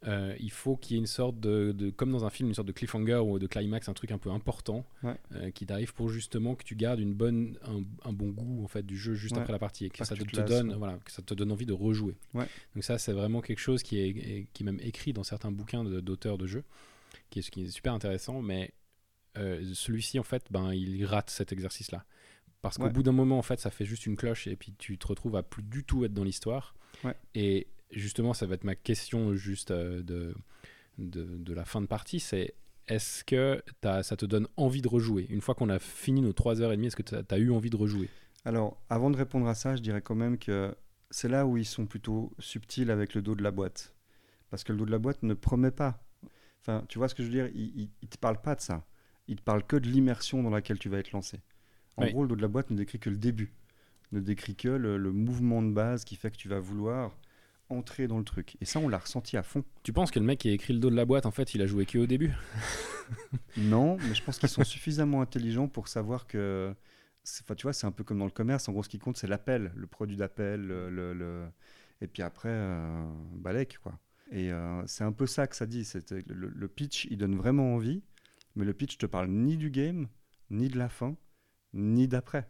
euh, 0.07 0.35
il 0.39 0.51
faut 0.51 0.75
qu'il 0.77 0.95
y 0.95 0.99
ait 0.99 0.99
une 0.99 1.07
sorte 1.07 1.39
de, 1.39 1.73
de, 1.73 1.91
comme 1.91 2.11
dans 2.11 2.25
un 2.25 2.31
film, 2.31 2.49
une 2.49 2.55
sorte 2.55 2.67
de 2.67 2.71
cliffhanger 2.71 3.17
ou 3.17 3.37
de 3.37 3.45
climax, 3.45 3.87
un 3.87 3.93
truc 3.93 4.11
un 4.11 4.17
peu 4.17 4.31
important 4.31 4.83
ouais. 5.03 5.15
euh, 5.33 5.51
qui 5.51 5.67
t'arrive 5.67 5.93
pour 5.93 6.09
justement 6.09 6.55
que 6.55 6.63
tu 6.63 6.75
gardes 6.75 6.99
une 6.99 7.13
bonne, 7.13 7.57
un, 7.63 7.83
un, 8.09 8.11
bon 8.11 8.29
goût 8.29 8.63
en 8.63 8.67
fait 8.67 8.83
du 8.83 8.97
jeu 8.97 9.13
juste 9.13 9.35
ouais. 9.35 9.41
après 9.41 9.53
la 9.53 9.59
partie 9.59 9.85
et 9.85 9.89
que 9.89 9.99
Pas 9.99 10.05
ça 10.05 10.15
que 10.15 10.23
te, 10.23 10.41
donne, 10.41 10.73
voilà, 10.73 10.97
que 11.05 11.11
ça 11.11 11.21
te 11.21 11.33
donne 11.35 11.51
envie 11.51 11.67
de 11.67 11.73
rejouer. 11.73 12.15
Ouais. 12.33 12.47
Donc 12.73 12.83
ça, 12.83 12.97
c'est 12.97 13.13
vraiment 13.13 13.41
quelque 13.41 13.59
chose 13.59 13.83
qui 13.83 13.99
est, 13.99 14.47
qui 14.53 14.63
est 14.63 14.65
même 14.65 14.79
écrit 14.81 15.13
dans 15.13 15.23
certains 15.23 15.51
bouquins 15.51 15.83
d'auteurs 15.83 16.37
de, 16.39 16.43
de 16.43 16.47
jeux, 16.47 16.63
qui 17.29 17.39
est, 17.39 17.49
qui 17.49 17.63
est 17.63 17.69
super 17.69 17.93
intéressant, 17.93 18.41
mais 18.41 18.73
euh, 19.37 19.71
celui-ci 19.73 20.17
en 20.17 20.23
fait, 20.23 20.45
ben 20.49 20.73
il 20.73 21.05
rate 21.05 21.29
cet 21.29 21.51
exercice-là. 21.51 22.05
Parce 22.61 22.77
qu'au 22.77 22.89
bout 22.89 23.03
d'un 23.03 23.11
moment, 23.11 23.39
en 23.39 23.41
fait, 23.41 23.59
ça 23.59 23.71
fait 23.71 23.85
juste 23.85 24.05
une 24.05 24.15
cloche 24.15 24.45
et 24.47 24.55
puis 24.55 24.73
tu 24.77 24.97
te 24.97 25.07
retrouves 25.07 25.35
à 25.35 25.41
plus 25.41 25.63
du 25.63 25.83
tout 25.83 26.05
être 26.05 26.13
dans 26.13 26.23
l'histoire. 26.23 26.75
Et 27.33 27.67
justement, 27.91 28.33
ça 28.33 28.45
va 28.45 28.55
être 28.55 28.63
ma 28.63 28.75
question 28.75 29.35
juste 29.35 29.71
euh, 29.71 30.01
de, 30.03 30.33
de, 30.97 31.23
de 31.23 31.53
la 31.53 31.65
fin 31.65 31.81
de 31.81 31.87
partie, 31.87 32.19
c'est 32.19 32.53
est-ce 32.87 33.23
que 33.23 33.61
as, 33.83 34.03
ça 34.03 34.17
te 34.17 34.25
donne 34.25 34.47
envie 34.57 34.81
de 34.81 34.87
rejouer? 34.87 35.25
Une 35.29 35.41
fois 35.41 35.55
qu'on 35.55 35.69
a 35.69 35.79
fini 35.79 36.21
nos 36.21 36.33
3h30, 36.33 36.85
est-ce 36.85 36.95
que 36.95 37.03
tu 37.03 37.15
as, 37.15 37.37
eu 37.37 37.51
envie 37.51 37.69
de 37.69 37.77
rejouer? 37.77 38.09
Alors, 38.43 38.81
avant 38.89 39.09
de 39.11 39.17
répondre 39.17 39.47
à 39.47 39.55
ça, 39.55 39.75
je 39.75 39.81
dirais 39.81 40.01
quand 40.01 40.15
même 40.15 40.37
que 40.37 40.75
c'est 41.09 41.29
là 41.29 41.45
où 41.45 41.57
ils 41.57 41.65
sont 41.65 41.85
plutôt 41.85 42.31
subtils 42.39 42.89
avec 42.89 43.13
le 43.13 43.21
dos 43.21 43.35
de 43.35 43.43
la 43.43 43.51
boîte. 43.51 43.93
Parce 44.49 44.63
que 44.63 44.71
le 44.71 44.79
dos 44.79 44.85
de 44.85 44.91
la 44.91 44.99
boîte 44.99 45.23
ne 45.23 45.33
promet 45.33 45.71
pas. 45.71 46.03
Enfin, 46.61 46.83
tu 46.89 46.97
vois 46.97 47.07
ce 47.07 47.15
que 47.15 47.23
je 47.23 47.27
veux 47.29 47.33
dire? 47.33 47.47
Il 47.53 47.89
ne 48.03 48.07
te 48.07 48.17
parle 48.17 48.41
pas 48.41 48.55
de 48.55 48.61
ça. 48.61 48.85
Il 49.27 49.37
te 49.37 49.41
parle 49.41 49.65
que 49.65 49.77
de 49.77 49.87
l'immersion 49.87 50.43
dans 50.43 50.49
laquelle 50.49 50.79
tu 50.79 50.89
vas 50.89 50.97
être 50.97 51.11
lancé. 51.11 51.39
En 51.97 52.05
Oui. 52.05 52.11
gros, 52.11 52.23
le 52.23 52.29
dos 52.29 52.35
de 52.35 52.41
la 52.41 52.47
boîte 52.47 52.69
ne 52.71 52.75
décrit 52.75 52.99
que 52.99 53.09
le 53.09 53.17
début. 53.17 53.53
Ne 54.11 54.19
décrit 54.19 54.55
que 54.55 54.67
le, 54.67 54.97
le 54.97 55.11
mouvement 55.11 55.61
de 55.61 55.71
base 55.71 56.03
qui 56.03 56.15
fait 56.17 56.31
que 56.31 56.37
tu 56.37 56.49
vas 56.49 56.59
vouloir 56.59 57.15
entrer 57.71 58.07
dans 58.07 58.17
le 58.17 58.23
truc. 58.23 58.55
Et 58.61 58.65
ça, 58.65 58.79
on 58.79 58.87
l'a 58.89 58.97
ressenti 58.99 59.37
à 59.37 59.43
fond. 59.43 59.63
Tu 59.83 59.93
penses 59.93 60.11
que 60.11 60.19
le 60.19 60.25
mec 60.25 60.39
qui 60.39 60.49
a 60.49 60.51
écrit 60.51 60.73
le 60.73 60.79
dos 60.79 60.89
de 60.89 60.95
la 60.95 61.05
boîte, 61.05 61.25
en 61.25 61.31
fait, 61.31 61.53
il 61.55 61.61
a 61.61 61.67
joué 61.67 61.85
que 61.85 61.97
au 61.97 62.05
début? 62.07 62.33
Non, 63.57 63.97
mais 63.97 64.13
je 64.15 64.23
pense 64.23 64.37
qu'ils 64.39 64.49
sont 64.49 64.63
suffisamment 64.63 65.21
intelligents 65.21 65.67
pour 65.67 65.87
savoir 65.87 66.27
que. 66.27 66.73
Enfin, 67.43 67.53
tu 67.55 67.63
vois, 67.63 67.73
c'est 67.73 67.85
un 67.85 67.91
peu 67.91 68.03
comme 68.03 68.19
dans 68.19 68.25
le 68.25 68.31
commerce. 68.31 68.67
En 68.67 68.71
gros, 68.71 68.83
ce 68.83 68.89
qui 68.89 68.97
compte, 68.99 69.17
c'est 69.17 69.27
l'appel, 69.27 69.71
le 69.75 69.87
produit 69.87 70.15
d'appel, 70.17 70.61
le, 70.65 70.89
le- 70.89 71.13
le- 71.13 71.45
et 72.01 72.07
puis 72.07 72.23
après, 72.23 72.49
euh, 72.49 73.03
balèque, 73.35 73.77
quoi. 73.83 73.99
Et 74.31 74.51
euh, 74.51 74.81
c'est 74.87 75.03
un 75.03 75.11
peu 75.11 75.27
ça 75.27 75.45
que 75.47 75.55
ça 75.55 75.65
dit. 75.65 75.83
c'est- 75.85 76.11
Le, 76.27 76.49
le 76.49 76.67
pitch, 76.67 77.05
il 77.11 77.17
donne 77.17 77.35
vraiment 77.35 77.75
envie, 77.75 78.01
mais 78.55 78.65
le 78.65 78.73
pitch 78.73 78.97
te 78.97 79.05
parle 79.05 79.27
ni 79.29 79.55
du 79.57 79.69
game, 79.69 80.07
ni 80.49 80.67
de 80.67 80.77
la 80.79 80.89
fin, 80.89 81.15
ni 81.73 82.07
d'après. 82.07 82.49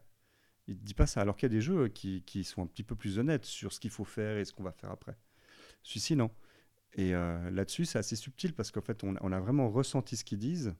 Il 0.67 0.77
te 0.77 0.83
dit 0.83 0.93
pas 0.93 1.07
ça. 1.07 1.21
Alors 1.21 1.35
qu'il 1.35 1.47
y 1.47 1.51
a 1.51 1.55
des 1.55 1.61
jeux 1.61 1.87
qui, 1.87 2.23
qui 2.23 2.43
sont 2.43 2.61
un 2.61 2.67
petit 2.67 2.83
peu 2.83 2.95
plus 2.95 3.19
honnêtes 3.19 3.45
sur 3.45 3.73
ce 3.73 3.79
qu'il 3.79 3.89
faut 3.91 4.05
faire 4.05 4.37
et 4.37 4.45
ce 4.45 4.53
qu'on 4.53 4.63
va 4.63 4.71
faire 4.71 4.91
après. 4.91 5.17
Celui-ci, 5.83 6.15
non. 6.15 6.31
Et 6.93 7.15
euh, 7.15 7.49
là-dessus, 7.51 7.85
c'est 7.85 7.99
assez 7.99 8.15
subtil 8.15 8.53
parce 8.53 8.71
qu'en 8.71 8.81
fait, 8.81 9.03
on, 9.03 9.15
on 9.21 9.31
a 9.31 9.39
vraiment 9.39 9.69
ressenti 9.69 10.17
ce 10.17 10.23
qu'ils 10.23 10.39
disent. 10.39 10.73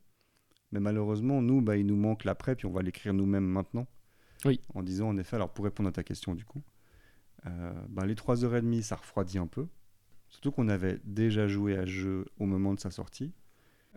Mais 0.72 0.80
malheureusement, 0.80 1.42
nous, 1.42 1.62
bah, 1.62 1.78
il 1.78 1.86
nous 1.86 1.96
manque 1.96 2.24
l'après, 2.24 2.56
puis 2.56 2.66
on 2.66 2.72
va 2.72 2.82
l'écrire 2.82 3.14
nous-mêmes 3.14 3.46
maintenant. 3.46 3.88
Oui. 4.46 4.62
En 4.74 4.84
disant, 4.84 5.10
en 5.10 5.18
effet, 5.18 5.36
alors 5.36 5.54
pour 5.54 5.66
répondre 5.66 5.90
à 5.90 5.92
ta 5.92 6.04
question, 6.04 6.34
du 6.34 6.46
coup, 6.46 6.64
euh, 7.46 7.74
bah, 7.90 8.06
les 8.06 8.16
3h30, 8.16 8.82
ça 8.82 8.96
refroidit 8.96 9.38
un 9.38 9.48
peu. 9.48 9.68
Surtout 10.30 10.52
qu'on 10.52 10.70
avait 10.70 11.00
déjà 11.04 11.48
joué 11.48 11.78
à 11.78 11.82
ce 11.82 11.92
jeu 11.92 12.26
au 12.40 12.46
moment 12.46 12.74
de 12.74 12.80
sa 12.80 12.90
sortie. 12.90 13.34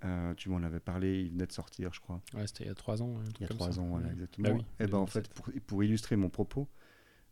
Euh, 0.05 0.35
tu 0.35 0.51
m'en 0.51 0.63
avais 0.63 0.81
parlé, 0.81 1.23
il 1.23 1.31
venait 1.31 1.47
de 1.47 1.53
sortir, 1.53 1.93
je 1.95 2.01
crois. 2.01 2.21
Ouais, 2.35 2.47
c'était 2.47 2.65
il 2.65 2.67
y 2.67 2.71
a 2.71 2.75
3 2.75 3.03
ans. 3.03 3.15
Il 3.37 3.43
y 3.43 3.45
a 3.45 3.49
trois 3.49 3.73
ça. 3.73 3.81
ans, 3.81 3.87
voilà, 3.87 4.07
Ouais. 4.07 4.13
exactement. 4.13 4.49
Bah 4.51 4.55
oui, 4.57 4.65
et 4.85 4.87
ben 4.87 4.99
en 4.99 5.07
fait, 5.07 5.21
2017. 5.23 5.35
pour, 5.35 5.63
pour 5.67 5.83
illustrer 5.85 6.17
mon 6.17 6.29
propos, 6.29 6.69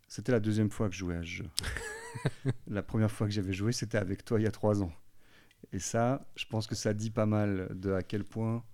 c'était 0.09 0.33
la 0.33 0.41
deuxième 0.41 0.71
fois 0.71 0.89
que 0.89 0.95
je 0.95 1.01
jouais 1.01 1.17
à 1.17 1.21
ce 1.21 1.27
jeu. 1.27 1.45
la 2.67 2.83
première 2.83 3.11
fois 3.11 3.27
que 3.27 3.33
j'avais 3.33 3.53
joué, 3.53 3.73
c'était 3.73 3.99
avec 3.99 4.25
toi 4.25 4.41
il 4.41 4.45
y 4.45 4.47
a 4.47 4.51
trois 4.51 4.83
ans. 4.83 4.93
Et 5.73 5.79
ça, 5.79 6.21
je 6.35 6.45
pense 6.47 6.67
que 6.67 6.75
ça 6.75 6.93
dit 6.95 7.11
pas 7.11 7.27
mal 7.27 7.69
de 7.75 7.93
à 7.93 8.03
quel 8.03 8.25
point 8.25 8.65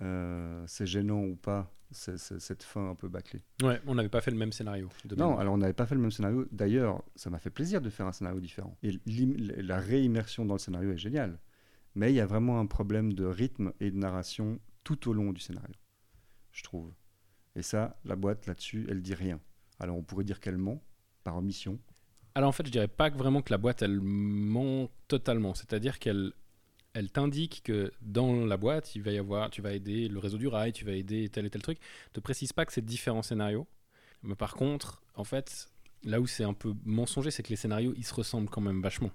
euh, 0.00 0.64
c'est 0.66 0.86
gênant 0.86 1.22
ou 1.22 1.36
pas 1.36 1.72
cette 1.92 2.62
fin 2.64 2.90
un 2.90 2.94
peu 2.96 3.08
bâclée. 3.08 3.42
Ouais, 3.62 3.80
on 3.86 3.94
n'avait 3.94 4.08
pas 4.08 4.20
fait 4.20 4.32
le 4.32 4.36
même 4.36 4.50
scénario. 4.52 4.90
Non, 5.16 5.38
alors 5.38 5.54
on 5.54 5.58
n'avait 5.58 5.72
pas 5.72 5.86
fait 5.86 5.94
le 5.94 6.00
même 6.00 6.10
scénario. 6.10 6.46
D'ailleurs, 6.50 7.02
ça 7.14 7.30
m'a 7.30 7.38
fait 7.38 7.48
plaisir 7.50 7.80
de 7.80 7.88
faire 7.90 8.06
un 8.06 8.12
scénario 8.12 8.40
différent. 8.40 8.76
Et 8.82 8.98
la 9.62 9.78
réimmersion 9.78 10.44
dans 10.44 10.54
le 10.54 10.58
scénario 10.58 10.90
est 10.92 10.98
géniale. 10.98 11.38
Mais 11.96 12.12
il 12.12 12.14
y 12.16 12.20
a 12.20 12.26
vraiment 12.26 12.60
un 12.60 12.66
problème 12.66 13.14
de 13.14 13.24
rythme 13.24 13.72
et 13.80 13.90
de 13.90 13.96
narration 13.96 14.60
tout 14.84 15.08
au 15.08 15.12
long 15.14 15.32
du 15.32 15.40
scénario, 15.40 15.74
je 16.52 16.62
trouve. 16.62 16.92
Et 17.56 17.62
ça, 17.62 17.98
la 18.04 18.14
boîte 18.16 18.46
là-dessus, 18.46 18.86
elle 18.88 19.00
dit 19.02 19.14
rien. 19.14 19.40
Alors 19.80 19.96
on 19.96 20.02
pourrait 20.02 20.24
dire 20.24 20.38
qu'elle 20.38 20.58
ment 20.58 20.82
par 21.24 21.36
omission. 21.38 21.80
Alors 22.34 22.50
en 22.50 22.52
fait, 22.52 22.66
je 22.66 22.70
dirais 22.70 22.86
pas 22.86 23.08
vraiment 23.08 23.40
que 23.40 23.50
la 23.52 23.56
boîte 23.58 23.80
elle 23.80 23.98
ment 24.00 24.90
totalement. 25.08 25.54
C'est-à-dire 25.54 25.98
qu'elle 25.98 26.32
elle 26.92 27.10
t'indique 27.10 27.62
que 27.64 27.90
dans 28.00 28.44
la 28.46 28.56
boîte, 28.56 28.94
il 28.94 29.02
va 29.02 29.10
y 29.10 29.18
avoir, 29.18 29.50
tu 29.50 29.60
vas 29.62 29.72
aider 29.72 30.08
le 30.08 30.18
réseau 30.18 30.38
du 30.38 30.48
rail, 30.48 30.72
tu 30.72 30.84
vas 30.84 30.92
aider 30.92 31.28
tel 31.30 31.44
et 31.46 31.50
tel 31.50 31.60
truc. 31.62 31.78
Te 32.12 32.20
précise 32.20 32.52
pas 32.52 32.64
que 32.64 32.72
c'est 32.72 32.84
différents 32.84 33.22
scénarios. 33.22 33.66
Mais 34.22 34.34
par 34.34 34.54
contre, 34.54 35.02
en 35.14 35.24
fait, 35.24 35.70
là 36.04 36.20
où 36.20 36.26
c'est 36.26 36.44
un 36.44 36.54
peu 36.54 36.74
mensonger, 36.84 37.30
c'est 37.30 37.42
que 37.42 37.50
les 37.50 37.56
scénarios 37.56 37.92
ils 37.96 38.04
se 38.04 38.14
ressemblent 38.14 38.48
quand 38.50 38.62
même 38.62 38.80
vachement. 38.82 39.10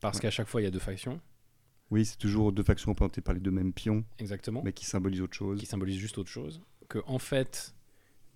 Parce 0.00 0.16
Ouais. 0.18 0.22
qu'à 0.22 0.30
chaque 0.30 0.48
fois, 0.48 0.60
il 0.60 0.64
y 0.64 0.66
a 0.66 0.70
deux 0.70 0.78
factions, 0.80 1.20
Oui, 1.90 2.04
c'est 2.04 2.18
toujours 2.18 2.52
deux 2.52 2.62
factions 2.64 2.90
représentées 2.92 3.20
par 3.20 3.34
les 3.34 3.40
deux 3.40 3.50
mêmes 3.52 3.72
pions, 3.72 4.04
exactement, 4.18 4.62
mais 4.64 4.72
qui 4.72 4.86
symbolisent 4.86 5.20
autre 5.22 5.34
chose. 5.36 5.60
qui 5.60 5.66
symbolisent 5.66 5.98
juste 5.98 6.18
autre 6.18 6.30
chose. 6.30 6.60
Que 6.88 6.98
en 7.06 7.18
fait, 7.18 7.74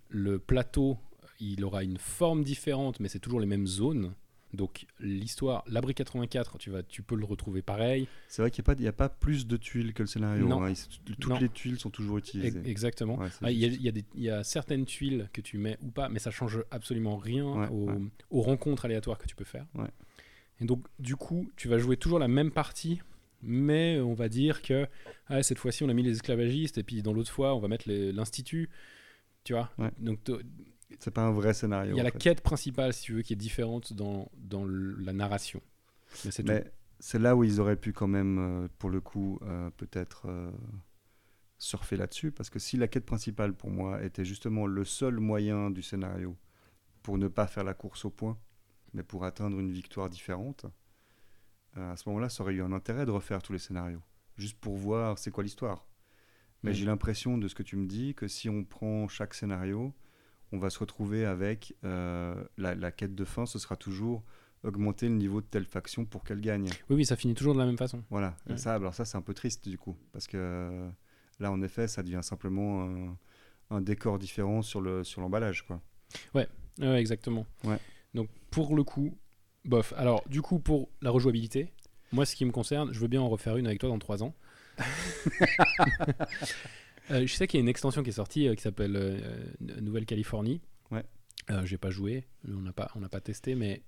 le 0.09 0.39
plateau, 0.39 0.97
il 1.39 1.63
aura 1.65 1.83
une 1.83 1.97
forme 1.97 2.43
différente, 2.43 2.99
mais 2.99 3.09
c'est 3.09 3.19
toujours 3.19 3.39
les 3.39 3.45
mêmes 3.47 3.67
zones. 3.67 4.13
Donc 4.53 4.85
l'histoire, 4.99 5.63
l'abri 5.67 5.93
84, 5.93 6.57
tu, 6.57 6.71
vas, 6.71 6.83
tu 6.83 7.01
peux 7.03 7.15
le 7.15 7.23
retrouver 7.23 7.61
pareil. 7.61 8.07
C'est 8.27 8.41
vrai 8.41 8.51
qu'il 8.51 8.63
n'y 8.79 8.85
a, 8.85 8.89
a 8.89 8.93
pas 8.93 9.07
plus 9.07 9.47
de 9.47 9.55
tuiles 9.55 9.93
que 9.93 10.03
le 10.03 10.07
scénario. 10.07 10.45
Non. 10.45 10.63
hein. 10.65 10.73
Toutes 11.05 11.27
Non. 11.27 11.39
les 11.39 11.47
tuiles 11.47 11.79
sont 11.79 11.89
toujours 11.89 12.17
utilisées. 12.17 12.61
Exactement. 12.65 13.15
Ouais, 13.17 13.29
Ah, 13.41 13.49
Il 13.51 13.57
y, 13.57 13.63
a- 13.65 13.69
juste. 13.69 13.79
il 13.81 13.85
y 13.85 13.89
a 13.89 13.91
des- 13.93 14.05
il 14.15 14.23
y 14.23 14.29
a 14.29 14.43
certaines 14.43 14.83
tuiles 14.85 15.29
que 15.31 15.39
tu 15.39 15.57
mets 15.57 15.77
ou 15.81 15.87
pas, 15.89 16.09
mais 16.09 16.19
ça 16.19 16.31
change 16.31 16.61
absolument 16.69 17.15
rien 17.15 17.45
Ouais, 17.45 17.67
aux, 17.69 17.85
ouais. 17.91 17.99
aux 18.29 18.41
rencontres 18.41 18.83
aléatoires 18.83 19.17
que 19.17 19.25
tu 19.27 19.35
peux 19.37 19.45
faire. 19.45 19.65
Ouais. 19.75 19.89
Et 20.59 20.65
donc, 20.65 20.85
du 20.99 21.15
coup, 21.15 21.49
tu 21.55 21.69
vas 21.69 21.77
jouer 21.77 21.95
toujours 21.95 22.19
la 22.19 22.27
même 22.27 22.51
partie, 22.51 23.01
mais 23.43 23.99
on 23.99 24.13
va 24.13 24.29
dire 24.29 24.61
que 24.61 24.87
ah, 25.27 25.43
cette 25.43 25.57
fois-ci, 25.57 25.83
on 25.83 25.89
a 25.89 25.93
mis 25.93 26.03
les 26.03 26.11
esclavagistes, 26.11 26.77
et 26.77 26.83
puis 26.83 27.01
dans 27.01 27.13
l'autre 27.13 27.31
fois, 27.31 27.55
on 27.55 27.59
va 27.59 27.67
mettre 27.67 27.85
l'institut. 27.89 28.69
Tu 29.43 29.53
vois 29.53 29.71
Ouais. 29.77 29.91
Donc, 29.99 30.19
C'est 30.99 31.11
pas 31.11 31.23
un 31.23 31.31
vrai 31.31 31.53
scénario. 31.53 31.95
il 31.95 31.97
y 31.97 32.01
a 32.01 32.03
la 32.03 32.11
fait. 32.11 32.19
quête 32.19 32.41
principale, 32.41 32.93
si 32.93 33.03
tu 33.03 33.13
veux, 33.13 33.21
qui 33.21 33.33
est 33.33 33.37
différente 33.37 33.93
dans, 33.93 34.29
dans 34.37 34.65
la 34.65 35.13
narration. 35.13 35.61
Mais 36.45 36.71
c'est 37.01 37.19
là 37.19 37.35
où 37.35 37.43
ils 37.43 37.59
auraient 37.59 37.77
pu 37.77 37.93
quand 37.93 38.07
même, 38.07 38.37
euh, 38.39 38.67
pour 38.77 38.91
le 38.91 39.01
coup, 39.01 39.39
euh, 39.41 39.71
peut-être 39.71 40.27
euh, 40.27 40.51
surfer 41.57 41.97
là-dessus. 41.97 42.31
Parce 42.31 42.49
que 42.49 42.59
si 42.59 42.77
la 42.77 42.87
quête 42.87 43.05
principale, 43.05 43.53
pour 43.53 43.71
moi, 43.71 44.03
était 44.03 44.23
justement 44.23 44.67
le 44.67 44.85
seul 44.85 45.19
moyen 45.19 45.71
du 45.71 45.81
scénario 45.81 46.37
pour 47.01 47.17
ne 47.17 47.27
pas 47.27 47.47
faire 47.47 47.63
la 47.63 47.73
course 47.73 48.05
au 48.05 48.11
point, 48.11 48.37
mais 48.93 49.01
pour 49.01 49.25
atteindre 49.25 49.59
une 49.59 49.71
victoire 49.71 50.09
différente, 50.09 50.67
à 51.75 51.95
ce 51.95 52.07
moment-là, 52.09 52.29
ça 52.29 52.43
aurait 52.43 52.53
eu 52.53 52.61
un 52.61 52.71
intérêt 52.71 53.05
de 53.05 53.11
refaire 53.11 53.41
tous 53.41 53.53
les 53.53 53.59
scénarios. 53.59 54.01
Juste 54.37 54.57
pour 54.59 54.75
voir 54.75 55.17
c'est 55.17 55.31
quoi 55.31 55.43
l'histoire. 55.43 55.85
Mais 56.63 56.71
Mm. 56.71 56.73
j'ai 56.75 56.85
l'impression 56.85 57.37
de 57.37 57.47
ce 57.47 57.55
que 57.55 57.63
tu 57.63 57.75
me 57.75 57.87
dis 57.87 58.13
que 58.13 58.27
si 58.27 58.49
on 58.49 58.63
prend 58.63 59.07
chaque 59.07 59.33
scénario, 59.33 59.93
on 60.51 60.57
va 60.59 60.69
se 60.69 60.79
retrouver 60.79 61.25
avec 61.25 61.75
euh, 61.83 62.35
la, 62.57 62.75
la 62.75 62.91
quête 62.91 63.15
de 63.15 63.25
fin, 63.25 63.45
ce 63.45 63.57
sera 63.57 63.75
toujours 63.75 64.23
augmenter 64.63 65.07
le 65.09 65.15
niveau 65.15 65.41
de 65.41 65.45
telle 65.47 65.65
faction 65.65 66.05
pour 66.05 66.23
qu'elle 66.23 66.39
gagne. 66.41 66.67
Oui, 66.89 66.97
oui, 66.97 67.05
ça 67.05 67.15
finit 67.15 67.33
toujours 67.33 67.53
de 67.55 67.59
la 67.59 67.65
même 67.65 67.77
façon. 67.77 68.03
Voilà. 68.11 68.35
Ouais. 68.47 68.57
ça, 68.57 68.75
alors 68.75 68.93
ça, 68.93 69.05
c'est 69.05 69.17
un 69.17 69.21
peu 69.23 69.33
triste 69.33 69.67
du 69.67 69.77
coup, 69.77 69.97
parce 70.11 70.27
que 70.27 70.37
euh, 70.37 70.89
là, 71.39 71.51
en 71.51 71.61
effet, 71.63 71.87
ça 71.87 72.03
devient 72.03 72.19
simplement 72.21 72.83
un, 72.83 73.17
un 73.71 73.81
décor 73.81 74.19
différent 74.19 74.61
sur 74.61 74.81
le 74.81 75.03
sur 75.03 75.21
l'emballage, 75.21 75.65
quoi. 75.65 75.81
Ouais, 76.35 76.47
exactement. 76.79 77.45
Ouais. 77.63 77.79
Donc 78.13 78.29
pour 78.51 78.75
le 78.75 78.83
coup, 78.83 79.17
bof. 79.65 79.93
Alors 79.97 80.23
du 80.27 80.41
coup 80.41 80.59
pour 80.59 80.89
la 81.01 81.09
rejouabilité, 81.11 81.71
moi 82.11 82.25
ce 82.25 82.35
qui 82.35 82.45
me 82.45 82.51
concerne, 82.51 82.93
je 82.93 82.99
veux 82.99 83.07
bien 83.07 83.21
en 83.21 83.29
refaire 83.29 83.57
une 83.57 83.67
avec 83.67 83.79
toi 83.79 83.89
dans 83.89 83.99
3 83.99 84.23
ans. 84.23 84.33
Euh, 87.09 87.25
je 87.27 87.33
sais 87.33 87.45
qu'il 87.47 87.57
y 87.57 87.61
a 87.61 87.63
une 87.63 87.67
extension 87.67 88.03
qui 88.03 88.09
est 88.09 88.13
sortie 88.13 88.47
euh, 88.47 88.55
qui 88.55 88.61
s'appelle 88.61 88.95
euh, 88.95 89.19
Nouvelle-Californie. 89.81 90.61
Ouais. 90.91 91.03
J'ai 91.65 91.77
pas 91.77 91.89
joué, 91.89 92.23
on 92.47 92.61
n'a 92.61 92.71
pas, 92.71 92.89
on 92.95 93.01
pas 93.01 93.19
testé, 93.19 93.55
mais 93.55 93.81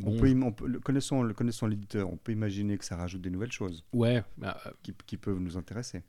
On 0.00 0.12
bon, 0.12 0.16
peut, 0.16 0.26
im- 0.28 0.42
on 0.42 0.52
peut- 0.52 0.66
le- 0.66 0.78
connaissant, 0.80 1.22
l'éditeur, 1.66 2.08
on 2.10 2.16
peut 2.16 2.32
imaginer 2.32 2.78
que 2.78 2.84
ça 2.84 2.96
rajoute 2.96 3.20
des 3.20 3.28
nouvelles 3.30 3.52
choses 3.52 3.84
ouais, 3.92 4.22
bah, 4.38 4.58
qui, 4.82 4.94
qui 5.06 5.16
peuvent 5.18 5.40
nous 5.40 5.58
intéresser. 5.58 6.02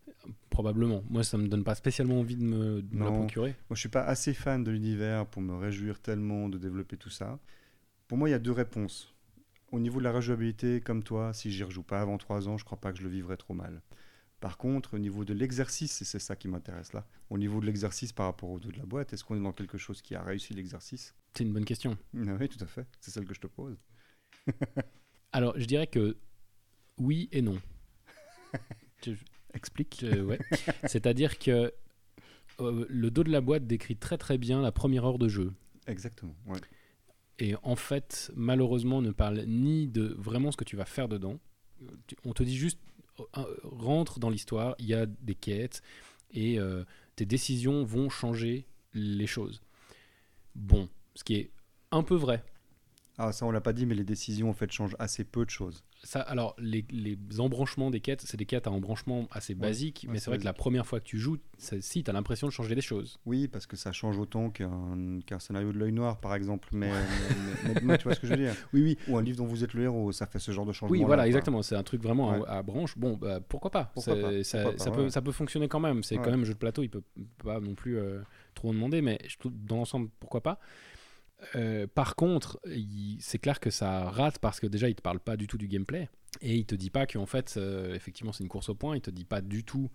probablement. 0.50 1.04
Moi 1.10 1.24
ça 1.24 1.38
me 1.38 1.48
donne 1.50 1.64
pas 1.66 1.76
spécialement 1.76 2.20
envie 2.20 2.38
de 2.38 2.44
me, 2.44 2.82
de 2.82 2.96
me 2.96 3.04
la 3.04 3.12
procurer. 3.12 3.50
Moi, 3.70 3.76
je 3.76 3.80
suis 3.80 3.90
pas 3.90 4.04
assez 4.04 4.34
fan 4.34 4.64
de 4.64 4.72
l'univers 4.72 5.26
pour 5.26 5.42
me 5.42 5.56
réjouir 5.56 6.00
tellement 6.00 6.48
de 6.48 6.58
développer 6.58 6.96
tout 6.96 7.10
ça. 7.10 7.40
Pour 8.08 8.18
moi, 8.18 8.30
il 8.30 8.32
y 8.32 8.36
a 8.36 8.40
deux 8.40 8.52
réponses. 8.52 9.14
Au 9.72 9.80
niveau 9.80 10.00
de 10.00 10.04
la 10.06 10.12
rejouabilité, 10.14 10.80
comme 10.82 11.04
toi, 11.04 11.34
si 11.34 11.52
j'y 11.52 11.64
rejoue 11.64 11.84
pas 11.84 12.00
avant 12.02 12.18
3 12.18 12.48
ans, 12.48 12.58
je 12.58 12.64
crois 12.64 12.80
pas 12.80 12.92
que 12.94 12.98
je 13.00 13.04
le 13.04 13.10
vivrai 13.10 13.36
trop 13.36 13.54
mal. 13.54 13.82
Par 14.40 14.58
contre, 14.58 14.94
au 14.94 15.00
niveau 15.00 15.26
de 15.26 15.34
l'exercice, 15.34 16.02
et 16.02 16.06
c'est 16.06 16.20
ça 16.20 16.36
qui 16.36 16.48
m'intéresse 16.48 16.94
là, 16.94 17.06
au 17.30 17.38
niveau 17.38 17.60
de 17.60 17.66
l'exercice 17.66 18.14
par 18.14 18.28
rapport 18.28 18.50
au 18.50 18.60
dos 18.60 18.72
de 18.72 18.78
la 18.78 18.86
boîte, 18.86 19.12
est-ce 19.12 19.24
qu'on 19.24 19.36
est 19.36 19.44
dans 19.44 19.52
quelque 19.52 19.78
chose 19.78 20.02
qui 20.02 20.16
a 20.16 20.22
réussi 20.24 20.54
l'exercice? 20.54 21.16
C'est 21.34 21.44
une 21.44 21.54
bonne 21.54 21.66
question. 21.66 21.98
Ah 22.28 22.38
Oui, 22.40 22.48
tout 22.48 22.64
à 22.64 22.68
fait. 22.68 22.86
C'est 23.02 23.12
celle 23.12 23.26
que 23.26 23.34
je 23.34 23.42
te 23.42 23.48
pose. 23.48 23.78
Alors 25.34 25.54
je 25.60 25.66
dirais 25.66 25.88
que 25.88 26.18
oui 26.98 27.28
et 27.32 27.42
non. 27.42 27.60
Je- 29.06 29.14
Explique. 29.54 29.98
Je- 30.02 30.22
ouais. 30.22 30.40
C'est-à-dire 30.88 31.40
que 31.40 31.74
euh, 32.60 32.86
le 32.90 33.12
dos 33.12 33.24
de 33.24 33.32
la 33.32 33.42
boîte 33.42 33.66
décrit 33.68 33.96
très 33.98 34.18
très 34.18 34.38
bien 34.38 34.62
la 34.62 34.72
première 34.72 35.04
heure 35.06 35.18
de 35.18 35.28
jeu. 35.28 35.52
Exactement. 35.88 36.36
ouais. 36.46 36.60
Et 37.40 37.56
en 37.64 37.76
fait, 37.76 38.32
malheureusement, 38.36 39.02
ne 39.02 39.12
parle 39.12 39.44
ni 39.46 39.88
de 39.88 40.16
vraiment 40.18 40.52
ce 40.52 40.58
que 40.58 40.64
tu 40.64 40.76
vas 40.76 40.86
faire 40.86 41.08
dedans. 41.08 41.40
On 42.26 42.34
te 42.34 42.44
dit 42.44 42.56
juste, 42.56 42.80
euh, 43.20 43.44
rentre 43.64 44.20
dans 44.20 44.30
l'histoire, 44.30 44.76
il 44.80 44.88
y 44.88 44.94
a 44.94 45.06
des 45.06 45.36
quêtes, 45.36 45.82
et 46.32 46.60
euh, 46.60 46.84
tes 47.16 47.26
décisions 47.26 47.84
vont 47.84 48.10
changer 48.10 48.66
les 48.94 49.28
choses. 49.28 49.62
Bon, 50.56 50.90
ce 51.16 51.24
qui 51.24 51.36
est 51.36 51.52
un 51.92 52.04
peu 52.04 52.16
vrai. 52.16 52.44
Ah, 53.20 53.32
ça, 53.32 53.48
on 53.48 53.52
l'a 53.52 53.62
pas 53.62 53.74
dit, 53.74 53.88
mais 53.88 53.96
les 53.96 54.04
décisions 54.04 54.50
en 54.50 54.54
fait 54.54 54.72
changent 54.72 54.96
assez 55.00 55.24
peu 55.24 55.44
de 55.44 55.50
choses. 55.50 55.84
Ça, 56.04 56.22
alors, 56.22 56.56
les, 56.60 56.86
les 56.92 57.18
embranchements 57.40 57.90
des 57.90 58.00
quêtes, 58.00 58.22
c'est 58.22 58.38
des 58.38 58.46
quêtes 58.46 58.68
à 58.68 58.72
embranchement 58.72 59.28
assez 59.32 59.56
basiques, 59.56 60.04
ouais, 60.08 60.14
mais 60.14 60.20
c'est 60.20 60.30
vrai 60.30 60.38
que 60.38 60.44
la 60.46 60.54
première 60.54 60.86
fois 60.86 61.00
que 61.00 61.06
tu 61.06 61.18
joues, 61.18 61.38
ça- 61.58 61.82
si, 61.82 62.04
tu 62.04 62.12
as 62.12 62.14
l'impression 62.14 62.46
de 62.46 62.52
changer 62.52 62.76
des 62.76 62.82
choses. 62.82 63.20
Oui, 63.26 63.48
parce 63.48 63.66
que 63.66 63.76
ça 63.76 63.92
change 63.92 64.20
autant 64.20 64.52
qu'un 64.52 65.20
qu'un 65.26 65.40
scénario 65.40 65.72
de 65.74 65.80
l'œil 65.80 65.94
noir, 65.94 66.20
par 66.20 66.36
exemple. 66.36 66.70
Mais, 66.74 66.92
mais- 66.92 67.74
mais- 67.74 67.82
mais 67.82 67.98
tu 67.98 68.04
vois 68.04 68.14
ce 68.14 68.20
que 68.20 68.28
je 68.28 68.34
veux 68.34 68.38
dire 68.38 68.54
Oui, 68.74 68.84
oui. 68.84 68.98
Ou 69.08 69.18
un 69.18 69.24
livre 69.24 69.38
dont 69.38 69.48
vous 69.48 69.64
êtes 69.64 69.74
le 69.74 69.84
héros, 69.84 70.12
ça 70.12 70.28
fait 70.28 70.38
ce 70.40 70.52
genre 70.52 70.68
de 70.68 70.72
changement. 70.72 70.96
Oui, 70.96 71.04
voilà, 71.04 71.26
exactement. 71.26 71.64
C'est 71.64 71.76
un 71.76 71.82
truc 71.84 72.04
vraiment 72.04 72.30
à- 72.32 72.38
Ouais. 72.38 72.46
à, 72.48 72.62
branche. 72.62 72.96
Bon, 73.00 73.18
bah, 73.18 73.40
pourquoi 73.40 73.72
pas? 73.72 73.86
Pourquoi 73.96 74.14
C'est- 74.14 74.22
pas, 74.22 74.44
ça, 74.44 74.62
pourquoi 74.64 74.78
ça 74.86 74.92
pas, 74.92 74.96
peut, 74.96 75.04
ouais. 75.06 75.10
ça 75.10 75.22
peut 75.24 75.32
fonctionner 75.32 75.68
quand 75.68 75.80
même. 75.80 76.04
C'est 76.04 76.18
quand 76.18 76.30
même 76.30 76.42
un 76.42 76.46
jeu 76.46 76.54
de 76.54 76.60
plateau, 76.60 76.84
il 76.84 76.90
peut 76.90 77.02
pas 77.44 77.60
non 77.60 77.74
plus 77.74 77.98
euh, 77.98 78.20
trop 78.54 78.70
en 78.70 78.74
demander, 78.74 79.02
mais 79.02 79.18
je 79.28 79.38
dans 79.50 79.78
l'ensemble, 79.78 80.10
pourquoi 80.20 80.42
pas? 80.42 80.60
Euh, 81.56 81.88
par 81.88 82.16
contre, 82.16 82.60
c'est 83.20 83.40
clair 83.40 83.60
que 83.60 83.70
ça 83.70 84.10
rate 84.10 84.40
parce 84.40 84.60
que 84.60 84.68
déjà, 84.68 84.90
il 84.90 84.96
te 84.96 85.02
parle 85.02 85.20
pas 85.20 85.38
du 85.38 85.48
tout 85.48 85.58
du 85.58 85.68
gameplay 85.68 86.10
et 86.42 86.56
il 86.56 86.66
te 86.66 86.76
dit 86.76 86.90
pas 86.90 87.06
qu'en 87.06 87.26
fait, 87.26 87.56
euh, 87.58 87.94
effectivement, 87.94 88.34
c'est 88.34 88.44
une 88.44 88.50
course 88.50 88.70
au 88.70 88.76
point. 88.76 88.96
Il 88.96 89.02
te 89.02 89.12
dit 89.12 89.26
pas 89.26 89.42
du 89.42 89.64
tout 89.64 89.90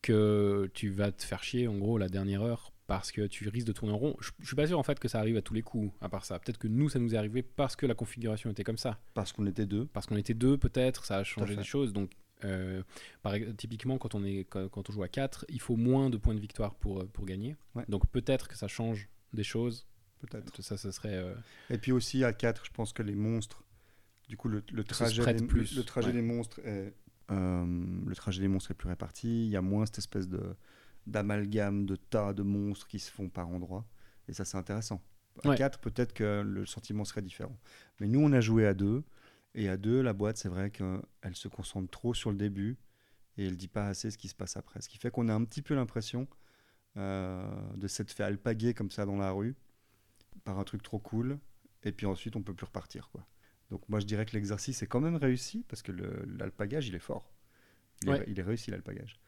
que 0.00 0.68
tu 0.74 0.90
vas 0.90 1.12
te 1.12 1.22
faire 1.22 1.44
chier 1.44 1.68
en 1.68 1.78
gros 1.78 1.96
la 1.96 2.08
dernière 2.08 2.42
heure 2.42 2.72
parce 2.88 3.12
que 3.12 3.26
tu 3.26 3.48
risques 3.48 3.68
de 3.68 3.72
tourner 3.72 3.94
en 3.94 3.98
rond. 3.98 4.16
Je, 4.20 4.30
je 4.40 4.46
suis 4.46 4.56
pas 4.56 4.66
sûr 4.66 4.78
en 4.78 4.82
fait 4.82 4.98
que 4.98 5.06
ça 5.08 5.20
arrive 5.20 5.36
à 5.36 5.42
tous 5.42 5.54
les 5.54 5.62
coups. 5.62 5.92
À 6.00 6.08
part 6.08 6.24
ça, 6.24 6.38
peut-être 6.38 6.58
que 6.58 6.68
nous, 6.68 6.88
ça 6.88 6.98
nous 6.98 7.14
est 7.14 7.18
arrivé 7.18 7.42
parce 7.42 7.76
que 7.76 7.86
la 7.86 7.94
configuration 7.94 8.50
était 8.50 8.64
comme 8.64 8.78
ça 8.78 9.00
Parce 9.14 9.32
qu'on 9.32 9.46
était 9.46 9.66
deux. 9.66 9.86
parce 9.86 10.06
qu'on 10.06 10.16
était 10.16 10.34
deux 10.34 10.58
peut-être, 10.58 11.04
ça 11.04 11.18
a 11.18 11.24
changé 11.24 11.54
des 11.54 11.64
choses. 11.64 11.92
Donc, 11.92 12.10
euh, 12.44 12.82
par 13.22 13.34
typiquement, 13.56 13.98
quand 13.98 14.16
on, 14.16 14.24
est, 14.24 14.44
quand, 14.50 14.68
quand 14.68 14.90
on 14.90 14.92
joue 14.92 15.04
à 15.04 15.08
4, 15.08 15.46
il 15.48 15.60
faut 15.60 15.76
moins 15.76 16.10
de 16.10 16.16
points 16.16 16.34
de 16.34 16.40
victoire 16.40 16.74
pour, 16.74 17.06
pour 17.06 17.24
gagner. 17.24 17.56
Ouais. 17.76 17.84
Donc 17.88 18.08
peut-être 18.08 18.48
que 18.48 18.56
ça 18.56 18.66
change 18.66 19.08
des 19.32 19.44
choses. 19.44 19.86
Peut-être. 20.22 20.62
Ça, 20.62 20.76
serait... 20.76 21.16
euh, 21.16 21.34
Et 21.70 21.78
puis 21.78 21.92
aussi, 21.92 22.24
à 22.24 22.32
4, 22.32 22.64
je 22.66 22.70
pense 22.70 22.92
que 22.92 23.02
les 23.02 23.14
monstres. 23.14 23.62
Du 24.28 24.36
coup, 24.36 24.48
le, 24.48 24.62
le 24.72 24.84
trajet, 24.84 25.34
des, 25.34 25.46
plus, 25.46 25.72
le, 25.74 25.78
le 25.80 25.84
trajet 25.84 26.06
ouais. 26.08 26.12
des 26.14 26.22
monstres 26.22 26.60
est. 26.64 26.94
euh, 27.30 27.84
le 28.06 28.14
trajet 28.14 28.40
des 28.40 28.48
monstres 28.48 28.70
est 28.70 28.74
plus 28.74 28.88
réparti. 28.88 29.46
Il 29.46 29.50
y 29.50 29.56
a 29.56 29.62
moins 29.62 29.84
cette 29.86 29.98
espèce 29.98 30.28
de 30.28 30.54
d'amalgame, 31.06 31.84
de 31.84 31.96
tas 31.96 32.32
de 32.32 32.42
monstres 32.42 32.86
qui 32.86 32.98
se 33.00 33.10
font 33.10 33.28
par 33.28 33.48
endroits. 33.48 33.84
Et 34.28 34.32
ça, 34.32 34.44
c'est 34.44 34.56
intéressant. 34.56 35.02
À 35.44 35.48
Ouais. 35.48 35.56
4, 35.56 35.80
peut-être 35.80 36.12
que 36.12 36.42
le 36.46 36.64
sentiment 36.66 37.04
serait 37.04 37.22
différent. 37.22 37.58
Mais 37.98 38.06
nous, 38.06 38.20
on 38.20 38.32
a 38.32 38.40
joué 38.40 38.66
à 38.66 38.74
2. 38.74 39.02
Et 39.54 39.68
à 39.68 39.76
2, 39.76 40.00
la 40.00 40.12
boîte, 40.12 40.36
c'est 40.36 40.48
vrai 40.48 40.70
qu'elle 40.70 41.34
se 41.34 41.48
concentre 41.48 41.90
trop 41.90 42.14
sur 42.14 42.30
le 42.30 42.36
début. 42.36 42.78
Et 43.36 43.46
elle 43.46 43.56
dit 43.56 43.68
pas 43.68 43.88
assez 43.88 44.10
ce 44.10 44.16
qui 44.18 44.28
se 44.28 44.34
passe 44.34 44.56
après. 44.56 44.80
Ce 44.80 44.88
qui 44.88 44.98
fait 44.98 45.10
qu'on 45.10 45.28
a 45.28 45.34
un 45.34 45.44
petit 45.44 45.62
peu 45.62 45.74
l'impression 45.74 46.28
euh, 46.96 47.42
de 47.76 47.88
s'être 47.88 48.12
fait 48.12 48.22
alpaguer 48.24 48.72
comme 48.74 48.90
ça 48.90 49.04
dans 49.06 49.16
la 49.16 49.30
rue 49.32 49.56
par 50.44 50.58
un 50.58 50.64
truc 50.64 50.82
trop 50.82 50.98
cool 50.98 51.38
et 51.84 51.92
puis 51.92 52.06
ensuite 52.06 52.36
on 52.36 52.42
peut 52.42 52.54
plus 52.54 52.66
repartir 52.66 53.08
quoi. 53.10 53.26
Donc 53.70 53.88
moi 53.88 54.00
je 54.00 54.06
dirais 54.06 54.26
que 54.26 54.32
l'exercice 54.32 54.82
est 54.82 54.86
quand 54.86 55.00
même 55.00 55.16
réussi 55.16 55.64
parce 55.68 55.82
que 55.82 55.92
l'alpagage 55.92 56.88
il 56.88 56.94
est 56.94 56.98
fort. 57.00 57.32
Il, 58.02 58.10
Ouais. 58.10 58.18
est, 58.20 58.24
il 58.28 58.38
est 58.38 58.42
réussi 58.42 58.70
l'alpagage. 58.70 59.18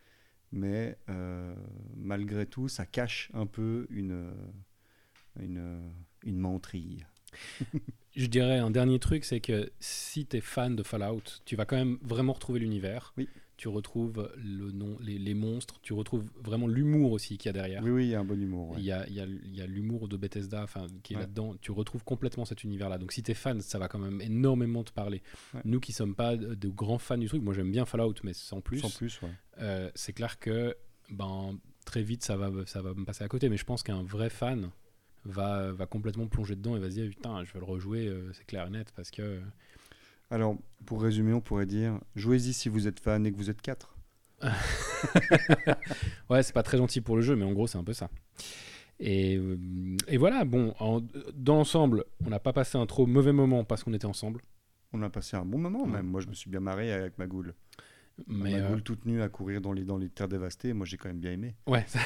Mais 0.53 0.99
euh, 1.09 1.55
malgré 1.97 2.47
tout 2.47 2.69
ça 2.69 2.87
cache 2.87 3.31
un 3.35 3.47
peu 3.47 3.87
une, 3.91 4.33
une, 5.41 5.93
une. 6.25 6.61
Je 8.17 8.27
dirais 8.27 8.59
un 8.59 8.71
dernier 8.71 8.99
truc, 9.01 9.25
c'est 9.25 9.41
que 9.41 9.73
si 9.81 10.27
tu 10.27 10.37
es 10.37 10.41
fan 10.41 10.77
de 10.77 10.83
Fallout, 10.85 11.23
tu 11.45 11.57
vas 11.57 11.65
quand 11.67 11.77
même 11.77 11.99
vraiment 12.03 12.33
retrouver 12.33 12.61
l'univers. 12.61 13.13
Oui. 13.17 13.29
Tu 13.57 13.69
retrouves 13.69 14.29
le 14.37 14.73
nom, 14.73 14.97
les, 15.01 15.17
les 15.17 15.35
monstres, 15.35 15.79
tu 15.81 15.93
retrouves 15.93 16.29
vraiment 16.43 16.67
l'humour 16.67 17.13
aussi 17.13 17.39
qu'il 17.39 17.49
y 17.49 17.51
a 17.51 17.53
derrière. 17.53 17.83
Oui 17.85 17.91
oui 17.91 18.05
il 18.07 18.11
y 18.11 18.15
a 18.17 18.21
un 18.21 18.25
bon 18.25 18.41
humour. 18.41 18.71
ouais. 18.71 18.77
Il 18.79 18.85
y 18.85 18.91
a, 18.91 19.07
il 19.07 19.15
y 19.15 19.61
a- 19.61 19.67
l'humour 19.67 20.09
de 20.09 20.17
Bethesda 20.17 20.65
enfin, 20.65 20.87
qui 21.05 21.13
est 21.13 21.17
Ouais. 21.17 21.23
là-dedans. 21.23 21.55
Tu 21.61 21.71
retrouves 21.71 22.03
complètement 22.03 22.45
cet 22.45 22.65
univers-là. 22.65 22.99
Donc 22.99 23.13
si 23.13 23.23
t'es 23.23 23.33
fan, 23.35 23.61
ça 23.61 23.79
va 23.79 23.87
quand 23.87 24.01
même 24.01 24.21
énormément 24.21 24.83
te 24.83 24.91
parler. 24.93 25.23
Ouais. 25.55 25.61
Nous 25.65 25.79
qui 25.79 25.93
sommes 25.93 26.17
pas 26.17 26.37
de, 26.37 26.69
grands 26.69 26.99
fans 26.99 27.17
du 27.17 27.29
truc, 27.29 27.43
moi 27.43 27.55
j'aime 27.55 27.71
bien 27.71 27.85
Fallout, 27.85 28.15
mais 28.25 28.33
sans 28.33 28.61
plus, 28.61 28.81
Sans 28.81 28.91
plus 28.91 29.21
euh, 29.61 29.89
c'est 29.95 30.13
clair 30.13 30.41
que 30.41 30.75
ben, 31.11 31.57
très 31.85 32.03
vite 32.03 32.25
ça 32.25 32.37
va, 32.37 32.51
ça 32.67 32.83
va 32.83 32.93
me 32.93 33.05
passer 33.05 33.23
à 33.23 33.29
côté. 33.29 33.49
Mais 33.49 33.57
je 33.57 33.65
pense 33.65 33.85
qu'un 33.85 34.03
vrai 34.03 34.31
fan 34.31 34.71
va, 35.25 35.71
va 35.73 35.87
complètement 35.87 36.27
plonger 36.27 36.57
dedans 36.57 36.77
et 36.77 36.81
va 36.81 36.91
se 36.91 36.95
dire 36.97 37.09
putain, 37.09 37.45
je 37.45 37.53
vais 37.53 37.61
le 37.61 37.65
rejouer, 37.67 38.09
euh, 38.09 38.33
c'est 38.33 38.47
clair 38.47 38.67
et 38.67 38.71
net, 38.71 38.93
parce 38.97 39.11
que... 39.13 39.41
Alors 40.31 40.57
pour 40.87 41.03
résumer 41.03 41.33
on 41.33 41.41
pourrait 41.41 41.67
dire 41.67 41.99
jouez-y 42.17 42.53
si 42.53 42.69
vous 42.69 42.87
êtes 42.89 43.01
fan 43.01 43.25
et 43.27 43.33
que 43.33 43.37
vous 43.37 43.51
êtes 43.51 43.61
4. 43.63 43.97
Ouais, 46.31 46.43
c'est 46.43 46.53
pas 46.53 46.63
très 46.63 46.79
gentil 46.79 47.01
pour 47.01 47.17
le 47.17 47.23
jeu, 47.23 47.37
mais 47.37 47.45
en 47.45 47.53
gros, 47.53 47.67
c'est 47.67 47.79
un 47.79 47.85
peu 47.85 47.93
ça. 47.93 48.11
Et, 49.01 49.37
euh, 49.37 49.59
et 50.09 50.17
voilà, 50.17 50.45
bon, 50.45 50.75
en- 50.79 51.01
dans 51.35 51.57
l'ensemble, 51.57 52.05
on 52.25 52.31
n'a 52.31 52.39
pas 52.39 52.53
passé 52.53 52.79
un 52.79 52.87
trop 52.87 53.07
mauvais 53.07 53.33
moment 53.33 53.65
parce 53.65 53.85
qu'on 53.85 53.93
était 53.93 54.07
ensemble. 54.07 54.41
On 54.93 55.03
a 55.03 55.11
passé 55.11 55.37
un 55.37 55.45
bon 55.45 55.59
moment 55.59 55.87
même. 55.87 56.07
Moi 56.07 56.21
je 56.21 56.29
me 56.29 56.35
suis 56.35 56.49
bien 56.49 56.61
marré 56.61 56.93
avec 56.93 57.19
ma 57.19 57.27
goule. 57.27 57.55
Mais 58.29 58.53
ma 58.53 58.57
euh, 58.59 58.77
toute 58.81 59.05
nue 59.07 59.23
à 59.23 59.29
courir 59.29 59.61
dans 59.61 59.73
les, 59.73 59.83
dans 59.85 59.97
les 59.99 60.09
terres 60.09 60.29
dévastées. 60.29 60.73
Moi 60.73 60.87
j'ai 60.87 60.97
quand 60.97 61.09
même 61.09 61.19
bien 61.19 61.33
aimé. 61.33 61.55
ouais, 61.67 61.85
ça, 61.89 61.99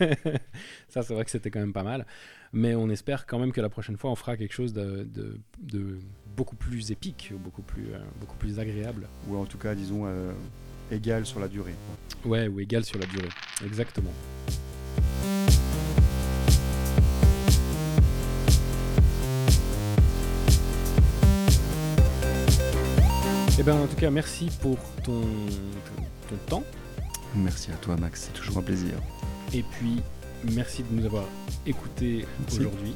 ça, 0.88 1.02
c'est 1.02 1.14
vrai 1.14 1.24
que 1.24 1.30
c'était 1.30 1.50
quand 1.50 1.60
même 1.60 1.72
pas 1.72 1.82
mal. 1.82 2.06
Mais 2.52 2.74
on 2.74 2.88
espère 2.88 3.26
quand 3.26 3.38
même 3.38 3.52
que 3.52 3.60
la 3.60 3.68
prochaine 3.68 3.96
fois, 3.96 4.10
on 4.10 4.16
fera 4.16 4.36
quelque 4.36 4.54
chose 4.54 4.72
de, 4.72 5.04
de- 5.04 5.38
de 5.60 5.98
beaucoup 6.36 6.56
plus 6.56 6.90
épique, 6.90 7.32
beaucoup 7.38 7.62
plus, 7.62 7.92
euh, 7.92 7.98
beaucoup 8.20 8.36
plus 8.36 8.58
agréable. 8.58 9.06
Ou 9.28 9.36
en 9.36 9.44
tout 9.44 9.58
cas 9.58 9.74
disons 9.74 10.06
euh, 10.06 10.32
égal 10.90 11.26
sur 11.26 11.40
la 11.40 11.48
durée. 11.48 11.74
Ouais, 12.24 12.48
ou 12.48 12.58
égal 12.60 12.84
sur 12.84 12.98
la 12.98 13.06
durée. 13.06 13.28
Exactement. 13.64 14.12
Eh 23.60 23.62
ben, 23.62 23.74
en 23.74 23.86
tout 23.86 23.96
cas, 23.96 24.10
merci 24.10 24.48
pour 24.62 24.78
ton, 25.04 25.20
ton, 26.30 26.36
temps. 26.48 26.64
Merci 27.34 27.70
à 27.70 27.74
toi 27.74 27.94
Max, 27.98 28.22
c'est 28.22 28.32
toujours 28.32 28.56
un 28.56 28.62
plaisir. 28.62 28.94
Et 29.52 29.62
puis, 29.62 30.00
merci 30.50 30.82
de 30.82 30.98
nous 30.98 31.04
avoir 31.04 31.24
écoutés 31.66 32.24
aujourd'hui. 32.50 32.94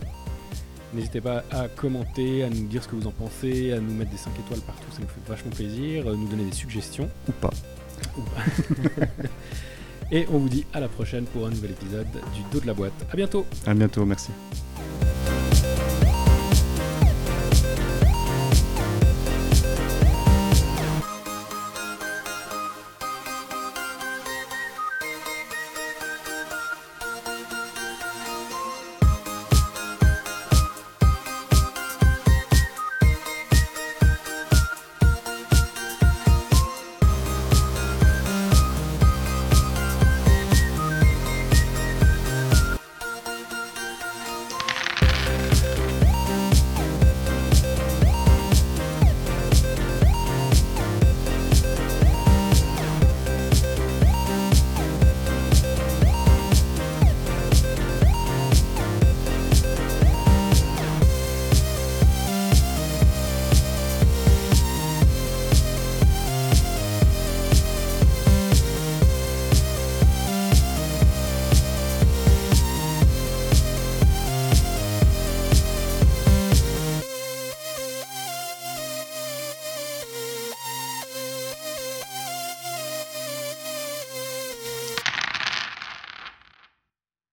N'hésitez 0.95 1.21
pas 1.21 1.45
à 1.51 1.69
commenter, 1.69 2.45
à 2.45 2.49
nous 2.49 2.67
dire 2.67 2.83
ce 2.83 2.89
que 2.89 2.97
vous 2.97 3.07
en 3.07 3.11
pensez, 3.11 3.75
à 3.75 3.79
nous 3.79 3.93
mettre 3.93 4.11
des 4.11 4.17
5 4.17 4.31
étoiles 4.39 4.61
partout, 4.61 4.91
ça 4.91 5.01
nous 5.03 5.07
fait 5.07 5.21
vachement 5.29 5.51
plaisir, 5.51 6.09
euh, 6.09 6.17
nous 6.17 6.29
donner 6.29 6.47
des 6.47 6.57
suggestions. 6.57 7.11
Ou 7.29 7.33
pas. 7.33 7.51
Et 10.11 10.27
on 10.33 10.39
vous 10.39 10.49
dit 10.49 10.65
à 10.73 10.81
la 10.81 10.89
prochaine 10.89 11.27
pour 11.27 11.47
un 11.47 11.51
nouvel 11.51 11.73
épisode 11.73 12.09
du 12.35 12.41
dos 12.51 12.61
de 12.61 12.67
la 12.67 12.73
boîte. 12.73 12.95
À 13.13 13.17
bientôt 13.17 13.45
À 13.67 13.75
bientôt, 13.75 14.07
merci. 14.07 14.31